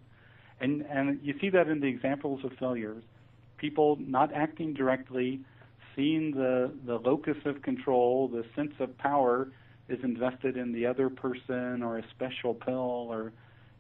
And 0.60 0.86
and 0.90 1.20
you 1.22 1.36
see 1.40 1.50
that 1.50 1.68
in 1.68 1.80
the 1.80 1.88
examples 1.88 2.44
of 2.44 2.52
failures, 2.60 3.04
people 3.58 3.98
not 4.00 4.34
acting 4.34 4.74
directly, 4.74 5.42
seeing 5.96 6.32
the 6.32 6.72
the 6.86 6.96
locus 6.96 7.38
of 7.46 7.62
control, 7.62 8.28
the 8.28 8.46
sense 8.56 8.74
of 8.80 8.98
power 8.98 9.50
is 9.90 10.00
invested 10.04 10.58
in 10.58 10.72
the 10.72 10.86
other 10.86 11.10
person 11.10 11.84
or 11.84 11.98
a 11.98 12.04
special 12.12 12.54
pill 12.54 13.08
or 13.10 13.34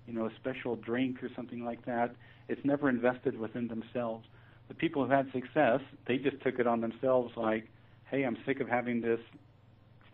you 0.07 0.13
know 0.13 0.25
a 0.25 0.31
special 0.35 0.75
drink 0.75 1.23
or 1.23 1.29
something 1.35 1.63
like 1.63 1.85
that 1.85 2.15
it's 2.49 2.63
never 2.65 2.89
invested 2.89 3.37
within 3.37 3.67
themselves 3.67 4.25
the 4.67 4.73
people 4.73 5.05
who 5.05 5.11
had 5.11 5.31
success, 5.31 5.81
they 6.07 6.17
just 6.17 6.41
took 6.41 6.59
it 6.59 6.67
on 6.67 6.81
themselves 6.81 7.33
like, 7.35 7.69
hey, 8.09 8.23
I'm 8.23 8.37
sick 8.45 8.59
of 8.59 8.67
having 8.67 9.01
this 9.01 9.19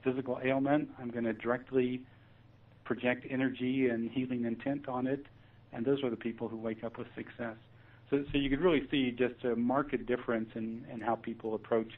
physical 0.04 0.40
ailment. 0.44 0.90
I'm 1.00 1.10
going 1.10 1.26
to 1.26 1.34
directly 1.34 2.02
project 2.84 3.26
energy 3.30 3.88
and 3.88 4.10
healing 4.10 4.46
intent 4.46 4.88
on 4.88 5.08
it. 5.08 5.26
And 5.72 5.86
those 5.86 6.04
are 6.04 6.10
the 6.10 6.18
people 6.18 6.48
who 6.48 6.58
wake 6.58 6.84
up 6.84 6.98
with 6.98 7.08
success. 7.16 7.56
So, 8.10 8.24
so 8.32 8.38
you 8.38 8.50
could 8.50 8.62
really 8.62 8.88
see 8.90 9.12
just 9.12 9.44
a 9.44 9.56
marked 9.56 10.06
difference 10.08 10.50
in, 10.56 10.84
in 10.92 11.00
how 11.00 11.16
people 11.16 11.54
approach 11.54 11.92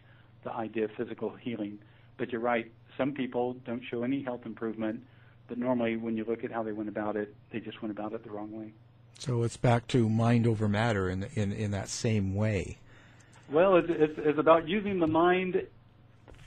the 0.44 0.52
idea 0.52 0.86
of 0.86 0.92
physical 0.98 1.30
healing. 1.30 1.80
But 2.18 2.32
you're 2.32 2.42
right, 2.42 2.72
some 2.98 3.14
people 3.14 3.54
don't 3.66 3.84
show 3.90 4.04
any 4.04 4.22
health 4.22 4.46
improvement, 4.46 5.04
but 5.48 5.58
normally 5.58 5.98
when 5.98 6.18
you 6.18 6.26
look 6.26 6.44
at 6.44 6.52
how 6.52 6.64
they 6.64 6.72
went 6.72 6.90
about 6.90 7.16
it, 7.16 7.36
they 7.52 7.60
just 7.60 7.82
went 7.82 7.92
about 7.92 8.14
it 8.14 8.24
the 8.24 8.30
wrong 8.30 8.52
way. 8.52 8.74
So 9.18 9.44
it's 9.44 9.58
back 9.58 9.88
to 9.90 10.10
mind 10.10 10.48
over 10.48 10.68
matter 10.68 11.10
in 11.10 11.24
in, 11.36 11.52
in 11.52 11.72
that 11.72 11.90
same 11.90 12.36
way. 12.36 12.78
Well, 13.52 13.76
it's, 13.76 13.90
it's, 13.90 14.14
it's 14.18 14.40
about 14.40 14.68
using 14.68 15.00
the 15.00 15.08
mind 15.08 15.62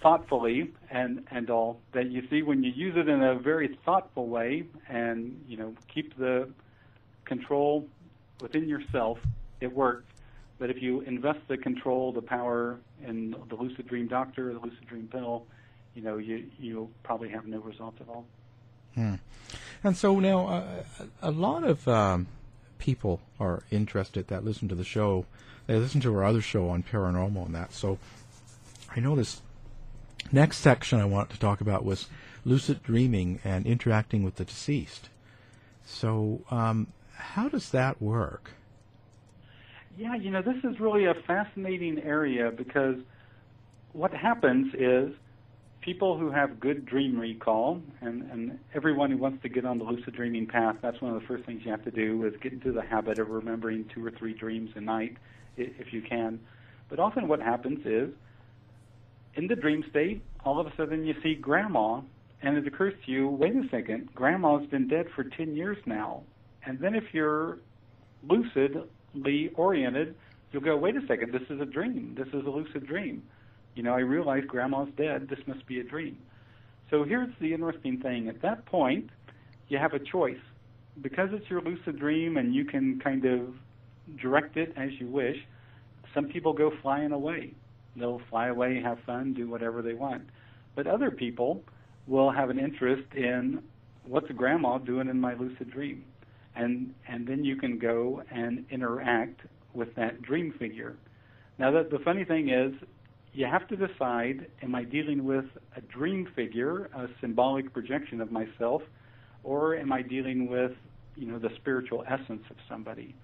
thoughtfully 0.04 0.70
and 0.90 1.26
and 1.30 1.48
all 1.48 1.80
that 1.92 2.10
you 2.10 2.22
see 2.28 2.42
when 2.42 2.62
you 2.62 2.70
use 2.70 2.94
it 2.94 3.08
in 3.08 3.22
a 3.22 3.38
very 3.38 3.78
thoughtful 3.86 4.28
way 4.28 4.62
and 4.86 5.42
you 5.48 5.56
know 5.56 5.74
keep 5.88 6.14
the 6.18 6.46
control 7.24 7.88
within 8.42 8.68
yourself 8.68 9.18
it 9.62 9.72
works 9.72 10.04
but 10.58 10.70
if 10.70 10.80
you 10.82 11.00
invest 11.02 11.40
the 11.48 11.56
control 11.56 12.12
the 12.12 12.22
power 12.22 12.78
in 13.06 13.34
the 13.48 13.54
lucid 13.54 13.86
dream 13.86 14.06
doctor 14.06 14.52
the 14.52 14.60
lucid 14.60 14.86
dream 14.86 15.08
pill 15.10 15.46
you 15.94 16.02
know 16.02 16.16
you 16.18 16.44
you'll 16.58 16.90
probably 17.02 17.28
have 17.28 17.46
no 17.46 17.58
results 17.60 17.98
at 18.00 18.08
all 18.08 18.24
hmm. 18.94 19.14
and 19.82 19.96
so 19.96 20.18
now 20.18 20.46
uh, 20.46 20.84
a 21.22 21.30
lot 21.30 21.64
of 21.64 21.86
um, 21.88 22.26
people 22.78 23.20
are 23.40 23.62
interested 23.70 24.28
that 24.28 24.44
listen 24.44 24.68
to 24.68 24.74
the 24.74 24.84
show 24.84 25.26
they 25.66 25.76
listen 25.76 26.00
to 26.00 26.14
our 26.14 26.24
other 26.24 26.42
show 26.42 26.68
on 26.68 26.82
paranormal 26.82 27.46
and 27.46 27.54
that 27.54 27.72
so 27.72 27.98
I 28.96 29.00
know 29.00 29.16
this 29.16 29.40
Next 30.32 30.58
section 30.58 31.00
I 31.00 31.04
want 31.04 31.30
to 31.30 31.38
talk 31.38 31.60
about 31.60 31.84
was 31.84 32.08
lucid 32.44 32.82
dreaming 32.82 33.40
and 33.44 33.66
interacting 33.66 34.22
with 34.22 34.36
the 34.36 34.44
deceased. 34.44 35.08
So, 35.84 36.40
um, 36.50 36.88
how 37.14 37.48
does 37.48 37.70
that 37.70 38.00
work? 38.00 38.52
Yeah, 39.96 40.16
you 40.16 40.30
know, 40.30 40.42
this 40.42 40.56
is 40.64 40.80
really 40.80 41.04
a 41.04 41.14
fascinating 41.26 42.00
area 42.00 42.50
because 42.50 42.96
what 43.92 44.12
happens 44.12 44.74
is 44.74 45.12
people 45.82 46.18
who 46.18 46.32
have 46.32 46.58
good 46.58 46.84
dream 46.84 47.18
recall, 47.18 47.80
and, 48.00 48.28
and 48.30 48.58
everyone 48.74 49.12
who 49.12 49.18
wants 49.18 49.40
to 49.42 49.48
get 49.48 49.64
on 49.64 49.78
the 49.78 49.84
lucid 49.84 50.16
dreaming 50.16 50.46
path, 50.46 50.76
that's 50.82 51.00
one 51.00 51.14
of 51.14 51.20
the 51.20 51.26
first 51.28 51.44
things 51.44 51.60
you 51.64 51.70
have 51.70 51.84
to 51.84 51.92
do 51.92 52.24
is 52.26 52.32
get 52.42 52.52
into 52.52 52.72
the 52.72 52.82
habit 52.82 53.20
of 53.20 53.28
remembering 53.28 53.84
two 53.94 54.04
or 54.04 54.10
three 54.10 54.34
dreams 54.34 54.70
a 54.74 54.80
night 54.80 55.16
if 55.56 55.92
you 55.92 56.02
can. 56.02 56.40
But 56.88 56.98
often 56.98 57.28
what 57.28 57.40
happens 57.40 57.78
is 57.86 58.10
in 59.36 59.46
the 59.46 59.54
dream 59.54 59.84
state, 59.90 60.24
all 60.44 60.58
of 60.58 60.66
a 60.66 60.72
sudden 60.76 61.04
you 61.04 61.14
see 61.22 61.36
grandma, 61.36 62.00
and 62.42 62.56
it 62.56 62.66
occurs 62.66 62.94
to 63.06 63.12
you, 63.12 63.28
wait 63.28 63.54
a 63.54 63.62
second, 63.70 64.12
grandma's 64.12 64.66
been 64.66 64.88
dead 64.88 65.06
for 65.14 65.22
10 65.22 65.54
years 65.54 65.78
now. 65.86 66.24
And 66.66 66.80
then 66.80 66.96
if 66.96 67.04
you're 67.12 67.58
lucidly 68.28 68.88
oriented, 69.54 70.14
you'll 70.52 70.62
go, 70.62 70.76
wait 70.76 70.96
a 70.96 71.06
second, 71.06 71.32
this 71.32 71.42
is 71.50 71.60
a 71.60 71.66
dream. 71.66 72.14
This 72.16 72.28
is 72.28 72.46
a 72.46 72.50
lucid 72.50 72.86
dream. 72.86 73.22
You 73.74 73.82
know, 73.82 73.92
I 73.92 74.00
realize 74.00 74.44
grandma's 74.46 74.88
dead. 74.96 75.28
This 75.28 75.40
must 75.46 75.66
be 75.66 75.80
a 75.80 75.84
dream. 75.84 76.18
So 76.90 77.02
here's 77.04 77.32
the 77.40 77.52
interesting 77.52 78.00
thing. 78.00 78.28
At 78.28 78.40
that 78.42 78.66
point, 78.66 79.10
you 79.68 79.78
have 79.78 79.94
a 79.94 79.98
choice. 79.98 80.38
Because 81.00 81.30
it's 81.32 81.50
your 81.50 81.60
lucid 81.60 81.98
dream 81.98 82.36
and 82.36 82.54
you 82.54 82.64
can 82.64 83.00
kind 83.00 83.24
of 83.24 83.54
direct 84.20 84.56
it 84.56 84.72
as 84.76 84.90
you 85.00 85.08
wish, 85.08 85.36
some 86.14 86.26
people 86.26 86.52
go 86.52 86.70
flying 86.82 87.10
away. 87.10 87.52
They'll 87.96 88.20
fly 88.30 88.48
away, 88.48 88.80
have 88.80 88.98
fun, 89.00 89.34
do 89.34 89.48
whatever 89.48 89.82
they 89.82 89.94
want. 89.94 90.22
But 90.76 90.86
other 90.86 91.10
people 91.10 91.62
will 92.06 92.30
have 92.30 92.50
an 92.50 92.58
interest 92.58 93.12
in 93.14 93.62
what's 94.06 94.30
grandma 94.30 94.78
doing 94.78 95.08
in 95.08 95.20
my 95.20 95.34
lucid 95.34 95.70
dream. 95.70 96.04
And 96.56 96.94
and 97.08 97.26
then 97.26 97.44
you 97.44 97.56
can 97.56 97.78
go 97.78 98.22
and 98.30 98.64
interact 98.70 99.40
with 99.72 99.94
that 99.96 100.22
dream 100.22 100.52
figure. 100.58 100.96
Now 101.58 101.70
the, 101.70 101.88
the 101.90 101.98
funny 101.98 102.24
thing 102.24 102.48
is 102.48 102.72
you 103.32 103.46
have 103.46 103.66
to 103.68 103.76
decide 103.76 104.46
am 104.62 104.74
I 104.74 104.84
dealing 104.84 105.24
with 105.24 105.46
a 105.76 105.80
dream 105.80 106.28
figure, 106.36 106.88
a 106.94 107.08
symbolic 107.20 107.72
projection 107.72 108.20
of 108.20 108.30
myself, 108.30 108.82
or 109.42 109.76
am 109.76 109.92
I 109.92 110.02
dealing 110.02 110.48
with, 110.48 110.72
you 111.16 111.26
know, 111.26 111.38
the 111.38 111.50
spiritual 111.56 112.04
essence 112.08 112.44
of 112.50 112.56
somebody? 112.68 113.14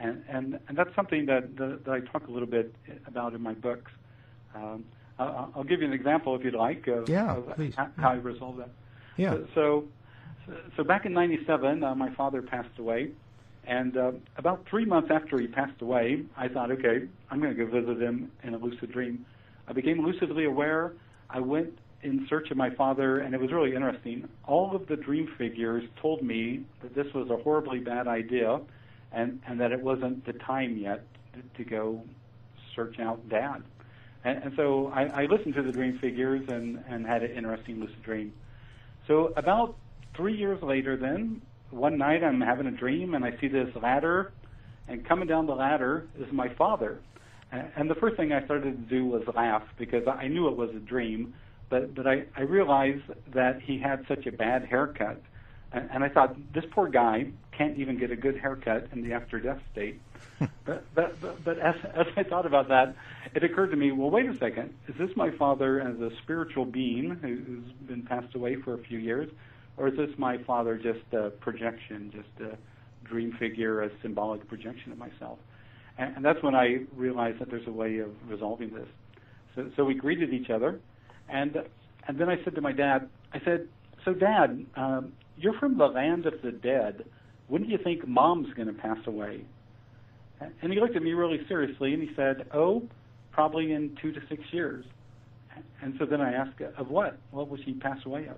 And 0.00 0.24
and, 0.28 0.58
and 0.68 0.78
that's 0.78 0.94
something 0.96 1.26
that, 1.26 1.56
that, 1.56 1.84
that 1.84 1.92
I 1.92 2.00
talk 2.00 2.28
a 2.28 2.30
little 2.30 2.48
bit 2.48 2.74
about 3.06 3.34
in 3.34 3.42
my 3.42 3.54
books. 3.54 3.90
Um, 4.54 4.84
I'll 5.18 5.64
give 5.64 5.80
you 5.80 5.86
an 5.86 5.92
example 5.92 6.36
if 6.36 6.44
you'd 6.44 6.54
like 6.54 6.86
of, 6.86 7.08
yeah, 7.08 7.36
of 7.36 7.54
please. 7.56 7.74
how, 7.76 7.90
how 7.96 8.10
I 8.10 8.14
resolve 8.14 8.58
that. 8.58 8.70
Yeah. 9.16 9.38
So, 9.54 9.84
so, 10.76 10.84
back 10.84 11.06
in 11.06 11.12
'97, 11.12 11.82
uh, 11.82 11.94
my 11.94 12.14
father 12.14 12.42
passed 12.42 12.78
away, 12.78 13.10
and 13.66 13.96
uh, 13.96 14.12
about 14.36 14.64
three 14.68 14.84
months 14.84 15.10
after 15.10 15.38
he 15.38 15.46
passed 15.46 15.80
away, 15.82 16.22
I 16.36 16.48
thought, 16.48 16.70
okay, 16.72 17.06
I'm 17.30 17.40
going 17.40 17.54
to 17.54 17.64
go 17.64 17.70
visit 17.70 18.00
him 18.00 18.30
in 18.42 18.54
a 18.54 18.58
lucid 18.58 18.92
dream. 18.92 19.24
I 19.66 19.72
became 19.72 20.04
lucidly 20.04 20.44
aware. 20.44 20.92
I 21.30 21.40
went 21.40 21.78
in 22.02 22.26
search 22.28 22.50
of 22.50 22.56
my 22.56 22.70
father, 22.70 23.18
and 23.18 23.34
it 23.34 23.40
was 23.40 23.52
really 23.52 23.74
interesting. 23.74 24.28
All 24.46 24.74
of 24.74 24.86
the 24.86 24.96
dream 24.96 25.28
figures 25.36 25.84
told 26.00 26.22
me 26.22 26.64
that 26.82 26.94
this 26.94 27.12
was 27.12 27.28
a 27.30 27.36
horribly 27.36 27.80
bad 27.80 28.06
idea, 28.06 28.60
and 29.12 29.40
and 29.46 29.60
that 29.60 29.72
it 29.72 29.80
wasn't 29.80 30.24
the 30.24 30.32
time 30.34 30.76
yet 30.76 31.04
to, 31.34 31.64
to 31.64 31.68
go 31.68 32.02
search 32.74 32.98
out 33.00 33.28
Dad. 33.28 33.62
And, 34.24 34.42
and 34.44 34.52
so 34.56 34.90
I, 34.94 35.22
I 35.22 35.26
listened 35.26 35.54
to 35.54 35.62
the 35.62 35.72
dream 35.72 35.98
figures 35.98 36.48
and, 36.48 36.82
and 36.88 37.06
had 37.06 37.22
an 37.22 37.32
interesting 37.32 37.80
lucid 37.80 38.02
dream. 38.02 38.32
So 39.06 39.32
about 39.36 39.76
three 40.18 40.36
years 40.36 40.62
later, 40.62 40.98
then 40.98 41.40
one 41.70 41.96
night 41.96 42.22
I'm 42.22 42.42
having 42.42 42.66
a 42.66 42.70
dream 42.70 43.14
and 43.14 43.24
I 43.24 43.38
see 43.40 43.48
this 43.48 43.74
ladder, 43.80 44.32
and 44.86 45.06
coming 45.06 45.28
down 45.28 45.46
the 45.46 45.54
ladder 45.54 46.06
is 46.20 46.30
my 46.32 46.48
father. 46.54 46.98
And 47.50 47.88
the 47.88 47.94
first 47.94 48.18
thing 48.18 48.32
I 48.32 48.44
started 48.44 48.64
to 48.64 48.94
do 48.94 49.06
was 49.06 49.22
laugh 49.34 49.62
because 49.78 50.06
I 50.06 50.28
knew 50.28 50.48
it 50.48 50.56
was 50.56 50.68
a 50.70 50.80
dream, 50.80 51.32
but 51.70 51.94
but 51.94 52.06
I, 52.06 52.24
I 52.36 52.42
realized 52.42 53.04
that 53.32 53.62
he 53.62 53.78
had 53.78 54.04
such 54.06 54.26
a 54.26 54.32
bad 54.32 54.66
haircut, 54.66 55.22
and, 55.72 55.88
and 55.90 56.04
I 56.04 56.10
thought 56.10 56.36
this 56.52 56.66
poor 56.70 56.88
guy 56.88 57.28
can't 57.56 57.78
even 57.78 57.98
get 57.98 58.10
a 58.10 58.16
good 58.16 58.36
haircut 58.36 58.88
in 58.92 59.02
the 59.02 59.14
after 59.14 59.40
death 59.40 59.60
state 59.72 59.98
but 60.64 60.84
but, 60.94 61.20
but, 61.20 61.44
but 61.44 61.58
as, 61.58 61.74
as 61.94 62.06
I 62.16 62.22
thought 62.22 62.46
about 62.46 62.68
that, 62.68 62.94
it 63.34 63.42
occurred 63.44 63.70
to 63.70 63.76
me, 63.76 63.92
well, 63.92 64.10
wait 64.10 64.26
a 64.26 64.36
second. 64.36 64.74
Is 64.88 64.94
this 64.96 65.10
my 65.16 65.30
father 65.30 65.80
as 65.80 65.98
a 66.00 66.10
spiritual 66.22 66.64
being 66.64 67.10
who, 67.10 67.36
who's 67.36 67.72
been 67.86 68.02
passed 68.02 68.34
away 68.34 68.56
for 68.56 68.74
a 68.74 68.78
few 68.78 68.98
years? 68.98 69.30
Or 69.78 69.88
is 69.88 69.96
this 69.96 70.10
my 70.18 70.38
father 70.44 70.76
just 70.76 71.12
a 71.12 71.30
projection, 71.30 72.10
just 72.14 72.50
a 72.50 72.56
dream 73.06 73.32
figure, 73.38 73.82
a 73.82 73.90
symbolic 74.02 74.46
projection 74.48 74.92
of 74.92 74.98
myself? 74.98 75.38
And, 75.98 76.16
and 76.16 76.24
that's 76.24 76.42
when 76.42 76.54
I 76.54 76.84
realized 76.96 77.40
that 77.40 77.50
there's 77.50 77.66
a 77.66 77.72
way 77.72 77.98
of 77.98 78.10
resolving 78.28 78.74
this. 78.74 78.88
So, 79.54 79.70
so 79.76 79.84
we 79.84 79.94
greeted 79.94 80.32
each 80.32 80.50
other, 80.50 80.80
and 81.28 81.56
and 82.06 82.18
then 82.18 82.28
I 82.28 82.42
said 82.44 82.54
to 82.54 82.60
my 82.60 82.72
dad, 82.72 83.08
I 83.32 83.40
said, 83.44 83.68
"So, 84.04 84.14
Dad, 84.14 84.64
um, 84.76 85.12
you're 85.36 85.58
from 85.58 85.76
the 85.76 85.86
land 85.86 86.26
of 86.26 86.34
the 86.42 86.52
dead. 86.52 87.04
When 87.48 87.62
do 87.62 87.68
you 87.68 87.78
think 87.82 88.06
Mom's 88.06 88.52
going 88.54 88.68
to 88.68 88.74
pass 88.74 88.98
away?" 89.06 89.44
And 90.40 90.72
he 90.72 90.80
looked 90.80 90.96
at 90.96 91.02
me 91.02 91.12
really 91.12 91.40
seriously 91.48 91.94
and 91.94 92.02
he 92.02 92.10
said, 92.14 92.46
Oh, 92.54 92.82
probably 93.32 93.72
in 93.72 93.96
two 94.00 94.12
to 94.12 94.20
six 94.28 94.42
years. 94.52 94.84
And 95.82 95.94
so 95.98 96.06
then 96.06 96.20
I 96.20 96.32
asked, 96.32 96.60
Of 96.76 96.88
what? 96.88 97.18
What 97.30 97.48
was 97.48 97.60
he 97.64 97.74
pass 97.74 97.98
away 98.06 98.28
of? 98.28 98.36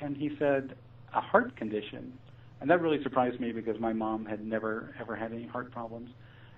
And 0.00 0.16
he 0.16 0.30
said, 0.38 0.74
A 1.14 1.20
heart 1.20 1.56
condition. 1.56 2.12
And 2.60 2.68
that 2.70 2.80
really 2.80 3.02
surprised 3.02 3.40
me 3.40 3.52
because 3.52 3.80
my 3.80 3.92
mom 3.92 4.26
had 4.26 4.44
never, 4.44 4.94
ever 5.00 5.16
had 5.16 5.32
any 5.32 5.46
heart 5.46 5.72
problems. 5.72 6.10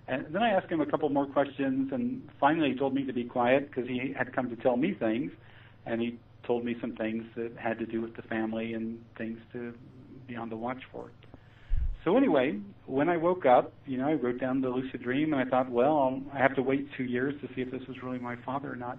And 0.08 0.26
then 0.34 0.42
I 0.42 0.50
asked 0.50 0.70
him 0.70 0.80
a 0.80 0.86
couple 0.86 1.08
more 1.10 1.26
questions, 1.26 1.92
and 1.92 2.28
finally 2.40 2.72
he 2.72 2.76
told 2.76 2.92
me 2.92 3.04
to 3.04 3.12
be 3.12 3.24
quiet 3.24 3.68
because 3.68 3.88
he 3.88 4.12
had 4.16 4.34
come 4.34 4.50
to 4.50 4.56
tell 4.56 4.76
me 4.76 4.94
things. 4.94 5.30
And 5.86 6.00
he 6.00 6.18
told 6.44 6.64
me 6.64 6.76
some 6.80 6.96
things 6.96 7.24
that 7.36 7.52
had 7.56 7.78
to 7.78 7.86
do 7.86 8.00
with 8.00 8.16
the 8.16 8.22
family 8.22 8.74
and 8.74 8.98
things 9.16 9.38
to 9.52 9.72
be 10.26 10.36
on 10.36 10.48
the 10.48 10.56
watch 10.56 10.82
for. 10.90 11.10
So 12.04 12.16
anyway, 12.16 12.58
when 12.86 13.08
I 13.08 13.16
woke 13.16 13.46
up, 13.46 13.72
you 13.86 13.96
know, 13.96 14.08
I 14.08 14.14
wrote 14.14 14.40
down 14.40 14.60
the 14.60 14.68
lucid 14.68 15.02
dream, 15.02 15.32
and 15.32 15.40
I 15.40 15.48
thought, 15.48 15.70
well, 15.70 16.20
I 16.34 16.38
have 16.38 16.54
to 16.56 16.62
wait 16.62 16.88
two 16.96 17.04
years 17.04 17.34
to 17.40 17.48
see 17.54 17.60
if 17.60 17.70
this 17.70 17.82
was 17.86 17.96
really 18.02 18.18
my 18.18 18.36
father 18.44 18.72
or 18.72 18.76
not. 18.76 18.98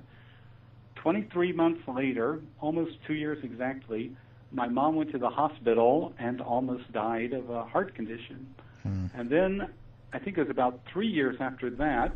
23 0.95 1.51
months 1.51 1.81
later, 1.85 2.39
almost 2.61 2.91
two 3.05 3.13
years 3.13 3.37
exactly, 3.43 4.15
my 4.53 4.67
mom 4.67 4.95
went 4.95 5.11
to 5.11 5.17
the 5.17 5.29
hospital 5.29 6.13
and 6.19 6.39
almost 6.39 6.91
died 6.91 7.33
of 7.33 7.49
a 7.49 7.65
heart 7.65 7.95
condition. 7.95 8.53
Hmm. 8.83 9.07
And 9.15 9.29
then, 9.29 9.69
I 10.13 10.19
think 10.19 10.37
it 10.37 10.41
was 10.41 10.49
about 10.49 10.79
three 10.91 11.07
years 11.07 11.37
after 11.39 11.69
that, 11.71 12.13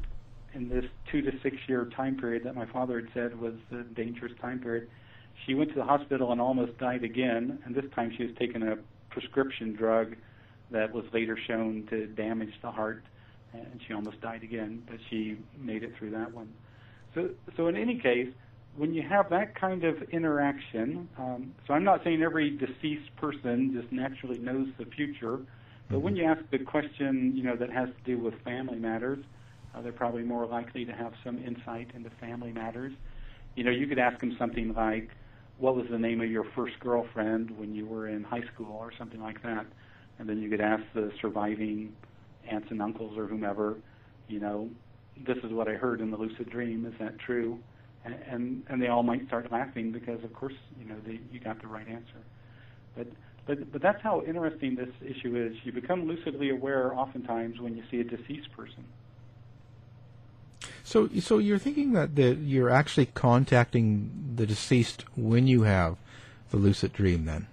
in 0.53 0.69
this 0.69 0.85
two 1.11 1.21
to 1.21 1.31
six 1.43 1.57
year 1.67 1.89
time 1.95 2.17
period 2.17 2.43
that 2.45 2.55
my 2.55 2.65
father 2.67 3.01
had 3.01 3.09
said 3.13 3.39
was 3.39 3.53
the 3.71 3.83
dangerous 3.95 4.33
time 4.39 4.59
period, 4.59 4.87
she 5.45 5.53
went 5.53 5.69
to 5.69 5.75
the 5.75 5.83
hospital 5.83 6.31
and 6.31 6.39
almost 6.39 6.77
died 6.77 7.03
again. 7.03 7.59
And 7.65 7.75
this 7.75 7.85
time 7.95 8.13
she 8.15 8.23
was 8.23 8.35
taking 8.39 8.63
a 8.63 8.77
prescription 9.09 9.73
drug 9.73 10.15
that 10.71 10.91
was 10.93 11.05
later 11.13 11.37
shown 11.47 11.87
to 11.89 12.07
damage 12.07 12.53
the 12.61 12.71
heart 12.71 13.03
and 13.53 13.79
she 13.87 13.93
almost 13.93 14.19
died 14.21 14.43
again, 14.43 14.83
but 14.87 14.97
she 15.09 15.37
made 15.57 15.83
it 15.83 15.93
through 15.97 16.11
that 16.11 16.33
one. 16.33 16.53
So, 17.15 17.29
so 17.55 17.67
in 17.67 17.77
any 17.77 17.99
case, 17.99 18.29
when 18.77 18.93
you 18.93 19.01
have 19.01 19.29
that 19.31 19.55
kind 19.55 19.83
of 19.83 20.03
interaction, 20.11 21.09
um, 21.17 21.53
so 21.65 21.73
I'm 21.73 21.83
not 21.83 22.03
saying 22.03 22.21
every 22.21 22.51
deceased 22.51 23.15
person 23.15 23.73
just 23.73 23.91
naturally 23.91 24.37
knows 24.37 24.67
the 24.77 24.85
future, 24.85 25.39
but 25.89 25.99
when 25.99 26.15
you 26.15 26.25
ask 26.25 26.41
the 26.51 26.59
question, 26.59 27.31
you 27.35 27.43
know, 27.43 27.55
that 27.55 27.71
has 27.71 27.89
to 27.89 28.03
do 28.05 28.19
with 28.21 28.35
family 28.43 28.77
matters, 28.77 29.17
uh, 29.73 29.81
they're 29.81 29.91
probably 29.91 30.21
more 30.21 30.45
likely 30.45 30.85
to 30.85 30.91
have 30.91 31.13
some 31.23 31.43
insight 31.43 31.89
into 31.95 32.11
family 32.21 32.51
matters. 32.51 32.93
You 33.55 33.63
know, 33.63 33.71
you 33.71 33.87
could 33.87 33.97
ask 33.97 34.19
them 34.19 34.35
something 34.37 34.73
like, 34.73 35.09
"What 35.57 35.75
was 35.75 35.87
the 35.89 35.97
name 35.97 36.21
of 36.21 36.29
your 36.29 36.43
first 36.55 36.79
girlfriend 36.79 37.49
when 37.57 37.73
you 37.73 37.87
were 37.87 38.07
in 38.07 38.23
high 38.23 38.43
school?" 38.53 38.77
or 38.79 38.91
something 38.95 39.21
like 39.21 39.41
that, 39.41 39.65
and 40.19 40.29
then 40.29 40.39
you 40.39 40.49
could 40.49 40.61
ask 40.61 40.83
the 40.93 41.11
surviving 41.19 41.95
aunts 42.47 42.69
and 42.69 42.79
uncles 42.81 43.17
or 43.17 43.25
whomever, 43.25 43.77
you 44.27 44.39
know, 44.39 44.69
"This 45.25 45.37
is 45.37 45.51
what 45.51 45.67
I 45.67 45.73
heard 45.73 45.99
in 45.99 46.11
the 46.11 46.17
lucid 46.17 46.49
dream. 46.51 46.85
Is 46.85 46.93
that 46.99 47.17
true?" 47.17 47.59
And 48.05 48.63
and, 48.69 48.81
they 48.81 48.87
all 48.87 49.03
might 49.03 49.27
start 49.27 49.51
laughing 49.51 49.91
because, 49.91 50.23
of 50.23 50.33
course, 50.33 50.53
you 50.79 50.85
know, 50.85 50.95
they, 51.05 51.19
you 51.31 51.39
got 51.39 51.61
the 51.61 51.67
right 51.67 51.87
answer. 51.87 52.21
But 52.95 53.07
but 53.45 53.71
but 53.71 53.81
that's 53.81 54.01
how 54.01 54.23
interesting 54.23 54.75
this 54.75 54.89
issue 55.01 55.35
is. 55.35 55.57
You 55.65 55.71
become 55.71 56.07
lucidly 56.07 56.49
aware 56.49 56.93
oftentimes 56.93 57.59
when 57.59 57.75
you 57.75 57.83
see 57.91 57.99
a 57.99 58.03
deceased 58.05 58.51
person. 58.55 58.85
So, 60.87 61.09
so 61.19 61.37
you're 61.37 61.57
thinking 61.57 61.91
that 61.93 62.15
the, 62.15 62.33
you're 62.35 62.69
actually 62.69 63.07
contacting 63.07 64.33
the 64.37 64.45
deceased 64.45 65.03
when 65.17 65.45
you 65.45 65.63
have 65.63 65.97
the 66.49 66.55
lucid 66.55 66.93
dream, 66.93 67.25
then? 67.25 67.47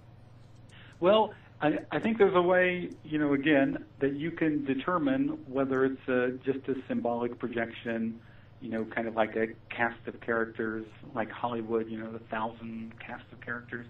Well, 1.01 1.34
I, 1.61 1.78
I 1.90 1.99
think 1.99 2.18
there's 2.18 2.36
a 2.36 2.42
way, 2.42 2.90
you 3.05 3.18
know, 3.18 3.32
again, 3.32 3.84
that 3.99 4.14
you 4.14 4.30
can 4.30 4.64
determine 4.64 5.38
whether 5.49 5.84
it's 5.84 6.09
a, 6.09 6.38
just 6.45 6.68
a 6.68 6.76
symbolic 6.86 7.38
projection, 7.38 8.20
you 8.65 8.71
know, 8.71 8.87
kind 8.95 9.07
of 9.07 9.15
like 9.15 9.37
a 9.37 9.49
cast 9.69 9.99
of 10.07 10.19
characters, 10.23 10.87
like 11.15 11.31
Hollywood, 11.31 11.87
you 11.87 11.99
know, 11.99 12.11
the 12.11 12.19
thousand 12.31 12.95
cast 12.99 13.25
of 13.31 13.39
characters, 13.43 13.87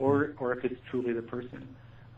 or 0.00 0.34
or 0.38 0.52
if 0.52 0.64
it's 0.64 0.74
truly 0.90 1.12
the 1.12 1.22
person. 1.22 1.68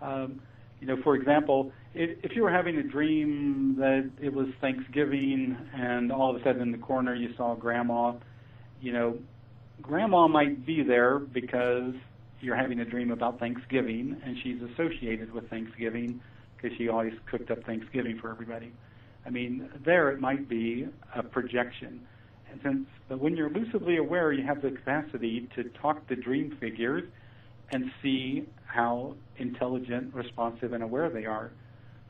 Um, 0.00 0.40
you 0.80 0.86
know, 0.86 0.96
for 1.02 1.16
example, 1.16 1.70
if, 1.92 2.18
if 2.24 2.34
you 2.34 2.42
were 2.42 2.50
having 2.50 2.78
a 2.78 2.82
dream 2.82 3.76
that 3.78 4.10
it 4.22 4.32
was 4.32 4.46
Thanksgiving 4.62 5.54
and 5.74 6.10
all 6.10 6.34
of 6.34 6.40
a 6.40 6.44
sudden 6.44 6.62
in 6.62 6.72
the 6.72 6.78
corner 6.78 7.14
you 7.14 7.28
saw 7.36 7.54
Grandma, 7.54 8.14
you 8.80 8.92
know, 8.92 9.18
Grandma 9.82 10.28
might 10.28 10.64
be 10.64 10.82
there 10.82 11.18
because 11.18 11.92
you're 12.40 12.56
having 12.56 12.80
a 12.80 12.86
dream 12.86 13.10
about 13.10 13.38
Thanksgiving 13.38 14.16
and 14.24 14.34
she's 14.42 14.62
associated 14.72 15.30
with 15.30 15.50
Thanksgiving 15.50 16.22
because 16.56 16.74
she 16.78 16.88
always 16.88 17.12
cooked 17.30 17.50
up 17.50 17.62
Thanksgiving 17.64 18.18
for 18.18 18.30
everybody. 18.30 18.72
I 19.26 19.30
mean, 19.30 19.68
there 19.84 20.10
it 20.10 20.20
might 20.20 20.48
be 20.48 20.86
a 21.14 21.22
projection. 21.22 22.00
And 22.50 22.60
since, 22.62 22.86
but 23.08 23.20
when 23.20 23.36
you're 23.36 23.50
lucidly 23.50 23.98
aware, 23.98 24.32
you 24.32 24.44
have 24.46 24.62
the 24.62 24.70
capacity 24.70 25.48
to 25.54 25.64
talk 25.80 26.06
to 26.08 26.16
dream 26.16 26.56
figures 26.60 27.04
and 27.70 27.84
see 28.02 28.44
how 28.66 29.14
intelligent, 29.36 30.14
responsive, 30.14 30.72
and 30.72 30.82
aware 30.82 31.10
they 31.10 31.26
are. 31.26 31.50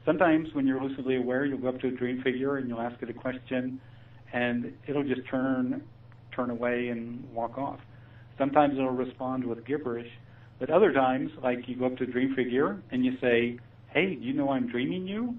Sometimes 0.04 0.48
when 0.54 0.66
you're 0.66 0.82
lucidly 0.82 1.16
aware, 1.16 1.44
you'll 1.44 1.58
go 1.58 1.68
up 1.68 1.80
to 1.80 1.88
a 1.88 1.90
dream 1.90 2.22
figure 2.22 2.56
and 2.56 2.68
you'll 2.68 2.80
ask 2.80 3.02
it 3.02 3.10
a 3.10 3.12
question, 3.12 3.80
and 4.32 4.72
it'll 4.86 5.04
just 5.04 5.22
turn 5.30 5.82
turn 6.34 6.50
away 6.50 6.88
and 6.88 7.24
walk 7.34 7.58
off. 7.58 7.80
Sometimes 8.38 8.74
it'll 8.78 8.90
respond 8.90 9.44
with 9.44 9.66
gibberish, 9.66 10.06
but 10.60 10.70
other 10.70 10.92
times, 10.92 11.30
like 11.42 11.58
you 11.66 11.76
go 11.76 11.86
up 11.86 11.96
to 11.96 12.04
a 12.04 12.06
dream 12.06 12.34
figure 12.36 12.80
and 12.92 13.04
you 13.04 13.12
say, 13.20 13.58
"Hey, 13.88 14.14
do 14.14 14.20
you 14.20 14.34
know 14.34 14.50
I'm 14.50 14.68
dreaming 14.68 15.06
you?" 15.06 15.34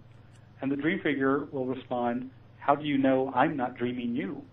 And 0.61 0.71
the 0.71 0.75
dream 0.75 0.99
figure 0.99 1.45
will 1.51 1.65
respond, 1.65 2.31
"How 2.57 2.75
do 2.75 2.85
you 2.85 2.97
know 2.97 3.31
I'm 3.33 3.55
not 3.55 3.75
dreaming 3.77 4.15
you?" 4.15 4.43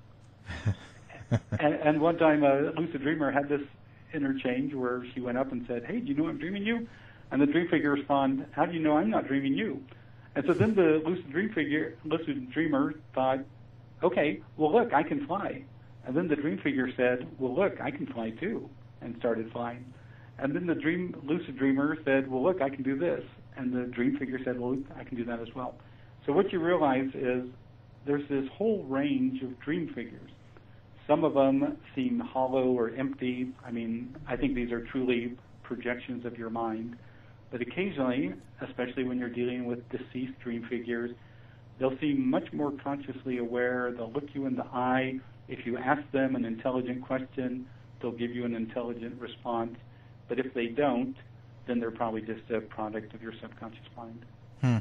and, 1.58 1.74
and 1.74 2.00
one 2.00 2.16
time, 2.16 2.44
a 2.44 2.70
lucid 2.78 3.02
dreamer 3.02 3.30
had 3.32 3.48
this 3.48 3.62
interchange 4.14 4.72
where 4.72 5.04
she 5.12 5.20
went 5.20 5.36
up 5.36 5.50
and 5.52 5.64
said, 5.66 5.84
"Hey, 5.84 5.98
do 6.00 6.06
you 6.06 6.14
know 6.14 6.28
I'm 6.28 6.38
dreaming 6.38 6.64
you?" 6.64 6.86
And 7.30 7.42
the 7.42 7.46
dream 7.46 7.66
figure 7.68 7.90
responded, 7.92 8.46
"How 8.52 8.66
do 8.66 8.72
you 8.72 8.80
know 8.80 8.96
I'm 8.98 9.10
not 9.10 9.26
dreaming 9.26 9.54
you?" 9.54 9.82
And 10.36 10.44
so 10.46 10.52
then 10.52 10.74
the 10.74 11.02
lucid 11.04 11.30
dream 11.32 11.50
figure, 11.52 11.94
lucid 12.04 12.50
dreamer 12.52 12.94
thought, 13.14 13.40
"Okay, 14.02 14.42
well 14.56 14.72
look, 14.72 14.94
I 14.94 15.02
can 15.02 15.26
fly." 15.26 15.64
And 16.06 16.16
then 16.16 16.28
the 16.28 16.36
dream 16.36 16.58
figure 16.58 16.88
said, 16.96 17.26
"Well 17.38 17.54
look, 17.54 17.80
I 17.80 17.90
can 17.90 18.06
fly 18.06 18.30
too," 18.30 18.70
and 19.00 19.16
started 19.18 19.50
flying. 19.50 19.84
And 20.38 20.54
then 20.54 20.66
the 20.66 20.74
dream 20.74 21.20
lucid 21.24 21.56
dreamer 21.56 21.96
said, 22.04 22.30
"Well 22.30 22.42
look, 22.44 22.62
I 22.62 22.68
can 22.68 22.84
do 22.84 22.96
this," 22.96 23.24
and 23.56 23.72
the 23.72 23.86
dream 23.86 24.16
figure 24.18 24.38
said, 24.44 24.60
"Well, 24.60 24.78
I 24.94 25.02
can 25.02 25.16
do 25.16 25.24
that 25.24 25.40
as 25.40 25.52
well." 25.54 25.74
So 26.26 26.32
what 26.32 26.52
you 26.52 26.60
realize 26.60 27.08
is 27.14 27.48
there's 28.04 28.28
this 28.28 28.44
whole 28.52 28.84
range 28.84 29.42
of 29.42 29.58
dream 29.60 29.92
figures 29.94 30.30
some 31.06 31.24
of 31.24 31.34
them 31.34 31.78
seem 31.94 32.18
hollow 32.18 32.64
or 32.64 32.90
empty. 32.90 33.52
I 33.64 33.70
mean, 33.70 34.16
I 34.26 34.36
think 34.36 34.54
these 34.54 34.72
are 34.72 34.84
truly 34.86 35.36
projections 35.62 36.24
of 36.26 36.36
your 36.36 36.50
mind. 36.50 36.96
But 37.50 37.60
occasionally, 37.60 38.32
especially 38.60 39.04
when 39.04 39.18
you're 39.18 39.28
dealing 39.28 39.66
with 39.66 39.78
deceased 39.90 40.38
dream 40.42 40.66
figures, 40.68 41.12
they'll 41.78 41.96
seem 42.00 42.28
much 42.28 42.52
more 42.52 42.72
consciously 42.82 43.38
aware. 43.38 43.92
They'll 43.92 44.12
look 44.12 44.24
you 44.34 44.46
in 44.46 44.56
the 44.56 44.64
eye. 44.64 45.20
If 45.48 45.64
you 45.64 45.78
ask 45.78 46.02
them 46.12 46.34
an 46.34 46.44
intelligent 46.44 47.06
question, 47.06 47.66
they'll 48.02 48.10
give 48.10 48.32
you 48.32 48.44
an 48.44 48.54
intelligent 48.54 49.20
response. 49.20 49.76
But 50.28 50.40
if 50.40 50.52
they 50.54 50.66
don't, 50.66 51.14
then 51.68 51.78
they're 51.78 51.92
probably 51.92 52.22
just 52.22 52.50
a 52.50 52.60
product 52.62 53.14
of 53.14 53.22
your 53.22 53.32
subconscious 53.40 53.86
mind. 53.96 54.24
Hmm. 54.60 54.78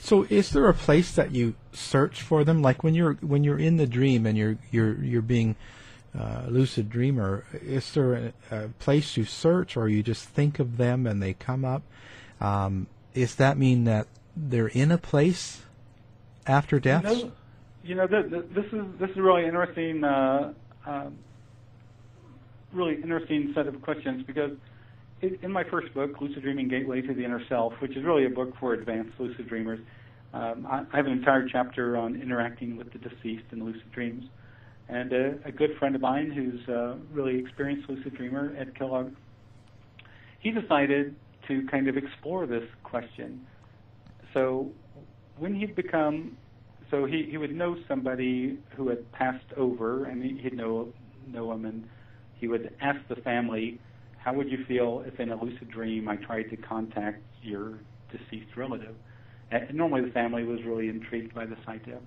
So, 0.00 0.26
is 0.30 0.50
there 0.50 0.68
a 0.68 0.74
place 0.74 1.12
that 1.12 1.32
you 1.32 1.54
search 1.72 2.22
for 2.22 2.44
them? 2.44 2.62
Like 2.62 2.84
when 2.84 2.94
you're 2.94 3.14
when 3.14 3.44
you're 3.44 3.58
in 3.58 3.76
the 3.76 3.86
dream 3.86 4.24
and 4.24 4.38
you're 4.38 4.58
you're 4.70 5.02
you're 5.02 5.22
being 5.22 5.56
uh, 6.16 6.42
lucid 6.48 6.88
dreamer, 6.88 7.44
is 7.52 7.92
there 7.92 8.14
a, 8.14 8.32
a, 8.50 8.68
place 8.78 9.16
you 9.16 9.24
search, 9.24 9.76
or 9.76 9.88
you 9.88 10.02
just 10.02 10.24
think 10.28 10.58
of 10.58 10.76
them 10.76 11.06
and 11.06 11.22
they 11.22 11.34
come 11.34 11.64
up? 11.64 11.82
Um, 12.40 12.86
does 13.14 13.34
that 13.36 13.58
mean 13.58 13.84
that 13.84 14.06
they're 14.36 14.68
in 14.68 14.92
a 14.92 14.98
place 14.98 15.62
after 16.46 16.78
death? 16.78 17.04
You 17.04 17.24
know, 17.24 17.32
you 17.84 17.94
know 17.94 18.06
this 18.06 18.66
is 18.72 18.84
this 18.98 19.10
is 19.10 19.16
really 19.16 19.44
interesting, 19.44 20.04
uh, 20.04 20.52
uh, 20.86 21.06
really 22.72 22.94
interesting 22.94 23.52
set 23.54 23.66
of 23.66 23.82
questions 23.82 24.22
because 24.24 24.52
in 25.22 25.50
my 25.50 25.64
first 25.64 25.92
book, 25.94 26.20
Lucid 26.20 26.42
Dreaming 26.42 26.68
Gateway 26.68 27.00
to 27.00 27.14
the 27.14 27.24
Inner 27.24 27.42
Self, 27.48 27.72
which 27.80 27.96
is 27.96 28.04
really 28.04 28.26
a 28.26 28.30
book 28.30 28.52
for 28.60 28.74
advanced 28.74 29.12
lucid 29.18 29.48
dreamers, 29.48 29.80
um, 30.34 30.66
I, 30.68 30.84
I, 30.92 30.96
have 30.96 31.06
an 31.06 31.12
entire 31.12 31.48
chapter 31.48 31.96
on 31.96 32.20
interacting 32.20 32.76
with 32.76 32.92
the 32.92 32.98
deceased 32.98 33.44
in 33.52 33.64
lucid 33.64 33.90
dreams. 33.92 34.24
And 34.88 35.12
a, 35.12 35.38
a 35.44 35.52
good 35.52 35.70
friend 35.78 35.94
of 35.94 36.02
mine 36.02 36.30
who's 36.30 36.68
a 36.68 36.98
really 37.12 37.38
experienced 37.38 37.88
lucid 37.88 38.14
dreamer, 38.14 38.54
Ed 38.58 38.74
Kellogg, 38.76 39.12
he 40.40 40.50
decided 40.50 41.16
to 41.48 41.66
kind 41.70 41.88
of 41.88 41.96
explore 41.96 42.46
this 42.46 42.64
question. 42.82 43.46
So 44.34 44.70
when 45.38 45.54
he'd 45.54 45.74
become, 45.74 46.36
so 46.90 47.06
he, 47.06 47.26
he 47.30 47.38
would 47.38 47.54
know 47.54 47.76
somebody 47.88 48.58
who 48.76 48.88
had 48.88 49.10
passed 49.12 49.52
over, 49.56 50.04
and 50.04 50.22
he'd 50.22 50.54
know, 50.54 50.92
know 51.26 51.50
him, 51.52 51.64
and 51.64 51.88
he 52.34 52.48
would 52.48 52.74
ask 52.80 53.00
the 53.08 53.16
family, 53.16 53.80
how 54.26 54.32
would 54.32 54.50
you 54.50 54.58
feel 54.66 55.04
if 55.06 55.20
in 55.20 55.30
a 55.30 55.40
lucid 55.40 55.70
dream 55.70 56.08
I 56.08 56.16
tried 56.16 56.50
to 56.50 56.56
contact 56.56 57.22
your 57.42 57.78
deceased 58.10 58.56
relative? 58.56 58.96
And 59.52 59.72
normally 59.72 60.00
the 60.04 60.10
family 60.10 60.42
was 60.42 60.58
really 60.66 60.88
intrigued 60.88 61.32
by 61.32 61.46
this 61.46 61.60
idea. 61.68 62.00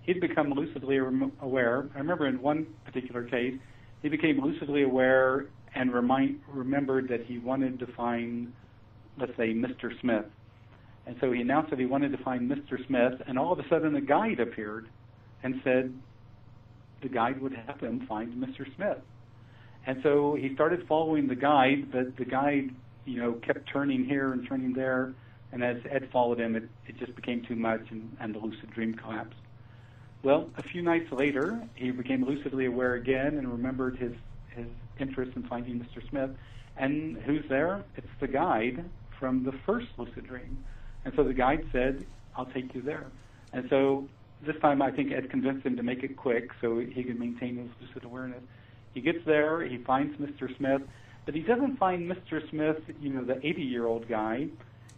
He'd 0.00 0.18
become 0.18 0.50
lucidly 0.50 0.96
aware. 0.96 1.90
I 1.94 1.98
remember 1.98 2.28
in 2.28 2.40
one 2.40 2.66
particular 2.86 3.24
case, 3.24 3.52
he 4.00 4.08
became 4.08 4.42
lucidly 4.42 4.84
aware 4.84 5.48
and 5.74 5.92
remind, 5.92 6.40
remembered 6.48 7.10
that 7.10 7.26
he 7.26 7.40
wanted 7.40 7.78
to 7.80 7.86
find, 7.88 8.54
let's 9.20 9.36
say, 9.36 9.52
Mr. 9.52 9.90
Smith. 10.00 10.24
And 11.06 11.14
so 11.20 11.30
he 11.30 11.42
announced 11.42 11.68
that 11.68 11.78
he 11.78 11.84
wanted 11.84 12.10
to 12.12 12.24
find 12.24 12.50
Mr. 12.50 12.86
Smith, 12.86 13.20
and 13.26 13.38
all 13.38 13.52
of 13.52 13.58
a 13.58 13.68
sudden 13.68 13.96
a 13.96 14.00
guide 14.00 14.40
appeared 14.40 14.88
and 15.42 15.60
said 15.62 15.92
the 17.02 17.10
guide 17.10 17.38
would 17.42 17.52
help 17.52 17.82
him 17.82 18.06
find 18.08 18.32
Mr. 18.32 18.64
Smith. 18.76 18.96
And 19.86 20.02
so 20.02 20.34
he 20.34 20.52
started 20.54 20.86
following 20.88 21.28
the 21.28 21.36
guide, 21.36 21.92
but 21.92 22.16
the 22.16 22.24
guide, 22.24 22.70
you 23.04 23.20
know, 23.20 23.34
kept 23.34 23.68
turning 23.68 24.04
here 24.04 24.32
and 24.32 24.46
turning 24.46 24.72
there. 24.72 25.14
And 25.52 25.62
as 25.62 25.76
Ed 25.88 26.08
followed 26.10 26.40
him, 26.40 26.56
it, 26.56 26.68
it 26.88 26.98
just 26.98 27.14
became 27.14 27.42
too 27.42 27.54
much, 27.54 27.82
and, 27.90 28.16
and 28.20 28.34
the 28.34 28.40
lucid 28.40 28.70
dream 28.72 28.94
collapsed. 28.94 29.38
Well, 30.24 30.50
a 30.56 30.62
few 30.62 30.82
nights 30.82 31.12
later, 31.12 31.62
he 31.76 31.92
became 31.92 32.24
lucidly 32.24 32.66
aware 32.66 32.94
again 32.94 33.38
and 33.38 33.50
remembered 33.50 33.96
his 33.96 34.12
his 34.50 34.66
interest 34.98 35.36
in 35.36 35.42
finding 35.44 35.78
Mr. 35.78 36.08
Smith. 36.08 36.30
And 36.76 37.18
who's 37.18 37.44
there? 37.48 37.84
It's 37.96 38.08
the 38.20 38.26
guide 38.26 38.84
from 39.20 39.44
the 39.44 39.52
first 39.52 39.86
lucid 39.98 40.26
dream. 40.26 40.64
And 41.04 41.14
so 41.14 41.22
the 41.22 41.34
guide 41.34 41.64
said, 41.70 42.04
"I'll 42.34 42.46
take 42.46 42.74
you 42.74 42.82
there." 42.82 43.06
And 43.52 43.68
so 43.70 44.08
this 44.42 44.56
time, 44.60 44.82
I 44.82 44.90
think 44.90 45.12
Ed 45.12 45.30
convinced 45.30 45.64
him 45.64 45.76
to 45.76 45.82
make 45.82 46.02
it 46.02 46.16
quick 46.16 46.50
so 46.60 46.78
he 46.78 47.04
could 47.04 47.20
maintain 47.20 47.56
his 47.56 47.68
lucid 47.80 48.04
awareness. 48.04 48.42
He 48.96 49.02
gets 49.02 49.18
there, 49.26 49.60
he 49.60 49.76
finds 49.76 50.16
Mr. 50.16 50.56
Smith, 50.56 50.80
but 51.26 51.34
he 51.34 51.42
doesn't 51.42 51.76
find 51.76 52.10
Mr. 52.10 52.48
Smith, 52.48 52.78
you 52.98 53.10
know, 53.10 53.24
the 53.24 53.46
80 53.46 53.60
year 53.60 53.84
old 53.84 54.08
guy. 54.08 54.46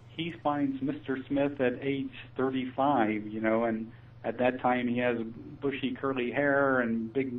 He 0.06 0.32
finds 0.40 0.80
Mr. 0.80 1.26
Smith 1.26 1.60
at 1.60 1.80
age 1.82 2.12
35, 2.36 3.26
you 3.26 3.40
know, 3.40 3.64
and 3.64 3.90
at 4.22 4.38
that 4.38 4.60
time 4.60 4.86
he 4.86 4.98
has 4.98 5.18
bushy 5.60 5.96
curly 6.00 6.30
hair 6.30 6.78
and 6.78 7.12
big 7.12 7.32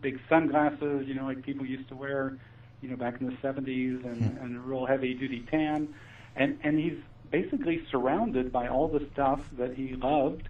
big 0.00 0.18
sunglasses, 0.28 1.06
you 1.06 1.14
know, 1.14 1.26
like 1.26 1.44
people 1.44 1.64
used 1.64 1.88
to 1.90 1.94
wear, 1.94 2.36
you 2.82 2.88
know, 2.88 2.96
back 2.96 3.20
in 3.20 3.28
the 3.28 3.34
70s, 3.34 4.04
and, 4.04 4.36
Hmm. 4.36 4.44
and 4.44 4.56
a 4.56 4.60
real 4.60 4.86
heavy 4.86 5.14
duty 5.14 5.46
tan, 5.48 5.94
and 6.34 6.58
and 6.64 6.76
he's 6.80 6.98
basically 7.30 7.82
surrounded 7.88 8.50
by 8.50 8.66
all 8.66 8.88
the 8.88 9.06
stuff 9.12 9.38
that 9.58 9.74
he 9.74 9.94
loved 9.94 10.48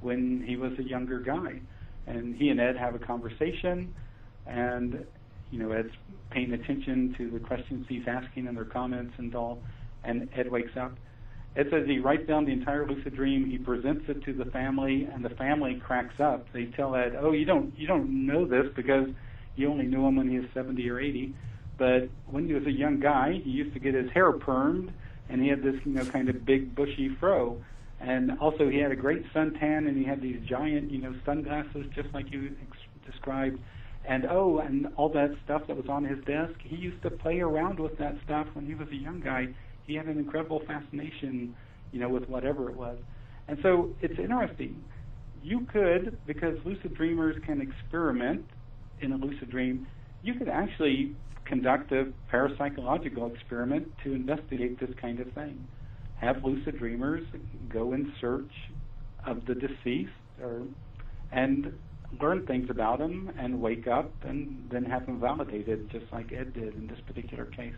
when 0.00 0.42
he 0.44 0.56
was 0.56 0.76
a 0.80 0.82
younger 0.82 1.20
guy, 1.20 1.60
and 2.08 2.34
he 2.34 2.48
and 2.48 2.60
Ed 2.60 2.76
have 2.76 2.96
a 2.96 2.98
conversation, 2.98 3.94
and 4.48 5.06
you 5.50 5.58
know 5.58 5.72
Ed's 5.72 5.92
paying 6.30 6.52
attention 6.52 7.14
to 7.18 7.30
the 7.30 7.38
questions 7.38 7.86
he's 7.88 8.06
asking 8.06 8.48
and 8.48 8.56
their 8.56 8.64
comments 8.64 9.14
and 9.18 9.34
all, 9.34 9.62
and 10.04 10.28
Ed 10.34 10.50
wakes 10.50 10.76
up. 10.76 10.96
Ed 11.56 11.66
says 11.70 11.86
he 11.86 11.98
writes 11.98 12.26
down 12.26 12.44
the 12.44 12.52
entire 12.52 12.86
lucid 12.86 13.16
dream. 13.16 13.48
He 13.50 13.58
presents 13.58 14.04
it 14.08 14.22
to 14.24 14.32
the 14.32 14.44
family, 14.46 15.08
and 15.12 15.24
the 15.24 15.30
family 15.30 15.80
cracks 15.84 16.20
up. 16.20 16.46
They 16.52 16.66
tell 16.66 16.94
Ed, 16.94 17.16
"Oh, 17.18 17.32
you 17.32 17.44
don't 17.44 17.76
you 17.78 17.86
don't 17.86 18.26
know 18.26 18.44
this 18.46 18.66
because 18.74 19.08
you 19.56 19.68
only 19.68 19.86
knew 19.86 20.06
him 20.06 20.16
when 20.16 20.28
he 20.28 20.38
was 20.38 20.48
70 20.54 20.88
or 20.88 21.00
80, 21.00 21.34
but 21.76 22.08
when 22.26 22.46
he 22.46 22.54
was 22.54 22.64
a 22.66 22.70
young 22.70 23.00
guy, 23.00 23.40
he 23.42 23.50
used 23.50 23.72
to 23.74 23.80
get 23.80 23.94
his 23.94 24.08
hair 24.12 24.32
permed, 24.32 24.90
and 25.28 25.42
he 25.42 25.48
had 25.48 25.62
this 25.62 25.74
you 25.84 25.92
know 25.92 26.04
kind 26.04 26.28
of 26.28 26.44
big 26.44 26.74
bushy 26.74 27.08
fro, 27.08 27.58
and 28.00 28.38
also 28.40 28.68
he 28.68 28.78
had 28.78 28.92
a 28.92 28.96
great 28.96 29.24
suntan, 29.32 29.88
and 29.88 29.96
he 29.96 30.04
had 30.04 30.20
these 30.20 30.40
giant 30.46 30.90
you 30.90 31.00
know 31.00 31.14
sunglasses 31.24 31.86
just 31.94 32.12
like 32.14 32.30
you 32.32 32.54
ex- 32.62 33.10
described." 33.10 33.58
And 34.08 34.26
oh, 34.30 34.58
and 34.58 34.86
all 34.96 35.10
that 35.10 35.30
stuff 35.44 35.62
that 35.68 35.76
was 35.76 35.86
on 35.88 36.04
his 36.04 36.18
desk, 36.24 36.54
he 36.64 36.76
used 36.76 37.02
to 37.02 37.10
play 37.10 37.40
around 37.40 37.78
with 37.78 37.96
that 37.98 38.14
stuff 38.24 38.46
when 38.54 38.66
he 38.66 38.74
was 38.74 38.88
a 38.88 38.96
young 38.96 39.20
guy 39.20 39.48
he 39.88 39.94
had 39.94 40.06
an 40.06 40.18
incredible 40.18 40.62
fascination, 40.66 41.56
you 41.92 41.98
know, 41.98 42.10
with 42.10 42.28
whatever 42.28 42.70
it 42.70 42.76
was. 42.76 42.98
And 43.48 43.58
so 43.62 43.90
it's 44.02 44.18
interesting. 44.18 44.84
You 45.42 45.66
could, 45.72 46.18
because 46.26 46.56
lucid 46.64 46.94
dreamers 46.94 47.36
can 47.46 47.62
experiment 47.62 48.44
in 49.00 49.12
a 49.12 49.16
lucid 49.16 49.50
dream, 49.50 49.86
you 50.22 50.34
could 50.34 50.48
actually 50.48 51.16
conduct 51.46 51.90
a 51.92 52.12
parapsychological 52.30 53.34
experiment 53.34 53.88
to 54.04 54.12
investigate 54.12 54.78
this 54.78 54.90
kind 55.00 55.20
of 55.20 55.32
thing. 55.32 55.66
Have 56.20 56.44
lucid 56.44 56.78
dreamers 56.78 57.24
go 57.72 57.94
in 57.94 58.12
search 58.20 58.52
of 59.26 59.46
the 59.46 59.54
deceased 59.54 60.10
or 60.42 60.62
and 61.32 61.72
learn 62.20 62.46
things 62.46 62.68
about 62.70 62.98
them 62.98 63.30
and 63.38 63.60
wake 63.60 63.86
up 63.86 64.10
and 64.22 64.68
then 64.72 64.84
have 64.84 65.06
them 65.06 65.20
validated 65.20 65.90
just 65.90 66.06
like 66.12 66.32
Ed 66.32 66.54
did 66.54 66.74
in 66.74 66.86
this 66.86 66.98
particular 67.06 67.44
case. 67.46 67.74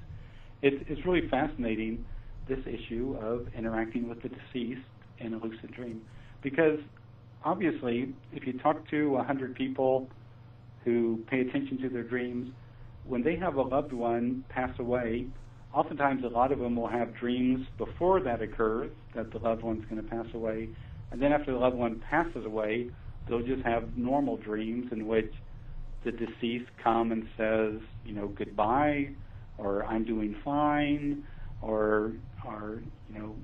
It's, 0.63 0.83
it's 0.89 1.05
really 1.05 1.29
fascinating 1.29 2.05
this 2.49 2.61
issue 2.67 3.17
of 3.21 3.47
interacting 3.57 4.09
with 4.09 4.23
the 4.23 4.29
deceased 4.29 4.81
in 5.19 5.35
a 5.35 5.37
lucid 5.37 5.73
dream. 5.75 6.03
Because 6.43 6.79
obviously 7.45 8.15
if 8.33 8.47
you 8.47 8.59
talk 8.59 8.89
to 8.91 9.11
100 9.11 9.55
people 9.55 10.09
who 10.85 11.21
pay 11.29 11.41
attention 11.41 11.79
to 11.83 11.89
their 11.89 12.03
dreams 12.03 12.53
when 13.05 13.23
they 13.23 13.37
have 13.37 13.57
a 13.57 13.63
loved 13.63 13.93
one 13.93 14.45
pass 14.49 14.71
away 14.79 15.27
oftentimes 15.75 16.25
a 16.25 16.29
lot 16.29 16.53
of 16.53 16.59
them 16.59 16.77
will 16.77 16.89
have 16.89 17.15
dreams 17.15 17.67
before 17.79 18.21
that 18.21 18.43
occurs 18.43 18.91
that 19.15 19.31
the 19.33 19.39
loved 19.39 19.63
one's 19.63 19.85
going 19.89 20.03
to 20.03 20.09
pass 20.09 20.27
away. 20.35 20.69
And 21.11 21.21
then 21.21 21.33
after 21.33 21.53
the 21.53 21.59
loved 21.59 21.77
one 21.77 22.01
passes 22.11 22.45
away 22.45 22.91
they'll 23.31 23.47
just 23.47 23.63
have 23.63 23.97
normal 23.97 24.37
dreams 24.37 24.93
in 24.93 25.07
which 25.07 25.33
the 26.05 26.13
deceased 26.13 26.71
come 26.83 27.13
and 27.13 27.27
says 27.37 27.81
you 28.05 28.13
know 28.13 28.29
goodbye 28.29 29.11
or 29.63 29.85
I'm 29.85 30.05
doing 30.05 30.35
fine, 30.45 31.25
or 31.63 32.13
or 32.47 32.83
you 33.13 33.19
know, 33.19 33.35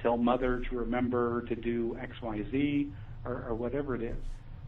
tell 0.00 0.16
mother 0.16 0.62
to 0.70 0.76
remember 0.76 1.42
to 1.42 1.54
do 1.54 1.96
X, 2.00 2.20
Y, 2.22 2.44
Z, 2.50 2.90
or, 3.24 3.44
or 3.48 3.54
whatever 3.54 3.94
it 3.94 4.02
is. 4.02 4.16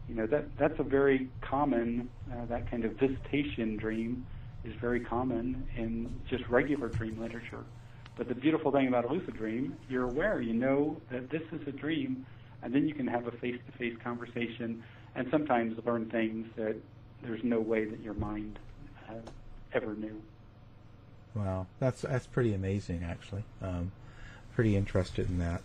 You 0.07 0.15
know 0.15 0.27
that 0.27 0.57
that's 0.57 0.79
a 0.79 0.83
very 0.83 1.29
common 1.41 2.09
uh, 2.31 2.45
that 2.45 2.69
kind 2.69 2.85
of 2.85 2.93
visitation 2.93 3.77
dream 3.77 4.25
is 4.63 4.73
very 4.79 4.99
common 4.99 5.67
in 5.75 6.13
just 6.29 6.47
regular 6.49 6.89
dream 6.89 7.19
literature. 7.19 7.63
But 8.17 8.27
the 8.27 8.35
beautiful 8.35 8.71
thing 8.71 8.87
about 8.87 9.05
a 9.05 9.13
lucid 9.13 9.37
dream, 9.37 9.75
you're 9.87 10.05
aware, 10.05 10.41
you 10.41 10.53
know 10.53 10.97
that 11.11 11.29
this 11.29 11.43
is 11.51 11.67
a 11.67 11.71
dream, 11.71 12.25
and 12.63 12.73
then 12.73 12.87
you 12.87 12.93
can 12.93 13.07
have 13.07 13.27
a 13.27 13.31
face-to-face 13.31 13.97
conversation, 14.03 14.83
and 15.15 15.27
sometimes 15.31 15.77
learn 15.85 16.09
things 16.09 16.47
that 16.55 16.75
there's 17.23 17.43
no 17.43 17.59
way 17.59 17.85
that 17.85 18.01
your 18.01 18.13
mind 18.13 18.59
uh, 19.09 19.13
ever 19.73 19.93
knew. 19.95 20.21
Wow, 21.35 21.67
that's 21.79 22.01
that's 22.01 22.27
pretty 22.27 22.53
amazing, 22.53 23.03
actually. 23.03 23.43
Um, 23.61 23.91
pretty 24.55 24.75
interested 24.75 25.29
in 25.29 25.37
that. 25.39 25.61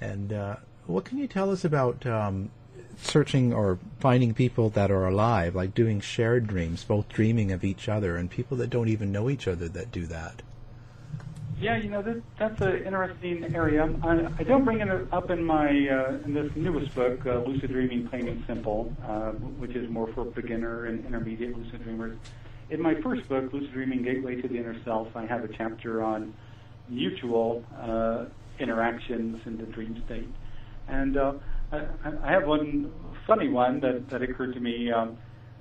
And 0.00 0.32
uh, 0.32 0.56
what 0.86 1.04
can 1.04 1.18
you 1.18 1.26
tell 1.26 1.50
us 1.50 1.64
about 1.64 2.04
um, 2.06 2.50
searching 2.96 3.52
or 3.52 3.78
finding 4.00 4.34
people 4.34 4.68
that 4.70 4.90
are 4.90 5.06
alive, 5.06 5.54
like 5.54 5.74
doing 5.74 6.00
shared 6.00 6.46
dreams, 6.46 6.84
both 6.84 7.08
dreaming 7.08 7.52
of 7.52 7.64
each 7.64 7.88
other, 7.88 8.16
and 8.16 8.30
people 8.30 8.56
that 8.56 8.70
don't 8.70 8.88
even 8.88 9.12
know 9.12 9.30
each 9.30 9.46
other 9.46 9.68
that 9.68 9.92
do 9.92 10.06
that? 10.06 10.42
Yeah, 11.58 11.78
you 11.78 11.88
know 11.88 12.02
that, 12.02 12.22
that's 12.38 12.60
an 12.60 12.84
interesting 12.84 13.54
area. 13.54 13.88
I, 14.02 14.28
I 14.38 14.42
don't 14.42 14.64
bring 14.64 14.80
it 14.80 14.88
up 15.10 15.30
in 15.30 15.42
my 15.42 15.68
uh, 15.88 16.18
in 16.24 16.34
this 16.34 16.50
newest 16.54 16.94
book, 16.94 17.24
uh, 17.24 17.38
Lucid 17.38 17.70
Dreaming 17.70 18.06
Plain 18.08 18.28
and 18.28 18.44
Simple, 18.46 18.92
uh, 19.02 19.30
which 19.30 19.70
is 19.70 19.88
more 19.88 20.06
for 20.12 20.26
beginner 20.26 20.84
and 20.84 21.04
intermediate 21.06 21.56
lucid 21.56 21.82
dreamers. 21.82 22.18
In 22.68 22.82
my 22.82 23.00
first 23.00 23.26
book, 23.28 23.52
Lucid 23.52 23.72
Dreaming 23.72 24.02
Gateway 24.02 24.40
to 24.42 24.48
the 24.48 24.58
Inner 24.58 24.76
Self, 24.84 25.08
I 25.16 25.24
have 25.24 25.44
a 25.44 25.48
chapter 25.48 26.02
on 26.02 26.34
mutual 26.90 27.64
uh, 27.80 28.26
interactions 28.58 29.40
in 29.46 29.56
the 29.56 29.64
dream 29.64 30.02
state. 30.04 30.28
And 30.88 31.16
uh, 31.16 31.34
I, 31.72 31.86
I 32.22 32.32
have 32.32 32.46
one 32.46 32.92
funny 33.26 33.48
one 33.48 33.80
that, 33.80 34.10
that 34.10 34.20
occurred 34.20 34.52
to 34.54 34.60
me. 34.60 34.90
Um, 34.92 35.16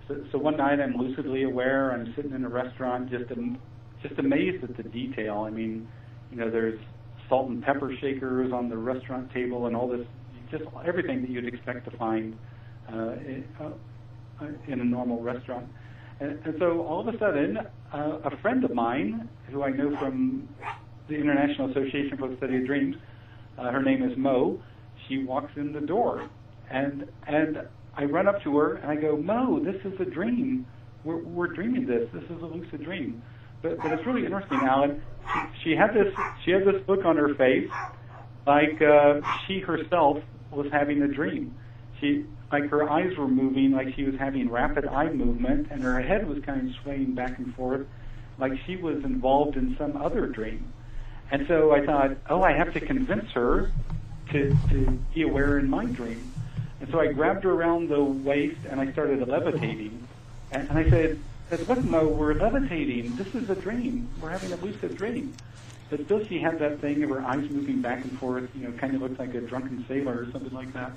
so, 0.08 0.24
so 0.32 0.38
one 0.40 0.58
night 0.58 0.80
I'm 0.80 0.96
lucidly 0.98 1.44
aware, 1.44 1.92
I'm 1.92 2.14
sitting 2.16 2.34
in 2.34 2.44
a 2.44 2.50
restaurant 2.50 3.10
just 3.10 3.32
am, 3.32 3.60
just 4.08 4.20
amazed 4.20 4.64
at 4.64 4.76
the 4.78 4.84
detail. 4.84 5.46
I 5.48 5.50
mean, 5.50 5.88
you 6.32 6.38
know, 6.38 6.50
there's 6.50 6.80
salt 7.30 7.50
and 7.50 7.64
pepper 7.64 7.92
shakers 8.02 8.52
on 8.54 8.70
the 8.70 8.78
restaurant 8.78 9.32
table 9.34 9.66
and 9.68 9.76
all 9.76 9.88
this, 9.88 10.06
just 10.52 10.64
everything 10.86 11.22
that 11.22 11.30
you'd 11.30 11.48
expect 11.48 11.90
to 11.90 11.98
find 11.98 12.38
uh, 12.92 13.14
in, 13.14 13.46
uh, 13.60 14.46
in 14.68 14.82
a 14.82 14.84
normal 14.84 15.22
restaurant. 15.22 15.66
And, 16.20 16.40
and 16.46 16.56
so 16.60 16.82
all 16.82 17.08
of 17.08 17.14
a 17.14 17.18
sudden, 17.18 17.58
uh, 17.94 18.20
a 18.24 18.38
friend 18.42 18.64
of 18.64 18.74
mine, 18.74 19.28
who 19.52 19.64
I 19.64 19.70
know 19.70 19.96
from 20.00 20.48
the 21.10 21.16
International 21.16 21.70
Association 21.72 22.18
for 22.18 22.30
the 22.30 22.38
Study 22.38 22.58
of 22.58 22.66
Dreams, 22.66 22.96
uh, 23.58 23.72
her 23.72 23.82
name 23.82 24.04
is 24.04 24.18
Mo. 24.18 24.62
She 25.08 25.24
walks 25.24 25.52
in 25.56 25.72
the 25.72 25.82
door, 25.82 26.30
and 26.72 27.06
and 27.28 27.60
I 27.96 28.04
run 28.06 28.28
up 28.28 28.42
to 28.44 28.58
her 28.58 28.76
and 28.76 28.92
I 28.92 28.96
go, 28.96 29.16
Mo, 29.16 29.64
this 29.64 29.76
is 29.86 30.00
a 30.00 30.06
dream. 30.06 30.66
We're 31.04 31.24
we're 31.24 31.48
dreaming 31.48 31.86
this. 31.86 32.10
This 32.14 32.24
is 32.24 32.42
a 32.42 32.46
lucid 32.46 32.84
dream. 32.84 33.22
But 33.66 33.80
but 33.82 33.92
it's 33.94 34.06
really 34.06 34.26
interesting, 34.26 34.60
Alan. 34.60 35.02
She, 35.34 35.40
she 35.64 35.76
had 35.76 35.94
this 35.94 36.14
she 36.44 36.52
had 36.52 36.66
this 36.66 36.88
look 36.88 37.04
on 37.04 37.18
her 37.18 37.34
face, 37.34 37.70
like 38.46 38.80
uh, 38.80 39.22
she 39.48 39.60
herself 39.60 40.20
was 40.52 40.72
having 40.72 41.02
a 41.02 41.08
dream. 41.08 41.56
She 42.00 42.26
like 42.52 42.70
her 42.70 42.88
eyes 42.88 43.18
were 43.18 43.28
moving, 43.28 43.72
like 43.72 43.96
she 43.96 44.04
was 44.04 44.16
having 44.16 44.52
rapid 44.52 44.86
eye 44.86 45.10
movement, 45.10 45.70
and 45.72 45.82
her 45.82 46.00
head 46.00 46.28
was 46.28 46.44
kind 46.44 46.70
of 46.70 46.76
swaying 46.84 47.16
back 47.16 47.40
and 47.40 47.56
forth, 47.56 47.88
like 48.38 48.54
she 48.68 48.76
was 48.76 49.04
involved 49.04 49.58
in 49.58 49.76
some 49.78 49.98
other 49.98 50.28
dream. 50.28 50.72
And 51.32 51.48
so 51.48 51.74
I 51.74 51.84
thought, 51.84 52.18
oh, 52.30 52.44
I 52.44 52.52
have 52.52 52.72
to 52.74 52.80
convince 52.80 53.32
her 53.32 53.72
to, 54.32 54.56
to 54.70 55.00
be 55.16 55.24
aware 55.24 55.58
in 55.58 55.68
my 55.68 55.86
dream. 55.86 56.32
And 56.80 56.92
so 56.92 57.00
I 57.00 57.12
grabbed 57.14 57.44
her 57.46 57.52
around 57.52 57.90
the 57.90 58.04
waist 58.04 58.60
and 58.70 58.80
I 58.80 58.92
started 58.92 59.28
levitating. 59.28 60.08
And, 60.52 60.70
and 60.70 60.78
I 60.78 60.88
said, 60.88 61.20
said, 61.50 61.68
look, 61.68 61.84
Mo, 61.84 62.08
we're 62.08 62.34
levitating. 62.34 63.16
This 63.16 63.34
is 63.36 63.50
a 63.50 63.56
dream. 63.56 64.10
We're 64.22 64.30
having 64.30 64.52
a 64.52 64.56
lucid 64.58 64.98
dream. 64.98 65.36
But 65.90 66.04
still 66.06 66.26
she 66.26 66.40
had 66.40 66.58
that 66.60 66.82
thing 66.82 67.04
of 67.04 67.10
her 67.10 67.22
eyes 67.22 67.48
moving 67.50 67.82
back 67.82 68.04
and 68.04 68.18
forth, 68.20 68.50
you 68.56 68.68
know, 68.68 68.72
kind 68.78 68.96
of 68.96 69.02
looked 69.02 69.20
like 69.20 69.36
a 69.36 69.42
drunken 69.42 69.86
sailor 69.88 70.26
or 70.26 70.32
something 70.32 70.54
like 70.54 70.74
that. 70.74 70.92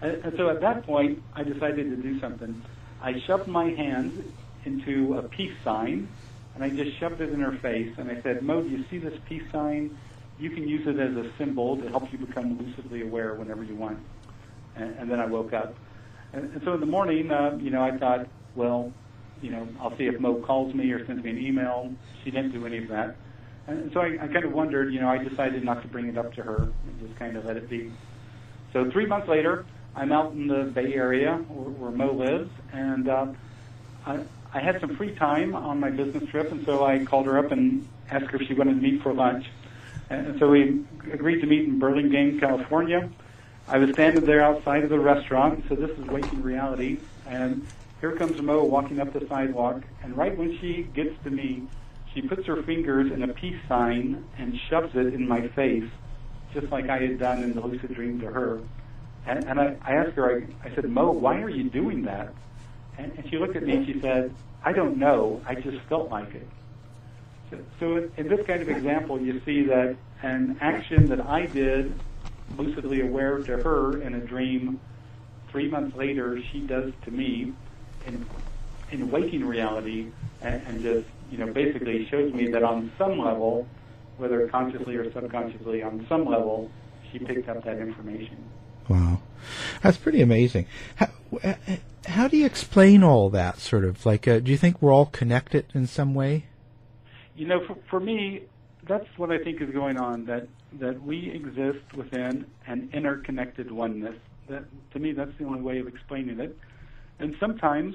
And, 0.00 0.24
and 0.24 0.36
so 0.36 0.48
at 0.50 0.60
that 0.60 0.84
point, 0.84 1.22
I 1.34 1.42
decided 1.42 1.90
to 1.90 1.96
do 1.96 2.20
something. 2.20 2.62
I 3.02 3.20
shoved 3.26 3.48
my 3.48 3.70
hand 3.70 4.32
into 4.64 5.14
a 5.18 5.22
peace 5.22 5.54
sign, 5.64 6.08
and 6.54 6.62
I 6.62 6.70
just 6.70 6.96
shoved 6.98 7.20
it 7.20 7.30
in 7.30 7.40
her 7.40 7.58
face, 7.58 7.92
and 7.98 8.10
I 8.10 8.20
said, 8.22 8.42
Mo, 8.42 8.62
do 8.62 8.68
you 8.68 8.84
see 8.90 8.98
this 8.98 9.18
peace 9.28 9.44
sign? 9.50 9.96
You 10.38 10.50
can 10.50 10.68
use 10.68 10.86
it 10.86 10.98
as 11.00 11.16
a 11.16 11.30
symbol 11.36 11.76
to 11.76 11.88
help 11.88 12.12
you 12.12 12.18
become 12.18 12.58
lucidly 12.58 13.02
aware 13.02 13.34
whenever 13.34 13.64
you 13.64 13.74
want. 13.74 13.98
And, 14.76 14.96
and 14.98 15.10
then 15.10 15.18
I 15.18 15.26
woke 15.26 15.52
up. 15.52 15.74
And, 16.32 16.52
and 16.52 16.62
so 16.64 16.74
in 16.74 16.80
the 16.80 16.86
morning, 16.86 17.30
uh, 17.32 17.58
you 17.60 17.70
know, 17.70 17.82
I 17.82 17.96
thought, 17.96 18.28
well, 18.54 18.92
you 19.42 19.50
know, 19.50 19.68
I'll 19.80 19.96
see 19.96 20.06
if 20.06 20.20
Mo 20.20 20.42
calls 20.42 20.74
me 20.74 20.90
or 20.92 21.04
sends 21.06 21.22
me 21.22 21.30
an 21.30 21.38
email. 21.38 21.92
She 22.24 22.30
didn't 22.30 22.52
do 22.52 22.66
any 22.66 22.78
of 22.78 22.88
that. 22.88 23.16
And 23.66 23.92
so 23.92 24.00
I, 24.00 24.18
I 24.20 24.28
kind 24.28 24.44
of 24.44 24.52
wondered, 24.52 24.92
you 24.92 25.00
know, 25.00 25.08
I 25.08 25.18
decided 25.18 25.64
not 25.64 25.82
to 25.82 25.88
bring 25.88 26.06
it 26.06 26.16
up 26.16 26.32
to 26.34 26.42
her 26.42 26.56
and 26.56 27.00
just 27.06 27.18
kind 27.18 27.36
of 27.36 27.44
let 27.44 27.56
it 27.56 27.68
be. 27.68 27.92
So 28.72 28.90
three 28.90 29.06
months 29.06 29.28
later, 29.28 29.64
I'm 29.94 30.12
out 30.12 30.32
in 30.32 30.46
the 30.46 30.64
Bay 30.64 30.94
Area 30.94 31.36
where, 31.48 31.70
where 31.70 31.90
Mo 31.90 32.12
lives, 32.12 32.50
and 32.72 33.08
uh, 33.08 33.26
I, 34.06 34.20
I 34.54 34.60
had 34.60 34.80
some 34.80 34.96
free 34.96 35.14
time 35.14 35.54
on 35.54 35.80
my 35.80 35.90
business 35.90 36.28
trip, 36.30 36.50
and 36.50 36.64
so 36.64 36.84
I 36.84 37.04
called 37.04 37.26
her 37.26 37.38
up 37.38 37.52
and 37.52 37.86
asked 38.10 38.26
her 38.26 38.40
if 38.40 38.48
she 38.48 38.54
wanted 38.54 38.74
to 38.74 38.80
meet 38.80 39.02
for 39.02 39.12
lunch. 39.12 39.46
And 40.10 40.38
so 40.38 40.48
we 40.48 40.84
agreed 41.12 41.40
to 41.40 41.46
meet 41.46 41.64
in 41.64 41.78
Burlingame, 41.78 42.40
California. 42.40 43.10
I 43.66 43.76
was 43.76 43.90
standing 43.92 44.24
there 44.24 44.42
outside 44.42 44.84
of 44.84 44.88
the 44.88 44.98
restaurant, 44.98 45.64
so 45.68 45.74
this 45.74 45.90
is 45.90 46.06
waking 46.06 46.42
reality, 46.42 47.00
and 47.26 47.66
here 48.00 48.12
comes 48.12 48.40
Mo 48.40 48.64
walking 48.64 49.00
up 49.00 49.12
the 49.12 49.26
sidewalk, 49.26 49.82
and 50.02 50.16
right 50.16 50.36
when 50.36 50.56
she 50.60 50.84
gets 50.94 51.14
to 51.24 51.30
me, 51.30 51.64
she 52.14 52.22
puts 52.22 52.46
her 52.46 52.62
fingers 52.62 53.10
in 53.10 53.22
a 53.22 53.28
peace 53.28 53.60
sign 53.68 54.24
and 54.38 54.58
shoves 54.70 54.94
it 54.94 55.14
in 55.14 55.26
my 55.26 55.48
face, 55.48 55.88
just 56.54 56.70
like 56.70 56.88
I 56.88 56.98
had 56.98 57.18
done 57.18 57.42
in 57.42 57.54
the 57.54 57.60
lucid 57.60 57.94
dream 57.94 58.20
to 58.20 58.26
her. 58.26 58.60
And, 59.26 59.44
and 59.44 59.60
I, 59.60 59.76
I 59.82 59.94
asked 59.94 60.12
her, 60.12 60.46
I, 60.64 60.68
I 60.68 60.74
said, 60.74 60.88
Mo, 60.88 61.10
why 61.10 61.42
are 61.42 61.48
you 61.48 61.64
doing 61.64 62.02
that? 62.02 62.32
And, 62.96 63.12
and 63.16 63.28
she 63.28 63.36
looked 63.36 63.56
at 63.56 63.64
me 63.64 63.76
and 63.76 63.86
she 63.86 64.00
said, 64.00 64.32
I 64.64 64.72
don't 64.72 64.96
know, 64.96 65.42
I 65.46 65.56
just 65.56 65.78
felt 65.88 66.10
like 66.10 66.34
it. 66.34 66.48
So, 67.50 67.58
so 67.80 67.96
in, 67.96 68.12
in 68.16 68.28
this 68.28 68.46
kind 68.46 68.62
of 68.62 68.68
example, 68.68 69.20
you 69.20 69.40
see 69.44 69.64
that 69.64 69.96
an 70.22 70.56
action 70.60 71.06
that 71.08 71.20
I 71.26 71.46
did, 71.46 71.98
lucidly 72.56 73.00
aware 73.00 73.38
to 73.38 73.58
her 73.58 74.00
in 74.00 74.14
a 74.14 74.20
dream, 74.20 74.80
three 75.50 75.68
months 75.68 75.96
later, 75.96 76.40
she 76.52 76.60
does 76.60 76.92
to 77.04 77.10
me 77.10 77.54
in, 78.08 78.26
in 78.90 79.10
waking 79.10 79.44
reality 79.44 80.08
and, 80.42 80.62
and 80.66 80.82
just, 80.82 81.06
you 81.30 81.38
know, 81.38 81.52
basically 81.52 82.06
shows 82.08 82.32
me 82.32 82.50
that 82.50 82.62
on 82.62 82.90
some 82.98 83.18
level, 83.18 83.66
whether 84.16 84.48
consciously 84.48 84.96
or 84.96 85.12
subconsciously, 85.12 85.82
on 85.82 86.04
some 86.08 86.24
level, 86.24 86.70
she 87.12 87.18
picked 87.18 87.48
up 87.48 87.64
that 87.64 87.78
information. 87.78 88.38
Wow. 88.88 89.20
That's 89.82 89.98
pretty 89.98 90.22
amazing. 90.22 90.66
How, 90.96 91.08
how 92.06 92.28
do 92.28 92.36
you 92.36 92.46
explain 92.46 93.02
all 93.02 93.28
that, 93.30 93.58
sort 93.58 93.84
of? 93.84 94.04
Like, 94.06 94.26
uh, 94.26 94.40
do 94.40 94.50
you 94.50 94.56
think 94.56 94.80
we're 94.80 94.92
all 94.92 95.06
connected 95.06 95.66
in 95.74 95.86
some 95.86 96.14
way? 96.14 96.46
You 97.36 97.46
know, 97.46 97.64
for, 97.66 97.76
for 97.88 98.00
me, 98.00 98.42
that's 98.86 99.06
what 99.16 99.30
I 99.30 99.38
think 99.38 99.60
is 99.60 99.70
going 99.70 99.98
on, 99.98 100.24
that, 100.26 100.48
that 100.80 101.02
we 101.02 101.30
exist 101.30 101.94
within 101.94 102.46
an 102.66 102.90
interconnected 102.92 103.70
oneness. 103.70 104.16
That, 104.48 104.64
to 104.92 104.98
me, 104.98 105.12
that's 105.12 105.36
the 105.38 105.44
only 105.44 105.60
way 105.60 105.78
of 105.78 105.86
explaining 105.86 106.40
it. 106.40 106.58
And 107.18 107.34
sometimes 107.40 107.94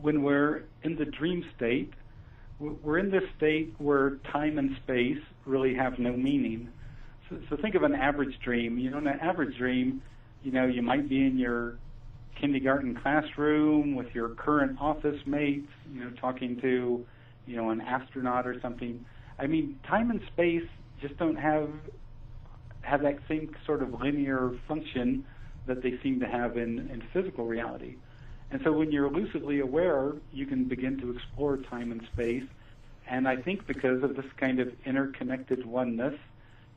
when 0.00 0.22
we're 0.22 0.64
in 0.82 0.96
the 0.96 1.04
dream 1.04 1.44
state, 1.56 1.92
we're 2.58 2.98
in 2.98 3.10
this 3.10 3.22
state 3.36 3.74
where 3.78 4.16
time 4.32 4.58
and 4.58 4.76
space 4.82 5.18
really 5.46 5.74
have 5.74 5.98
no 5.98 6.12
meaning. 6.12 6.68
So, 7.28 7.38
so 7.48 7.56
think 7.56 7.74
of 7.74 7.82
an 7.82 7.94
average 7.94 8.38
dream. 8.44 8.78
You 8.78 8.90
know, 8.90 8.98
in 8.98 9.06
an 9.06 9.18
average 9.20 9.56
dream, 9.56 10.02
you 10.42 10.52
know, 10.52 10.66
you 10.66 10.82
might 10.82 11.08
be 11.08 11.24
in 11.24 11.38
your 11.38 11.78
kindergarten 12.38 12.98
classroom 13.02 13.94
with 13.94 14.08
your 14.14 14.30
current 14.30 14.78
office 14.80 15.18
mates, 15.26 15.70
you 15.92 16.04
know, 16.04 16.10
talking 16.20 16.60
to, 16.60 17.04
you 17.46 17.56
know, 17.56 17.70
an 17.70 17.80
astronaut 17.80 18.46
or 18.46 18.60
something. 18.60 19.04
I 19.38 19.46
mean, 19.46 19.78
time 19.88 20.10
and 20.10 20.20
space 20.32 20.68
just 21.00 21.16
don't 21.18 21.36
have 21.36 21.70
have 22.82 23.02
that 23.02 23.18
same 23.28 23.54
sort 23.66 23.82
of 23.82 24.00
linear 24.00 24.52
function 24.66 25.24
that 25.66 25.82
they 25.82 25.98
seem 26.02 26.20
to 26.20 26.26
have 26.26 26.56
in, 26.56 26.78
in 26.90 27.02
physical 27.12 27.46
reality. 27.46 27.96
And 28.50 28.60
so 28.64 28.72
when 28.72 28.90
you're 28.90 29.10
lucidly 29.10 29.60
aware, 29.60 30.14
you 30.32 30.46
can 30.46 30.64
begin 30.64 30.98
to 31.00 31.10
explore 31.10 31.56
time 31.56 31.92
and 31.92 32.02
space. 32.12 32.44
And 33.08 33.28
I 33.28 33.36
think 33.36 33.66
because 33.66 34.02
of 34.02 34.16
this 34.16 34.26
kind 34.36 34.60
of 34.60 34.72
interconnected 34.84 35.64
oneness, 35.64 36.14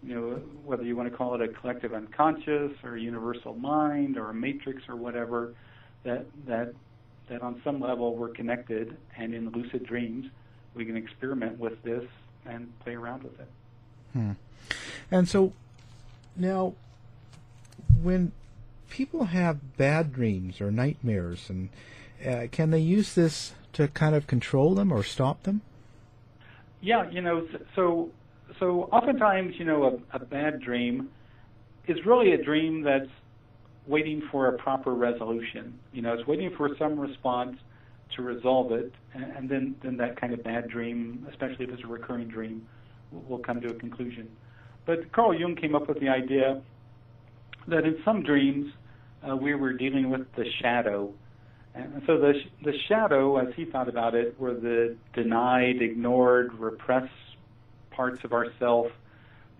you 0.04 0.16
know, 0.16 0.36
whether 0.66 0.84
you 0.84 0.96
want 0.96 1.10
to 1.10 1.16
call 1.16 1.34
it 1.36 1.42
a 1.42 1.48
collective 1.48 1.94
unconscious 1.94 2.72
or 2.84 2.96
a 2.96 3.00
universal 3.00 3.54
mind 3.54 4.18
or 4.18 4.30
a 4.30 4.34
matrix 4.34 4.84
or 4.90 4.96
whatever, 4.96 5.54
that 6.04 6.26
that 6.46 6.74
that 7.30 7.42
on 7.42 7.62
some 7.64 7.80
level 7.80 8.16
we're 8.16 8.30
connected, 8.30 8.98
and 9.16 9.34
in 9.34 9.50
lucid 9.52 9.86
dreams 9.86 10.26
we 10.76 10.86
can 10.86 10.98
experiment 10.98 11.58
with 11.58 11.82
this 11.84 12.04
and 12.46 12.72
play 12.80 12.96
around 12.96 13.24
with 13.24 13.40
it. 13.40 13.48
Hmm. 14.12 14.32
And 15.10 15.30
so 15.30 15.54
now, 16.36 16.74
when 18.02 18.32
people 18.94 19.26
have 19.26 19.76
bad 19.76 20.14
dreams 20.14 20.62
or 20.62 20.70
nightmares, 20.70 21.50
and 21.50 21.70
uh, 22.24 22.46
can 22.52 22.70
they 22.70 22.80
use 22.80 23.16
this 23.16 23.54
to 23.74 23.88
kind 23.88 24.14
of 24.14 24.28
control 24.28 24.76
them 24.76 24.94
or 24.94 25.02
stop 25.02 25.42
them? 25.44 25.62
Yeah, 26.80 27.10
you 27.10 27.22
know, 27.22 27.48
so 27.76 28.12
so 28.60 28.84
oftentimes, 28.92 29.56
you 29.58 29.66
know, 29.66 30.00
a, 30.14 30.18
a 30.18 30.20
bad 30.20 30.62
dream 30.62 31.10
is 31.88 31.98
really 32.06 32.34
a 32.34 32.44
dream 32.44 32.84
that's 32.84 33.10
waiting 33.88 34.22
for 34.32 34.48
a 34.50 34.58
proper 34.60 34.94
resolution. 34.94 35.80
You 35.92 36.04
know, 36.04 36.14
it's 36.14 36.28
waiting 36.28 36.52
for 36.56 36.70
some 36.78 37.00
response 37.00 37.58
to 38.16 38.22
resolve 38.22 38.72
it, 38.74 38.94
and, 39.16 39.24
and 39.24 39.50
then 39.50 39.76
then 39.82 39.98
that 39.98 40.22
kind 40.22 40.34
of 40.34 40.44
bad 40.44 40.70
dream, 40.70 41.26
especially 41.32 41.66
if 41.66 41.72
it's 41.72 41.84
a 41.84 41.88
recurring 41.88 42.28
dream, 42.28 42.68
will, 43.12 43.22
will 43.22 43.40
come 43.40 43.60
to 43.62 43.70
a 43.70 43.74
conclusion. 43.74 44.30
But 44.86 45.12
Carl 45.14 45.34
Jung 45.34 45.56
came 45.56 45.74
up 45.74 45.88
with 45.88 46.00
the 46.00 46.10
idea 46.10 46.62
that 47.68 47.86
in 47.86 47.98
some 48.06 48.22
dreams 48.22 48.72
uh, 49.30 49.36
we 49.36 49.56
were 49.56 49.74
dealing 49.74 50.10
with 50.10 50.22
the 50.36 50.46
shadow. 50.62 51.12
And 51.76 52.04
so 52.06 52.20
the, 52.20 52.34
sh- 52.34 52.64
the 52.64 52.74
shadow, 52.88 53.38
as 53.38 53.48
he 53.56 53.66
thought 53.66 53.90
about 53.90 54.14
it, 54.16 54.40
were 54.40 54.54
the 54.54 54.96
denied, 55.14 55.82
ignored, 55.82 56.54
repressed 56.54 57.12
parts 57.92 58.20
of 58.24 58.34
ourself 58.34 58.88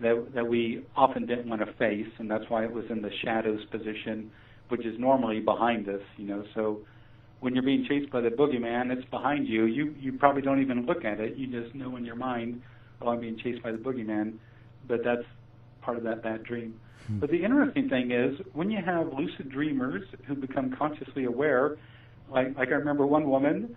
that, 0.00 0.32
that 0.34 0.46
we 0.46 0.84
often 0.96 1.26
didn't 1.26 1.48
want 1.48 1.60
to 1.64 1.72
face, 1.74 2.12
and 2.18 2.30
that's 2.30 2.44
why 2.48 2.64
it 2.64 2.72
was 2.72 2.84
in 2.90 3.02
the 3.02 3.10
shadows 3.24 3.60
position, 3.70 4.30
which 4.68 4.84
is 4.84 4.98
normally 4.98 5.40
behind 5.40 5.88
us, 5.88 6.00
you 6.16 6.26
know. 6.26 6.44
So 6.54 6.80
when 7.40 7.54
you're 7.54 7.64
being 7.64 7.86
chased 7.88 8.10
by 8.10 8.20
the 8.20 8.30
boogeyman, 8.30 8.90
it's 8.90 9.08
behind 9.10 9.46
you. 9.46 9.64
You 9.64 9.94
you 9.98 10.12
probably 10.14 10.42
don't 10.42 10.60
even 10.60 10.86
look 10.86 11.04
at 11.04 11.20
it. 11.20 11.36
You 11.36 11.46
just 11.46 11.74
know 11.74 11.96
in 11.96 12.04
your 12.04 12.16
mind, 12.16 12.62
oh, 13.00 13.08
I'm 13.08 13.20
being 13.20 13.38
chased 13.42 13.62
by 13.62 13.72
the 13.72 13.78
boogeyman. 13.78 14.34
But 14.88 15.00
that's 15.04 15.22
part 15.82 15.96
of 15.98 16.04
that 16.04 16.22
bad 16.22 16.44
dream. 16.44 16.80
Hmm. 17.06 17.18
But 17.18 17.30
the 17.30 17.42
interesting 17.42 17.88
thing 17.88 18.10
is 18.10 18.38
when 18.52 18.70
you 18.70 18.80
have 18.84 19.12
lucid 19.12 19.50
dreamers 19.50 20.02
who 20.26 20.34
become 20.34 20.74
consciously 20.76 21.24
aware, 21.24 21.76
like, 22.30 22.56
like 22.56 22.68
I 22.68 22.72
remember 22.72 23.06
one 23.06 23.28
woman, 23.28 23.76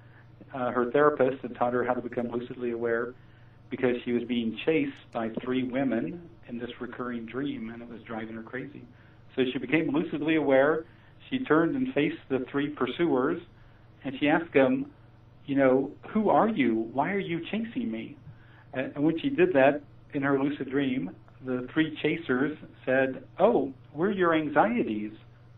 uh, 0.53 0.71
her 0.71 0.91
therapist 0.91 1.41
had 1.41 1.55
taught 1.55 1.73
her 1.73 1.83
how 1.83 1.93
to 1.93 2.01
become 2.01 2.29
lucidly 2.29 2.71
aware 2.71 3.13
because 3.69 3.95
she 4.05 4.13
was 4.13 4.23
being 4.23 4.57
chased 4.65 4.93
by 5.13 5.29
three 5.43 5.63
women 5.63 6.21
in 6.47 6.57
this 6.57 6.69
recurring 6.79 7.25
dream 7.25 7.69
and 7.69 7.81
it 7.81 7.89
was 7.89 8.01
driving 8.03 8.35
her 8.35 8.43
crazy. 8.43 8.83
So 9.35 9.43
she 9.51 9.59
became 9.59 9.89
lucidly 9.93 10.35
aware. 10.35 10.85
She 11.29 11.39
turned 11.39 11.75
and 11.75 11.93
faced 11.93 12.17
the 12.29 12.45
three 12.49 12.69
pursuers 12.69 13.41
and 14.05 14.15
she 14.19 14.29
asked 14.29 14.53
them, 14.53 14.91
you 15.45 15.55
know, 15.55 15.91
who 16.09 16.29
are 16.29 16.47
you? 16.47 16.89
Why 16.93 17.11
are 17.11 17.19
you 17.19 17.41
chasing 17.51 17.91
me? 17.91 18.17
And, 18.73 18.93
and 18.95 19.03
when 19.03 19.19
she 19.19 19.29
did 19.29 19.53
that 19.53 19.81
in 20.13 20.21
her 20.21 20.41
lucid 20.41 20.69
dream, 20.69 21.11
the 21.45 21.67
three 21.73 21.97
chasers 22.01 22.57
said, 22.85 23.23
"Oh, 23.39 23.73
we're 23.93 24.11
your 24.11 24.33
anxieties. 24.33 25.11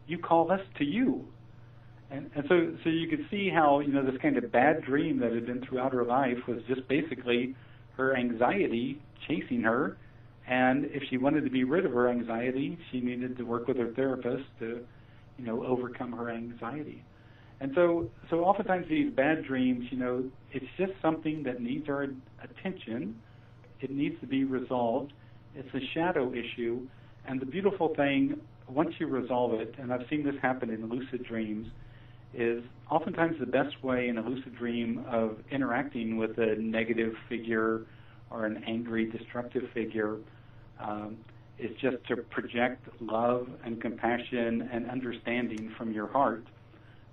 You 0.08 0.18
call 0.18 0.52
us 0.52 0.62
to 0.78 0.84
you." 0.84 1.26
And, 2.12 2.30
and 2.36 2.46
so, 2.50 2.76
so 2.84 2.90
you 2.90 3.08
could 3.08 3.26
see 3.30 3.50
how 3.50 3.80
you 3.80 3.94
know 3.94 4.04
this 4.04 4.20
kind 4.22 4.38
of 4.38 4.52
bad 4.52 4.84
dream 4.84 5.20
that 5.20 5.32
had 5.32 5.46
been 5.46 5.62
throughout 5.62 5.94
her 5.94 6.04
life 6.04 6.38
was 6.48 6.60
just 6.68 6.88
basically 6.88 7.56
her 7.98 8.16
anxiety 8.16 9.00
chasing 9.28 9.62
her. 9.62 9.98
And 10.48 10.86
if 10.86 11.04
she 11.10 11.18
wanted 11.18 11.44
to 11.44 11.52
be 11.52 11.64
rid 11.64 11.86
of 11.86 11.92
her 11.92 12.10
anxiety, 12.10 12.78
she 12.92 13.02
needed 13.02 13.38
to 13.38 13.44
work 13.44 13.68
with 13.68 13.78
her 13.78 13.94
therapist 13.94 14.46
to, 14.60 14.80
you 15.38 15.46
know, 15.46 15.64
overcome 15.64 16.12
her 16.14 16.32
anxiety. 16.32 17.04
And 17.62 17.72
so, 17.76 18.10
so 18.30 18.38
oftentimes 18.38 18.88
these 18.90 19.14
bad 19.14 19.46
dreams, 19.46 19.86
you 19.92 20.00
know, 20.00 20.24
it's 20.52 20.66
just 20.78 20.94
something 21.02 21.44
that 21.44 21.62
needs 21.62 21.88
our 21.88 22.08
attention. 22.42 23.16
It 23.82 23.92
needs 23.92 24.20
to 24.22 24.28
be 24.28 24.44
resolved 24.44 25.14
it's 25.56 25.74
a 25.74 25.82
shadow 25.94 26.34
issue. 26.34 26.88
And 27.26 27.40
the 27.40 27.46
beautiful 27.46 27.94
thing, 27.96 28.40
once 28.68 28.96
you 29.00 29.08
resolve 29.08 29.54
it, 29.54 29.76
and 29.78 29.94
I've 29.94 30.08
seen 30.10 30.24
this 30.24 30.36
happen 30.42 30.70
in 30.70 30.90
lucid 30.90 31.24
dreams, 31.24 31.68
is 32.34 32.64
oftentimes 32.90 33.40
the 33.40 33.46
best 33.46 33.84
way 33.84 34.08
in 34.08 34.18
a 34.18 34.22
lucid 34.22 34.56
dream 34.56 35.04
of 35.10 35.40
interacting 35.52 36.18
with 36.18 36.38
a 36.38 36.56
negative 36.56 37.16
figure 37.28 37.86
or 38.30 38.46
an 38.46 38.64
angry, 38.66 39.06
destructive 39.06 39.70
figure 39.74 40.18
um, 40.80 41.18
is 41.58 41.76
just 41.78 41.98
to 42.08 42.16
project 42.18 42.88
love 43.02 43.50
and 43.66 43.82
compassion 43.82 44.70
and 44.72 44.90
understanding 44.90 45.74
from 45.78 45.92
your 45.92 46.08
heart. 46.08 46.46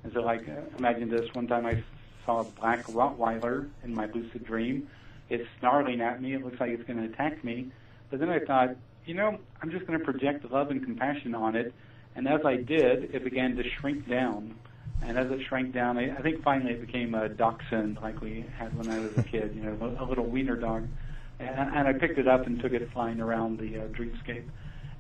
And 0.04 0.12
so, 0.12 0.20
like, 0.20 0.48
uh, 0.48 0.60
imagine 0.78 1.08
this 1.08 1.28
one 1.34 1.46
time 1.46 1.66
I 1.66 1.82
saw 2.24 2.40
a 2.40 2.44
black 2.44 2.84
Rottweiler 2.84 3.68
in 3.82 3.94
my 3.94 4.06
lucid 4.06 4.44
dream. 4.44 4.88
It's 5.30 5.48
snarling 5.58 6.00
at 6.00 6.22
me. 6.22 6.34
It 6.34 6.44
looks 6.44 6.60
like 6.60 6.70
it's 6.70 6.84
going 6.84 6.98
to 6.98 7.12
attack 7.12 7.42
me. 7.42 7.72
But 8.10 8.20
then 8.20 8.30
I 8.30 8.38
thought, 8.38 8.76
you 9.04 9.14
know, 9.14 9.38
I'm 9.62 9.70
just 9.70 9.86
going 9.86 9.98
to 9.98 10.04
project 10.04 10.50
love 10.50 10.70
and 10.70 10.84
compassion 10.84 11.34
on 11.34 11.56
it. 11.56 11.72
And 12.14 12.26
as 12.26 12.40
I 12.44 12.56
did, 12.56 13.14
it 13.14 13.24
began 13.24 13.56
to 13.56 13.62
shrink 13.78 14.08
down. 14.08 14.54
And 15.02 15.18
as 15.18 15.30
it 15.30 15.40
shrank 15.46 15.74
down, 15.74 15.98
I, 15.98 16.16
I 16.16 16.22
think 16.22 16.42
finally 16.42 16.72
it 16.72 16.80
became 16.80 17.14
a 17.14 17.28
dachshund 17.28 17.98
like 18.02 18.20
we 18.20 18.46
had 18.58 18.76
when 18.76 18.88
I 18.88 18.98
was 18.98 19.16
a 19.18 19.22
kid, 19.22 19.54
you 19.54 19.62
know, 19.62 19.96
a 20.00 20.04
little 20.04 20.24
wiener 20.24 20.56
dog. 20.56 20.88
And, 21.38 21.76
and 21.76 21.88
I 21.88 21.92
picked 21.92 22.18
it 22.18 22.26
up 22.26 22.46
and 22.46 22.60
took 22.60 22.72
it 22.72 22.88
flying 22.92 23.20
around 23.20 23.58
the 23.58 23.78
uh, 23.78 23.82
dreamscape. 23.88 24.44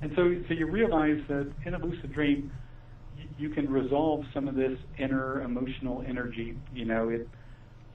And 0.02 0.12
so, 0.14 0.36
so 0.46 0.54
you 0.54 0.66
realize 0.66 1.20
that 1.28 1.50
in 1.64 1.74
a 1.74 1.78
lucid 1.78 2.12
dream, 2.12 2.52
you 3.38 3.48
can 3.48 3.70
resolve 3.70 4.24
some 4.34 4.48
of 4.48 4.54
this 4.54 4.78
inner 4.98 5.40
emotional 5.42 6.04
energy. 6.06 6.56
You 6.74 6.84
know, 6.84 7.08
it 7.08 7.28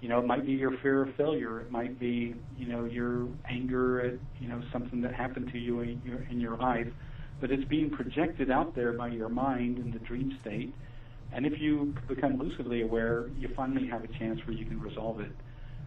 you 0.01 0.09
know, 0.09 0.19
it 0.19 0.25
might 0.25 0.45
be 0.45 0.53
your 0.53 0.75
fear 0.77 1.03
of 1.03 1.15
failure. 1.15 1.61
It 1.61 1.71
might 1.71 1.99
be, 1.99 2.33
you 2.57 2.67
know, 2.67 2.85
your 2.85 3.27
anger 3.47 4.01
at, 4.01 4.13
you 4.41 4.47
know, 4.47 4.61
something 4.71 5.01
that 5.01 5.13
happened 5.13 5.51
to 5.51 5.59
you 5.59 5.81
in 5.81 6.01
your, 6.03 6.21
in 6.29 6.39
your 6.39 6.57
life. 6.57 6.87
but 7.41 7.51
it's 7.51 7.65
being 7.65 7.89
projected 7.89 8.49
out 8.51 8.75
there 8.75 8.93
by 8.93 9.07
your 9.07 9.27
mind 9.27 9.79
in 9.79 9.91
the 9.91 9.99
dream 9.99 10.37
state. 10.41 10.73
And 11.33 11.45
if 11.45 11.59
you 11.59 11.95
become 12.07 12.37
lucidly 12.37 12.81
aware, 12.83 13.29
you 13.37 13.49
finally 13.55 13.87
have 13.87 14.03
a 14.03 14.07
chance 14.07 14.39
where 14.45 14.55
you 14.55 14.65
can 14.65 14.79
resolve 14.79 15.19
it. 15.19 15.31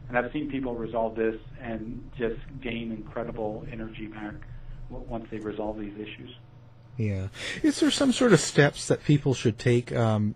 And 0.08 0.18
I've 0.18 0.32
seen 0.32 0.50
people 0.50 0.74
resolve 0.74 1.16
this 1.16 1.36
and 1.62 2.10
just 2.18 2.40
gain 2.60 2.92
incredible 2.92 3.64
energy 3.70 4.06
back 4.06 4.34
once 4.90 5.26
they 5.30 5.38
resolve 5.38 5.78
these 5.78 5.94
issues. 5.94 6.36
Yeah. 6.96 7.28
Is 7.62 7.80
there 7.80 7.90
some 7.90 8.12
sort 8.12 8.32
of 8.32 8.40
steps 8.40 8.88
that 8.88 9.04
people 9.04 9.34
should 9.34 9.58
take 9.58 9.92
um, 9.92 10.34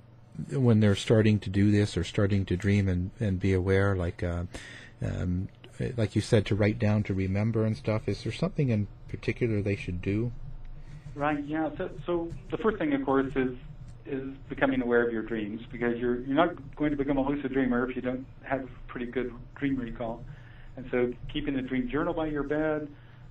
when 0.51 0.80
they're 0.80 0.95
starting 0.95 1.39
to 1.41 1.51
do 1.51 1.70
this 1.70 1.97
or 1.97 2.05
starting 2.05 2.45
to 2.47 2.57
dream 2.57 2.89
and, 2.89 3.11
and 3.18 3.41
be 3.41 3.53
aware, 3.53 3.97
like 3.97 4.22
uh, 4.22 4.45
um, 5.03 5.49
like 5.97 6.16
you 6.16 6.22
said, 6.22 6.47
to 6.47 6.55
write 6.55 6.78
down, 6.78 7.03
to 7.05 7.14
remember 7.14 7.64
and 7.64 7.76
stuff? 7.76 8.09
Is 8.09 8.22
there 8.24 8.32
something 8.32 8.68
in 8.68 8.89
particular 9.09 9.62
they 9.62 9.76
should 9.76 10.03
do? 10.03 10.32
Right. 11.14 11.45
Yeah. 11.47 11.70
So, 11.76 11.91
so 12.07 12.32
the 12.51 12.59
first 12.59 12.78
thing, 12.78 12.93
of 12.95 13.05
course, 13.05 13.32
is 13.34 13.57
is 14.07 14.30
becoming 14.49 14.80
aware 14.80 15.07
of 15.07 15.12
your 15.12 15.22
dreams 15.22 15.61
because 15.70 15.99
you're 15.99 16.20
you're 16.20 16.36
not 16.36 16.76
going 16.76 16.91
to 16.91 16.97
become 16.97 17.18
a 17.18 17.28
lucid 17.28 17.53
dreamer 17.53 17.89
if 17.89 17.95
you 17.95 18.03
don't 18.03 18.26
have 18.43 18.68
pretty 18.86 19.07
good 19.07 19.32
dream 19.57 19.76
recall. 19.76 20.24
And 20.76 20.86
so, 20.91 21.12
keeping 21.32 21.57
a 21.57 21.62
dream 21.62 21.89
journal 21.91 22.14
by 22.14 22.26
your 22.26 22.45
bed. 22.45 22.89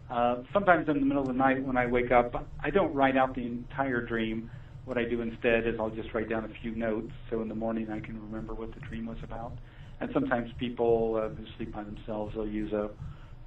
Uh, 0.10 0.38
sometimes 0.54 0.88
in 0.88 1.00
the 1.02 1.06
middle 1.06 1.22
of 1.22 1.28
the 1.28 1.34
night 1.34 1.62
when 1.64 1.76
I 1.76 1.86
wake 1.86 2.12
up, 2.12 2.48
I 2.62 2.70
don't 2.70 2.94
write 2.94 3.18
out 3.18 3.36
the 3.36 3.46
entire 3.46 4.02
dream. 4.02 4.50
What 4.88 4.98
I 4.98 5.04
do 5.04 5.20
instead 5.20 5.68
is 5.68 5.76
I'll 5.82 5.90
just 5.90 6.14
write 6.14 6.30
down 6.30 6.46
a 6.46 6.62
few 6.62 6.74
notes 6.74 7.12
so 7.30 7.42
in 7.42 7.50
the 7.50 7.56
morning 7.56 7.90
I 7.92 8.00
can 8.00 8.22
remember 8.22 8.54
what 8.54 8.74
the 8.74 8.80
dream 8.80 9.06
was 9.06 9.18
about. 9.22 9.58
And 10.00 10.10
sometimes 10.14 10.50
people 10.58 11.22
uh, 11.22 11.28
who 11.36 11.44
sleep 11.58 11.74
by 11.74 11.84
themselves 11.84 12.34
will 12.36 12.48
use 12.48 12.72
a 12.72 12.90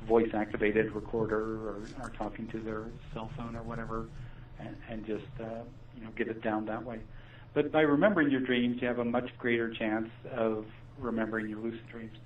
voice 0.06 0.28
activated 0.34 0.92
recorder 0.94 1.66
or 1.66 1.88
are 1.98 2.12
talking 2.18 2.46
to 2.48 2.60
their 2.60 2.88
cell 3.14 3.30
phone 3.38 3.56
or 3.56 3.62
whatever 3.62 4.04
and, 4.58 4.76
and 4.90 5.06
just 5.06 5.24
uh, 5.40 5.62
you 5.94 6.04
know 6.04 6.10
get 6.14 6.28
it 6.28 6.42
down 6.42 6.66
that 6.66 6.84
way. 6.84 6.98
But 7.54 7.72
by 7.72 7.80
remembering 7.80 8.30
your 8.30 8.40
dreams, 8.40 8.76
you 8.82 8.88
have 8.88 8.98
a 8.98 9.04
much 9.04 9.30
greater 9.38 9.72
chance 9.72 10.08
of 10.36 10.66
remembering 10.98 11.48
your 11.48 11.60
lucid 11.60 11.88
dreams. 11.90 12.18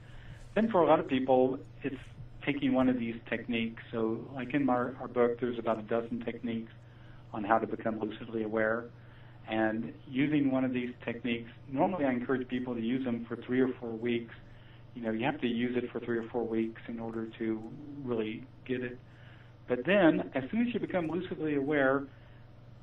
Then 0.56 0.68
for 0.72 0.82
a 0.82 0.88
lot 0.88 0.98
of 0.98 1.06
people, 1.06 1.60
it's 1.84 1.94
taking 2.44 2.72
one 2.74 2.88
of 2.88 2.98
these 2.98 3.14
techniques. 3.30 3.80
So, 3.92 4.28
like 4.34 4.54
in 4.54 4.68
our, 4.68 4.96
our 5.00 5.06
book, 5.06 5.38
there's 5.40 5.58
about 5.60 5.78
a 5.78 5.82
dozen 5.82 6.20
techniques 6.24 6.72
on 7.32 7.44
how 7.44 7.58
to 7.58 7.66
become 7.68 8.00
lucidly 8.00 8.42
aware. 8.42 8.86
And 9.48 9.92
using 10.08 10.50
one 10.50 10.64
of 10.64 10.72
these 10.72 10.90
techniques, 11.04 11.50
normally 11.70 12.04
I 12.04 12.12
encourage 12.12 12.48
people 12.48 12.74
to 12.74 12.80
use 12.80 13.04
them 13.04 13.26
for 13.28 13.36
three 13.36 13.60
or 13.60 13.68
four 13.80 13.90
weeks. 13.90 14.34
You 14.94 15.02
know, 15.02 15.10
you 15.10 15.24
have 15.26 15.40
to 15.40 15.46
use 15.46 15.76
it 15.76 15.90
for 15.92 16.00
three 16.00 16.18
or 16.18 16.28
four 16.30 16.46
weeks 16.46 16.80
in 16.88 16.98
order 16.98 17.28
to 17.38 17.62
really 18.02 18.44
get 18.66 18.80
it. 18.80 18.98
But 19.68 19.84
then, 19.86 20.30
as 20.34 20.44
soon 20.50 20.66
as 20.66 20.74
you 20.74 20.80
become 20.80 21.08
lucidly 21.08 21.56
aware, 21.56 22.04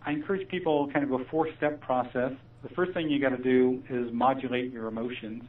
I 0.05 0.11
encourage 0.11 0.47
people 0.49 0.89
kind 0.91 1.05
of 1.05 1.19
a 1.19 1.23
four-step 1.25 1.79
process. 1.81 2.31
The 2.63 2.69
first 2.75 2.93
thing 2.93 3.09
you 3.09 3.19
got 3.19 3.35
to 3.35 3.41
do 3.41 3.81
is 3.89 4.11
modulate 4.11 4.71
your 4.71 4.87
emotions. 4.87 5.43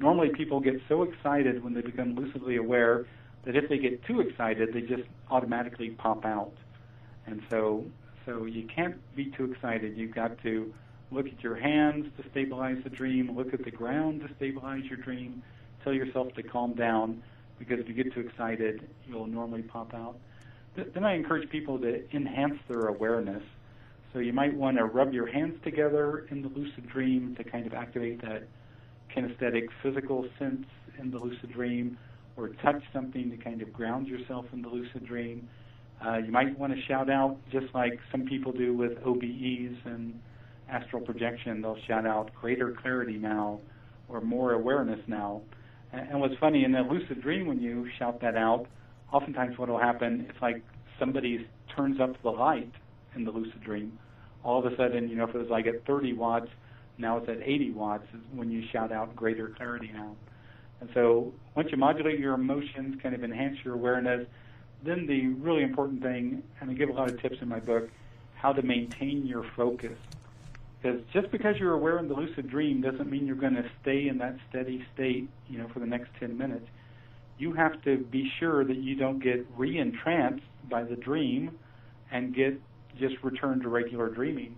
Normally, 0.00 0.30
people 0.36 0.60
get 0.60 0.74
so 0.88 1.02
excited 1.02 1.62
when 1.62 1.74
they 1.74 1.82
become 1.82 2.14
lucidly 2.14 2.56
aware 2.56 3.06
that 3.44 3.56
if 3.56 3.68
they 3.68 3.78
get 3.78 4.04
too 4.04 4.20
excited, 4.20 4.70
they 4.72 4.80
just 4.80 5.04
automatically 5.30 5.90
pop 5.90 6.24
out. 6.24 6.52
And 7.26 7.42
so, 7.50 7.84
so 8.26 8.44
you 8.44 8.66
can't 8.74 8.96
be 9.14 9.26
too 9.36 9.50
excited. 9.52 9.96
You've 9.96 10.14
got 10.14 10.40
to 10.42 10.72
look 11.10 11.26
at 11.26 11.42
your 11.42 11.56
hands 11.56 12.06
to 12.16 12.28
stabilize 12.30 12.78
the 12.84 12.90
dream. 12.90 13.36
Look 13.36 13.52
at 13.52 13.64
the 13.64 13.70
ground 13.70 14.20
to 14.20 14.34
stabilize 14.36 14.84
your 14.84 14.98
dream. 14.98 15.42
Tell 15.84 15.92
yourself 15.92 16.32
to 16.34 16.42
calm 16.42 16.74
down 16.74 17.22
because 17.58 17.78
if 17.78 17.88
you 17.88 17.94
get 17.94 18.12
too 18.12 18.20
excited, 18.20 18.88
you'll 19.06 19.26
normally 19.26 19.62
pop 19.62 19.94
out. 19.94 20.16
Then 20.74 21.04
I 21.04 21.14
encourage 21.14 21.48
people 21.50 21.78
to 21.80 22.02
enhance 22.16 22.58
their 22.68 22.86
awareness. 22.86 23.42
So 24.12 24.18
you 24.18 24.32
might 24.32 24.54
want 24.54 24.78
to 24.78 24.84
rub 24.84 25.12
your 25.12 25.26
hands 25.26 25.58
together 25.62 26.26
in 26.30 26.42
the 26.42 26.48
lucid 26.48 26.88
dream 26.88 27.34
to 27.36 27.44
kind 27.44 27.66
of 27.66 27.74
activate 27.74 28.22
that 28.22 28.48
kinesthetic 29.14 29.68
physical 29.82 30.26
sense 30.38 30.66
in 30.98 31.10
the 31.10 31.18
lucid 31.18 31.52
dream, 31.52 31.98
or 32.36 32.48
touch 32.48 32.82
something 32.92 33.30
to 33.30 33.36
kind 33.36 33.60
of 33.62 33.72
ground 33.72 34.06
yourself 34.06 34.46
in 34.52 34.62
the 34.62 34.68
lucid 34.68 35.04
dream. 35.06 35.48
Uh, 36.04 36.18
you 36.18 36.32
might 36.32 36.58
want 36.58 36.72
to 36.72 36.82
shout 36.88 37.08
out, 37.08 37.36
just 37.50 37.66
like 37.74 37.98
some 38.10 38.24
people 38.24 38.50
do 38.52 38.74
with 38.74 38.92
OBEs 39.04 39.76
and 39.84 40.18
astral 40.68 41.00
projection. 41.00 41.62
They'll 41.62 41.78
shout 41.86 42.06
out 42.06 42.34
greater 42.34 42.74
clarity 42.82 43.18
now, 43.18 43.60
or 44.08 44.20
more 44.20 44.52
awareness 44.52 45.00
now. 45.06 45.42
And, 45.92 46.08
and 46.10 46.20
what's 46.20 46.34
funny 46.40 46.64
in 46.64 46.74
a 46.74 46.82
lucid 46.82 47.22
dream, 47.22 47.46
when 47.46 47.60
you 47.60 47.86
shout 47.98 48.20
that 48.22 48.36
out, 48.36 48.66
oftentimes 49.12 49.58
what 49.58 49.68
will 49.68 49.78
happen, 49.78 50.26
it's 50.28 50.42
like 50.42 50.62
somebody 50.98 51.46
turns 51.76 52.00
up 52.00 52.20
the 52.22 52.30
light 52.30 52.72
in 53.14 53.24
the 53.24 53.30
lucid 53.30 53.62
dream. 53.62 53.98
All 54.44 54.64
of 54.64 54.70
a 54.70 54.76
sudden, 54.76 55.08
you 55.08 55.16
know, 55.16 55.28
if 55.28 55.34
it 55.34 55.38
was 55.38 55.50
like 55.50 55.66
at 55.66 55.86
30 55.86 56.14
watts, 56.14 56.48
now 56.98 57.18
it's 57.18 57.28
at 57.28 57.38
80 57.42 57.72
watts 57.72 58.06
when 58.34 58.50
you 58.50 58.62
shout 58.72 58.90
out 58.90 59.14
greater 59.14 59.52
clarity 59.56 59.90
now. 59.92 60.16
And 60.80 60.90
so 60.94 61.32
once 61.54 61.68
you 61.70 61.76
modulate 61.76 62.18
your 62.18 62.34
emotions, 62.34 62.96
kind 63.02 63.14
of 63.14 63.22
enhance 63.22 63.56
your 63.64 63.74
awareness, 63.74 64.26
then 64.82 65.06
the 65.06 65.28
really 65.28 65.62
important 65.62 66.02
thing, 66.02 66.42
and 66.60 66.70
I 66.70 66.74
give 66.74 66.88
a 66.88 66.92
lot 66.92 67.08
of 67.08 67.20
tips 67.20 67.36
in 67.40 67.48
my 67.48 67.60
book, 67.60 67.88
how 68.34 68.52
to 68.52 68.62
maintain 68.62 69.26
your 69.26 69.44
focus. 69.56 69.96
Because 70.82 71.00
just 71.12 71.30
because 71.30 71.56
you're 71.58 71.74
aware 71.74 71.98
in 71.98 72.08
the 72.08 72.14
lucid 72.14 72.50
dream 72.50 72.80
doesn't 72.80 73.08
mean 73.08 73.26
you're 73.26 73.36
going 73.36 73.54
to 73.54 73.70
stay 73.80 74.08
in 74.08 74.18
that 74.18 74.36
steady 74.48 74.84
state, 74.92 75.28
you 75.48 75.58
know, 75.58 75.68
for 75.68 75.78
the 75.78 75.86
next 75.86 76.10
10 76.18 76.36
minutes. 76.36 76.66
You 77.38 77.52
have 77.52 77.80
to 77.82 77.98
be 77.98 78.30
sure 78.40 78.64
that 78.64 78.76
you 78.76 78.96
don't 78.96 79.20
get 79.20 79.46
re-entranced 79.56 80.44
by 80.68 80.82
the 80.82 80.96
dream 80.96 81.56
and 82.10 82.34
get 82.34 82.60
just 82.98 83.14
return 83.22 83.60
to 83.60 83.68
regular 83.68 84.08
dreaming. 84.08 84.56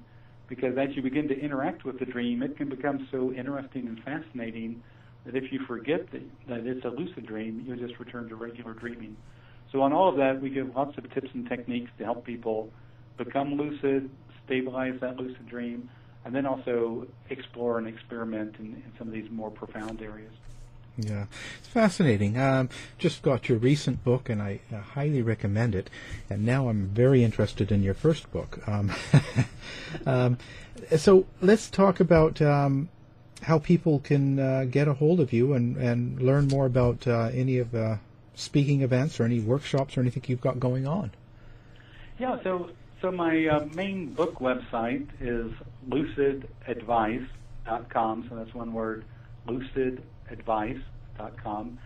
Because 0.49 0.77
as 0.79 0.97
you 0.97 1.03
begin 1.03 1.29
to 1.29 1.39
interact 1.39 1.85
with 1.85 1.99
the 1.99 2.07
dream, 2.07 2.43
it 2.43 2.57
can 2.57 2.69
become 2.69 3.07
so 3.11 3.33
interesting 3.33 3.87
and 3.87 4.03
fascinating 4.03 4.83
that 5.25 5.37
if 5.37 5.53
you 5.53 5.61
forget 5.67 6.11
that, 6.13 6.23
that 6.49 6.67
it's 6.67 6.85
a 6.85 6.89
lucid 6.89 7.27
dream, 7.27 7.65
you'll 7.67 7.79
just 7.79 7.99
return 7.99 8.29
to 8.29 8.37
regular 8.37 8.75
dreaming. 8.75 9.17
So 9.75 9.83
on 9.83 9.93
all 9.93 10.09
of 10.09 10.17
that, 10.19 10.41
we 10.41 10.51
give 10.51 10.77
lots 10.77 10.97
of 10.97 11.13
tips 11.13 11.31
and 11.35 11.49
techniques 11.49 11.91
to 11.99 12.05
help 12.05 12.25
people 12.25 12.71
become 13.17 13.55
lucid, 13.57 14.09
stabilize 14.45 15.01
that 15.01 15.17
lucid 15.17 15.49
dream, 15.49 15.91
and 16.25 16.33
then 16.33 16.47
also 16.47 17.09
explore 17.29 17.79
and 17.79 17.89
experiment 17.89 18.55
in, 18.61 18.67
in 18.67 18.93
some 18.97 19.09
of 19.09 19.13
these 19.13 19.29
more 19.33 19.51
profound 19.51 20.01
areas. 20.01 20.31
Yeah, 20.97 21.25
it's 21.59 21.67
fascinating. 21.67 22.39
Um, 22.39 22.69
just 22.99 23.23
got 23.23 23.49
your 23.49 23.59
recent 23.59 24.05
book, 24.05 24.29
and 24.29 24.41
I 24.41 24.61
uh, 24.73 24.79
highly 24.79 25.23
recommend 25.23 25.75
it. 25.75 25.91
And 26.31 26.47
now 26.47 26.69
I'm 26.69 26.87
very 26.87 27.25
interested 27.25 27.73
in 27.73 27.83
your 27.83 27.95
first 27.95 28.31
book. 28.31 28.61
Um, 28.69 28.93
um, 30.07 30.39
so 30.97 31.27
let's 31.43 31.69
talk 31.69 31.99
about 31.99 32.41
um, 32.41 32.91
how 33.43 33.59
people 33.59 33.99
can 33.99 34.39
uh, 34.39 34.67
get 34.71 34.87
a 34.87 34.95
hold 34.95 35.19
of 35.19 35.33
you 35.33 35.53
and, 35.53 35.77
and 35.77 36.23
learn 36.23 36.47
more 36.47 36.67
about 36.67 37.09
uh, 37.09 37.31
any 37.33 37.59
of 37.59 37.75
speaking 38.35 38.83
events 38.83 39.19
or 39.21 39.25
any 39.25 39.41
workshops 39.41 39.97
or 39.97 40.01
anything 40.01 40.25
you've 40.27 40.41
got 40.41 40.59
going 40.61 40.87
on. 40.87 41.11
Yeah, 42.19 42.37
so 42.43 42.71
so 43.01 43.11
my 43.11 43.47
uh, 43.47 43.65
main 43.75 44.13
book 44.15 44.39
website 44.39 45.09
is 45.21 45.51
lucidadvice.com. 45.89 48.27
So 48.29 48.37
that's 48.37 48.55
one 48.55 48.73
word, 48.73 49.05
lucidadvice.com. 49.47 51.79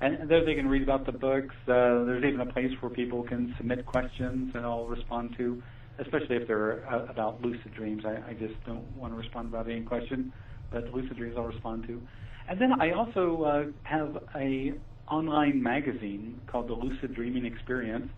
And 0.00 0.28
there 0.28 0.44
they 0.44 0.54
can 0.54 0.68
read 0.68 0.82
about 0.82 1.06
the 1.06 1.12
books. 1.12 1.54
Uh, 1.64 2.04
there's 2.04 2.24
even 2.24 2.40
a 2.40 2.52
place 2.52 2.72
where 2.80 2.90
people 2.90 3.22
can 3.22 3.54
submit 3.56 3.86
questions 3.86 4.52
and 4.54 4.66
I'll 4.66 4.86
respond 4.86 5.36
to, 5.36 5.62
especially 5.98 6.36
if 6.36 6.48
they're 6.48 6.84
uh, 6.92 7.06
about 7.06 7.40
lucid 7.42 7.72
dreams. 7.74 8.04
I, 8.04 8.30
I 8.30 8.34
just 8.34 8.54
don't 8.66 8.84
want 8.96 9.12
to 9.12 9.16
respond 9.16 9.46
about 9.48 9.68
any 9.68 9.82
question 9.82 10.32
but 10.72 10.92
lucid 10.92 11.16
dreams 11.16 11.36
I'll 11.36 11.44
respond 11.44 11.86
to. 11.86 12.00
And 12.48 12.60
then 12.60 12.80
I 12.80 12.90
also 12.90 13.42
uh, 13.44 13.64
have 13.84 14.18
a 14.34 14.72
online 15.12 15.62
magazine 15.62 16.40
called 16.50 16.68
the 16.68 16.72
Lucid 16.72 17.14
Dreaming 17.14 17.44
Experience 17.44 18.08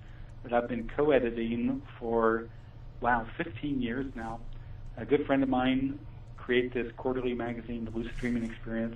that 0.44 0.52
I've 0.52 0.68
been 0.68 0.88
co-editing 0.96 1.82
for 1.98 2.46
wow 3.00 3.26
15 3.36 3.82
years 3.82 4.06
now. 4.14 4.40
A 4.96 5.04
good 5.04 5.26
friend 5.26 5.42
of 5.42 5.48
mine 5.48 5.98
created 6.36 6.72
this 6.72 6.92
quarterly 6.96 7.34
magazine, 7.34 7.84
the 7.84 7.90
Lucid 7.90 8.12
Dreaming 8.20 8.48
Experience. 8.48 8.94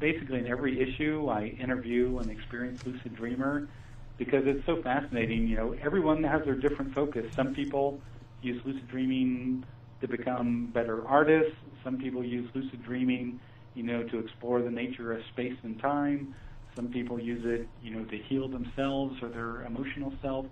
Basically, 0.00 0.38
in 0.38 0.46
every 0.46 0.80
issue, 0.80 1.28
I 1.28 1.48
interview 1.62 2.18
an 2.18 2.30
experienced 2.30 2.86
lucid 2.86 3.14
dreamer 3.16 3.68
because 4.16 4.42
it's 4.46 4.64
so 4.64 4.80
fascinating. 4.82 5.46
You 5.46 5.56
know, 5.56 5.74
everyone 5.84 6.22
has 6.24 6.40
their 6.46 6.54
different 6.56 6.94
focus. 6.94 7.24
Some 7.36 7.54
people 7.54 8.00
use 8.40 8.62
lucid 8.64 8.88
dreaming 8.88 9.64
to 10.00 10.08
become 10.08 10.70
better 10.72 11.06
artists. 11.06 11.52
Some 11.84 11.98
people 11.98 12.24
use 12.24 12.48
lucid 12.54 12.82
dreaming, 12.82 13.40
you 13.74 13.82
know, 13.82 14.04
to 14.04 14.18
explore 14.18 14.62
the 14.62 14.70
nature 14.70 15.12
of 15.12 15.20
space 15.32 15.56
and 15.62 15.78
time. 15.80 16.34
Some 16.76 16.88
people 16.88 17.20
use 17.20 17.42
it, 17.44 17.68
you 17.82 17.94
know, 17.94 18.04
to 18.04 18.18
heal 18.28 18.48
themselves 18.48 19.16
or 19.22 19.28
their 19.28 19.62
emotional 19.62 20.12
self. 20.22 20.46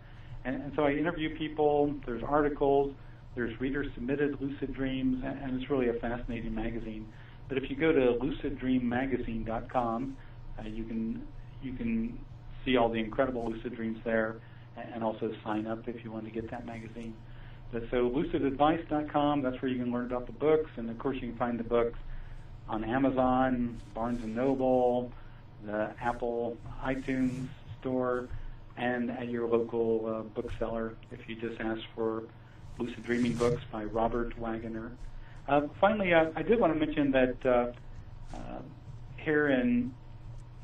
And, 0.45 0.63
and 0.63 0.73
so 0.77 0.83
I 0.85 0.93
interview 0.93 1.37
people. 1.37 1.95
There's 2.07 2.23
articles. 2.23 2.95
There's 3.35 3.59
reader-submitted 3.61 4.41
lucid 4.41 4.75
dreams, 4.75 5.23
and, 5.25 5.39
and 5.39 5.61
it's 5.61 5.71
really 5.71 5.89
a 5.89 5.95
fascinating 5.95 6.55
magazine. 6.55 7.07
But 7.49 7.59
if 7.59 7.71
you 7.71 7.77
go 7.77 7.93
to 7.93 8.19
luciddreammagazine.com, 8.21 10.17
uh, 10.59 10.63
you 10.69 10.85
can 10.85 11.23
you 11.63 11.73
can 11.75 12.19
see 12.65 12.77
all 12.77 12.89
the 12.89 12.99
incredible 12.99 13.51
lucid 13.51 13.75
dreams 13.77 13.99
there 14.05 14.41
and 14.77 15.03
also 15.05 15.33
sign 15.45 15.67
up 15.67 15.87
if 15.89 16.05
you 16.05 16.11
want 16.11 16.25
to 16.25 16.31
get 16.31 16.51
that 16.51 16.67
magazine. 16.67 17.15
But 17.73 17.83
so 17.91 18.11
lucidadvice.com, 18.11 19.43
that's 19.43 19.61
where 19.63 19.71
you 19.71 19.83
can 19.83 19.93
learn 19.93 20.07
about 20.07 20.27
the 20.27 20.33
books, 20.33 20.71
and 20.77 20.91
of 20.91 20.99
course 20.99 21.17
you 21.21 21.29
can 21.29 21.37
find 21.37 21.59
the 21.59 21.65
books 21.65 21.99
on 22.69 22.85
Amazon, 22.85 23.81
Barnes 23.95 24.21
and 24.23 24.35
Noble, 24.35 25.13
the 25.65 25.93
Apple 26.01 26.57
iTunes 26.85 27.47
store, 27.81 28.29
and 28.77 29.11
at 29.11 29.29
your 29.29 29.47
local 29.49 30.07
uh, 30.07 30.23
bookseller 30.41 30.95
if 31.11 31.29
you 31.29 31.37
just 31.37 31.61
ask 31.61 31.81
for 31.95 32.25
Lucid 32.79 33.05
Dreaming 33.05 33.35
Books 33.35 33.63
by 33.71 33.85
Robert 33.85 34.37
Waggoner. 34.39 34.93
Uh, 35.47 35.63
finally, 35.81 36.15
uh, 36.15 36.31
I 36.37 36.43
did 36.43 36.61
want 36.61 36.73
to 36.73 36.79
mention 36.79 37.11
that 37.11 37.37
uh, 37.45 37.73
uh, 38.35 38.63
here 39.17 39.49
in 39.49 39.95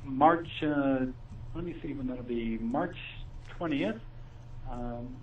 March, 0.04 0.48
uh, 0.62 1.06
let 1.54 1.64
me 1.64 1.74
see 1.82 1.92
when 1.92 2.06
that'll 2.06 2.22
be, 2.22 2.58
March 2.58 2.96
20th, 3.58 4.00
um, 4.70 5.16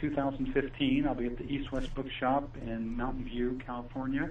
2015, 0.00 1.06
I'll 1.06 1.14
be 1.14 1.26
at 1.26 1.38
the 1.38 1.44
East 1.44 1.72
West 1.72 1.94
Bookshop 1.94 2.56
in 2.60 2.96
Mountain 2.96 3.24
View, 3.24 3.60
California. 3.64 4.30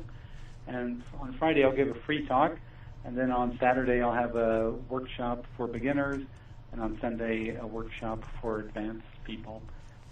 And 0.68 1.04
on 1.20 1.34
Friday, 1.34 1.64
I'll 1.64 1.76
give 1.76 1.90
a 1.90 2.00
free 2.06 2.26
talk. 2.28 2.58
And 3.06 3.18
then 3.18 3.32
on 3.32 3.58
Saturday, 3.60 4.02
I'll 4.02 4.14
have 4.14 4.36
a 4.36 4.72
workshop 4.90 5.46
for 5.58 5.68
beginners 5.68 6.24
and 6.72 6.82
on 6.82 6.98
Sunday 7.02 7.56
a 7.56 7.68
workshop 7.68 8.24
for 8.42 8.60
advanced 8.60 9.06
people. 9.26 9.62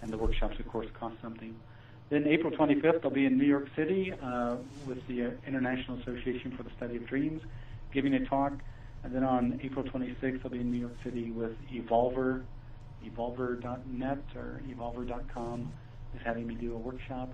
And 0.02 0.12
the 0.12 0.18
workshops, 0.18 0.58
of 0.58 0.68
course, 0.68 0.86
cost 0.98 1.16
something. 1.22 1.54
Then 2.10 2.26
April 2.26 2.52
25th, 2.52 3.04
I'll 3.04 3.10
be 3.10 3.24
in 3.24 3.38
New 3.38 3.46
York 3.46 3.68
City 3.74 4.12
uh, 4.22 4.56
with 4.86 4.98
the 5.06 5.32
International 5.46 5.98
Association 6.00 6.54
for 6.56 6.62
the 6.62 6.70
Study 6.76 6.96
of 6.96 7.06
Dreams, 7.06 7.40
giving 7.92 8.14
a 8.14 8.24
talk. 8.26 8.52
And 9.04 9.14
then 9.14 9.24
on 9.24 9.58
April 9.62 9.84
26th, 9.84 10.40
I'll 10.44 10.50
be 10.50 10.60
in 10.60 10.70
New 10.70 10.78
York 10.78 10.96
City 11.02 11.30
with 11.30 11.52
Evolver, 11.72 12.42
evolver.net 13.04 14.24
or 14.36 14.60
evolver.com 14.68 15.72
is 16.14 16.20
having 16.24 16.46
me 16.46 16.54
do 16.54 16.74
a 16.74 16.78
workshop. 16.78 17.32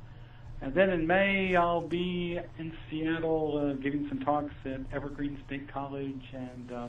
And 0.60 0.74
then 0.74 0.90
in 0.90 1.06
May, 1.06 1.54
I'll 1.54 1.86
be 1.86 2.38
in 2.58 2.72
Seattle 2.90 3.58
uh, 3.58 3.80
giving 3.80 4.06
some 4.08 4.20
talks 4.20 4.52
at 4.64 4.80
Evergreen 4.92 5.38
State 5.46 5.72
College 5.72 6.22
and 6.32 6.72
uh, 6.72 6.88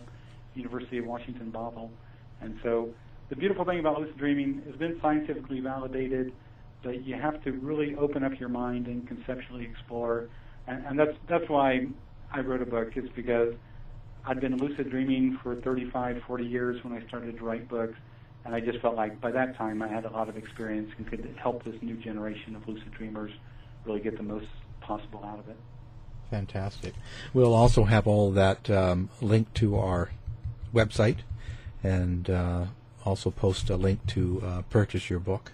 University 0.56 0.98
of 0.98 1.06
Washington 1.06 1.52
Bothell. 1.52 1.90
And 2.42 2.58
so 2.64 2.90
the 3.30 3.36
beautiful 3.36 3.66
thing 3.66 3.80
about 3.80 4.00
lucid 4.00 4.18
dreaming 4.18 4.64
has 4.66 4.76
been 4.76 5.00
scientifically 5.02 5.60
validated, 5.60 6.34
but 6.84 7.06
you 7.06 7.16
have 7.16 7.44
to 7.44 7.52
really 7.52 7.96
open 7.96 8.24
up 8.24 8.40
your 8.40 8.50
mind 8.50 8.88
and 8.88 9.08
conceptually 9.08 9.66
explore. 9.66 10.30
And, 10.68 10.84
and 10.88 11.00
that's 11.00 11.18
that's 11.28 11.48
why 11.48 11.88
I 12.32 12.40
wrote 12.40 12.64
a 12.64 12.66
book. 12.66 12.90
It's 12.96 13.14
because 13.16 13.54
I'd 14.26 14.42
been 14.42 14.58
lucid 14.58 14.90
dreaming 14.90 15.38
for 15.44 15.56
35, 15.58 16.22
40 16.26 16.44
years 16.44 16.84
when 16.84 16.94
I 16.94 17.06
started 17.08 17.38
to 17.38 17.44
write 17.44 17.70
books, 17.70 17.98
and 18.46 18.56
I 18.56 18.62
just 18.62 18.80
felt 18.80 18.96
like 18.96 19.22
by 19.22 19.32
that 19.32 19.56
time 19.58 19.84
I 19.84 19.88
had 19.88 20.06
a 20.06 20.10
lot 20.10 20.28
of 20.28 20.38
experience 20.38 20.90
and 20.98 21.08
could 21.08 21.36
help 21.42 21.64
this 21.64 21.76
new 21.84 21.98
generation 21.98 22.56
of 22.56 22.68
lucid 22.68 22.92
dreamers 22.92 23.32
really 23.90 24.02
get 24.02 24.18
the 24.18 24.24
most 24.24 24.48
possible 24.82 25.22
out 25.26 25.40
of 25.40 25.50
it. 25.50 25.58
Fantastic. 26.30 26.94
We'll 27.34 27.54
also 27.54 27.86
have 27.86 28.08
all 28.08 28.32
that 28.32 28.70
um, 28.70 29.10
linked 29.20 29.56
to 29.56 29.78
our 29.78 30.12
website, 30.74 31.18
and 31.84 32.30
uh, 32.30 32.66
also 33.04 33.32
post 33.32 33.70
a 33.70 33.76
link 33.76 34.06
to 34.08 34.42
uh, 34.46 34.62
purchase 34.70 35.10
your 35.10 35.20
book. 35.20 35.52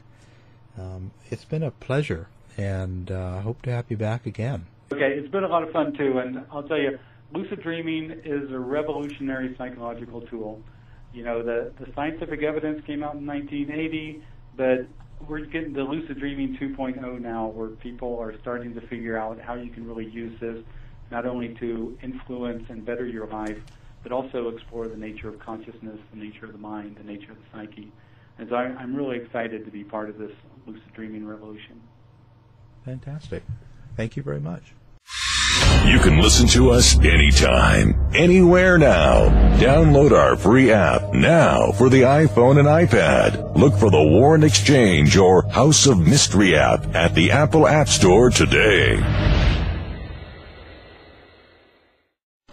Um, 0.78 1.12
it's 1.30 1.46
been 1.46 1.64
a 1.64 1.72
pleasure, 1.72 2.28
and 2.58 3.10
uh, 3.10 3.40
hope 3.42 3.62
to 3.62 3.72
have 3.72 3.86
you 3.88 3.96
back 3.96 4.26
again. 4.26 4.66
Okay, 4.92 5.14
it's 5.14 5.32
been 5.32 5.46
a 5.46 5.48
lot 5.48 5.64
of 5.64 5.72
fun 5.72 5.94
too, 5.94 6.20
and 6.20 6.46
I'll 6.52 6.64
tell 6.64 6.78
you, 6.78 7.00
lucid 7.34 7.64
dreaming 7.64 8.12
is 8.26 8.52
a 8.52 8.60
revolutionary 8.60 9.56
psychological 9.58 10.22
tool. 10.22 10.62
You 11.14 11.24
know, 11.24 11.42
the 11.42 11.72
the 11.80 11.90
scientific 11.94 12.44
evidence 12.44 12.86
came 12.86 13.02
out 13.02 13.16
in 13.16 13.26
1980, 13.26 14.22
but 14.58 14.86
we're 15.28 15.46
getting 15.46 15.74
to 15.74 15.84
lucid 15.84 16.20
dreaming 16.20 16.58
2.0 16.58 17.20
now, 17.22 17.48
where 17.48 17.70
people 17.70 18.20
are 18.20 18.38
starting 18.40 18.74
to 18.76 18.82
figure 18.88 19.18
out 19.18 19.40
how 19.40 19.56
you 19.56 19.70
can 19.70 19.88
really 19.88 20.10
use 20.10 20.40
this 20.40 20.64
not 21.12 21.26
only 21.26 21.54
to 21.56 21.98
influence 22.02 22.64
and 22.70 22.86
better 22.86 23.06
your 23.06 23.28
life, 23.28 23.58
but 24.04 24.12
also 24.12 24.50
explore 24.50 24.88
the 24.88 24.98
nature 24.98 25.30
of 25.30 25.40
consciousness, 25.40 26.00
the 26.12 26.20
nature 26.20 26.46
of 26.46 26.52
the 26.52 26.58
mind, 26.58 26.96
the 26.98 27.04
nature 27.04 27.32
of 27.32 27.38
the 27.38 27.44
psyche. 27.52 27.92
And 28.38 28.50
so 28.50 28.56
I, 28.56 28.66
I'm 28.66 28.96
really 28.96 29.18
excited 29.18 29.66
to 29.66 29.72
be 29.72 29.84
part 29.84 30.10
of 30.10 30.18
this 30.18 30.32
lucid 30.66 30.94
dreaming 30.94 31.26
revolution. 31.26 31.82
Fantastic. 32.84 33.44
Thank 33.96 34.18
you 34.18 34.24
very 34.24 34.40
much. 34.40 34.74
You 35.84 36.00
can 36.00 36.20
listen 36.20 36.48
to 36.50 36.72
us 36.72 36.98
anytime, 37.00 37.96
anywhere 38.14 38.78
now. 38.78 39.30
Download 39.58 40.12
our 40.12 40.36
free 40.36 40.72
app 40.72 41.14
now 41.14 41.72
for 41.72 41.90
the 41.90 42.02
iPhone 42.02 42.60
and 42.60 42.68
iPad. 42.68 43.56
Look 43.56 43.74
for 43.76 43.90
the 43.90 44.04
Warren 44.04 44.44
Exchange 44.44 45.16
or 45.16 45.48
House 45.50 45.86
of 45.86 46.00
Mystery 46.00 46.56
app 46.56 46.96
at 46.96 47.16
the 47.16 47.32
Apple 47.32 47.68
App 47.68 47.88
Store 47.88 48.30
today. 48.30 48.98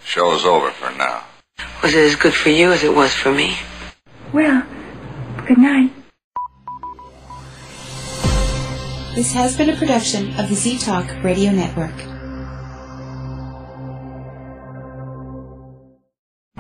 Show 0.05 0.35
is 0.35 0.45
over 0.45 0.71
for 0.71 0.97
now. 0.97 1.25
Was 1.83 1.95
it 1.95 2.05
as 2.05 2.17
good 2.17 2.35
for 2.35 2.51
you 2.51 2.73
as 2.73 2.85
it 2.85 2.95
was 2.95 3.13
for 3.13 3.33
me? 3.33 3.57
Well, 4.33 4.63
good 5.47 5.59
night. 5.59 5.91
This 9.15 9.33
has 9.33 9.57
been 9.57 9.69
a 9.71 9.77
production 9.77 10.39
of 10.39 10.49
the 10.49 10.55
Z 10.55 10.79
Talk 10.79 11.07
Radio 11.23 11.51
Network. 11.51 12.12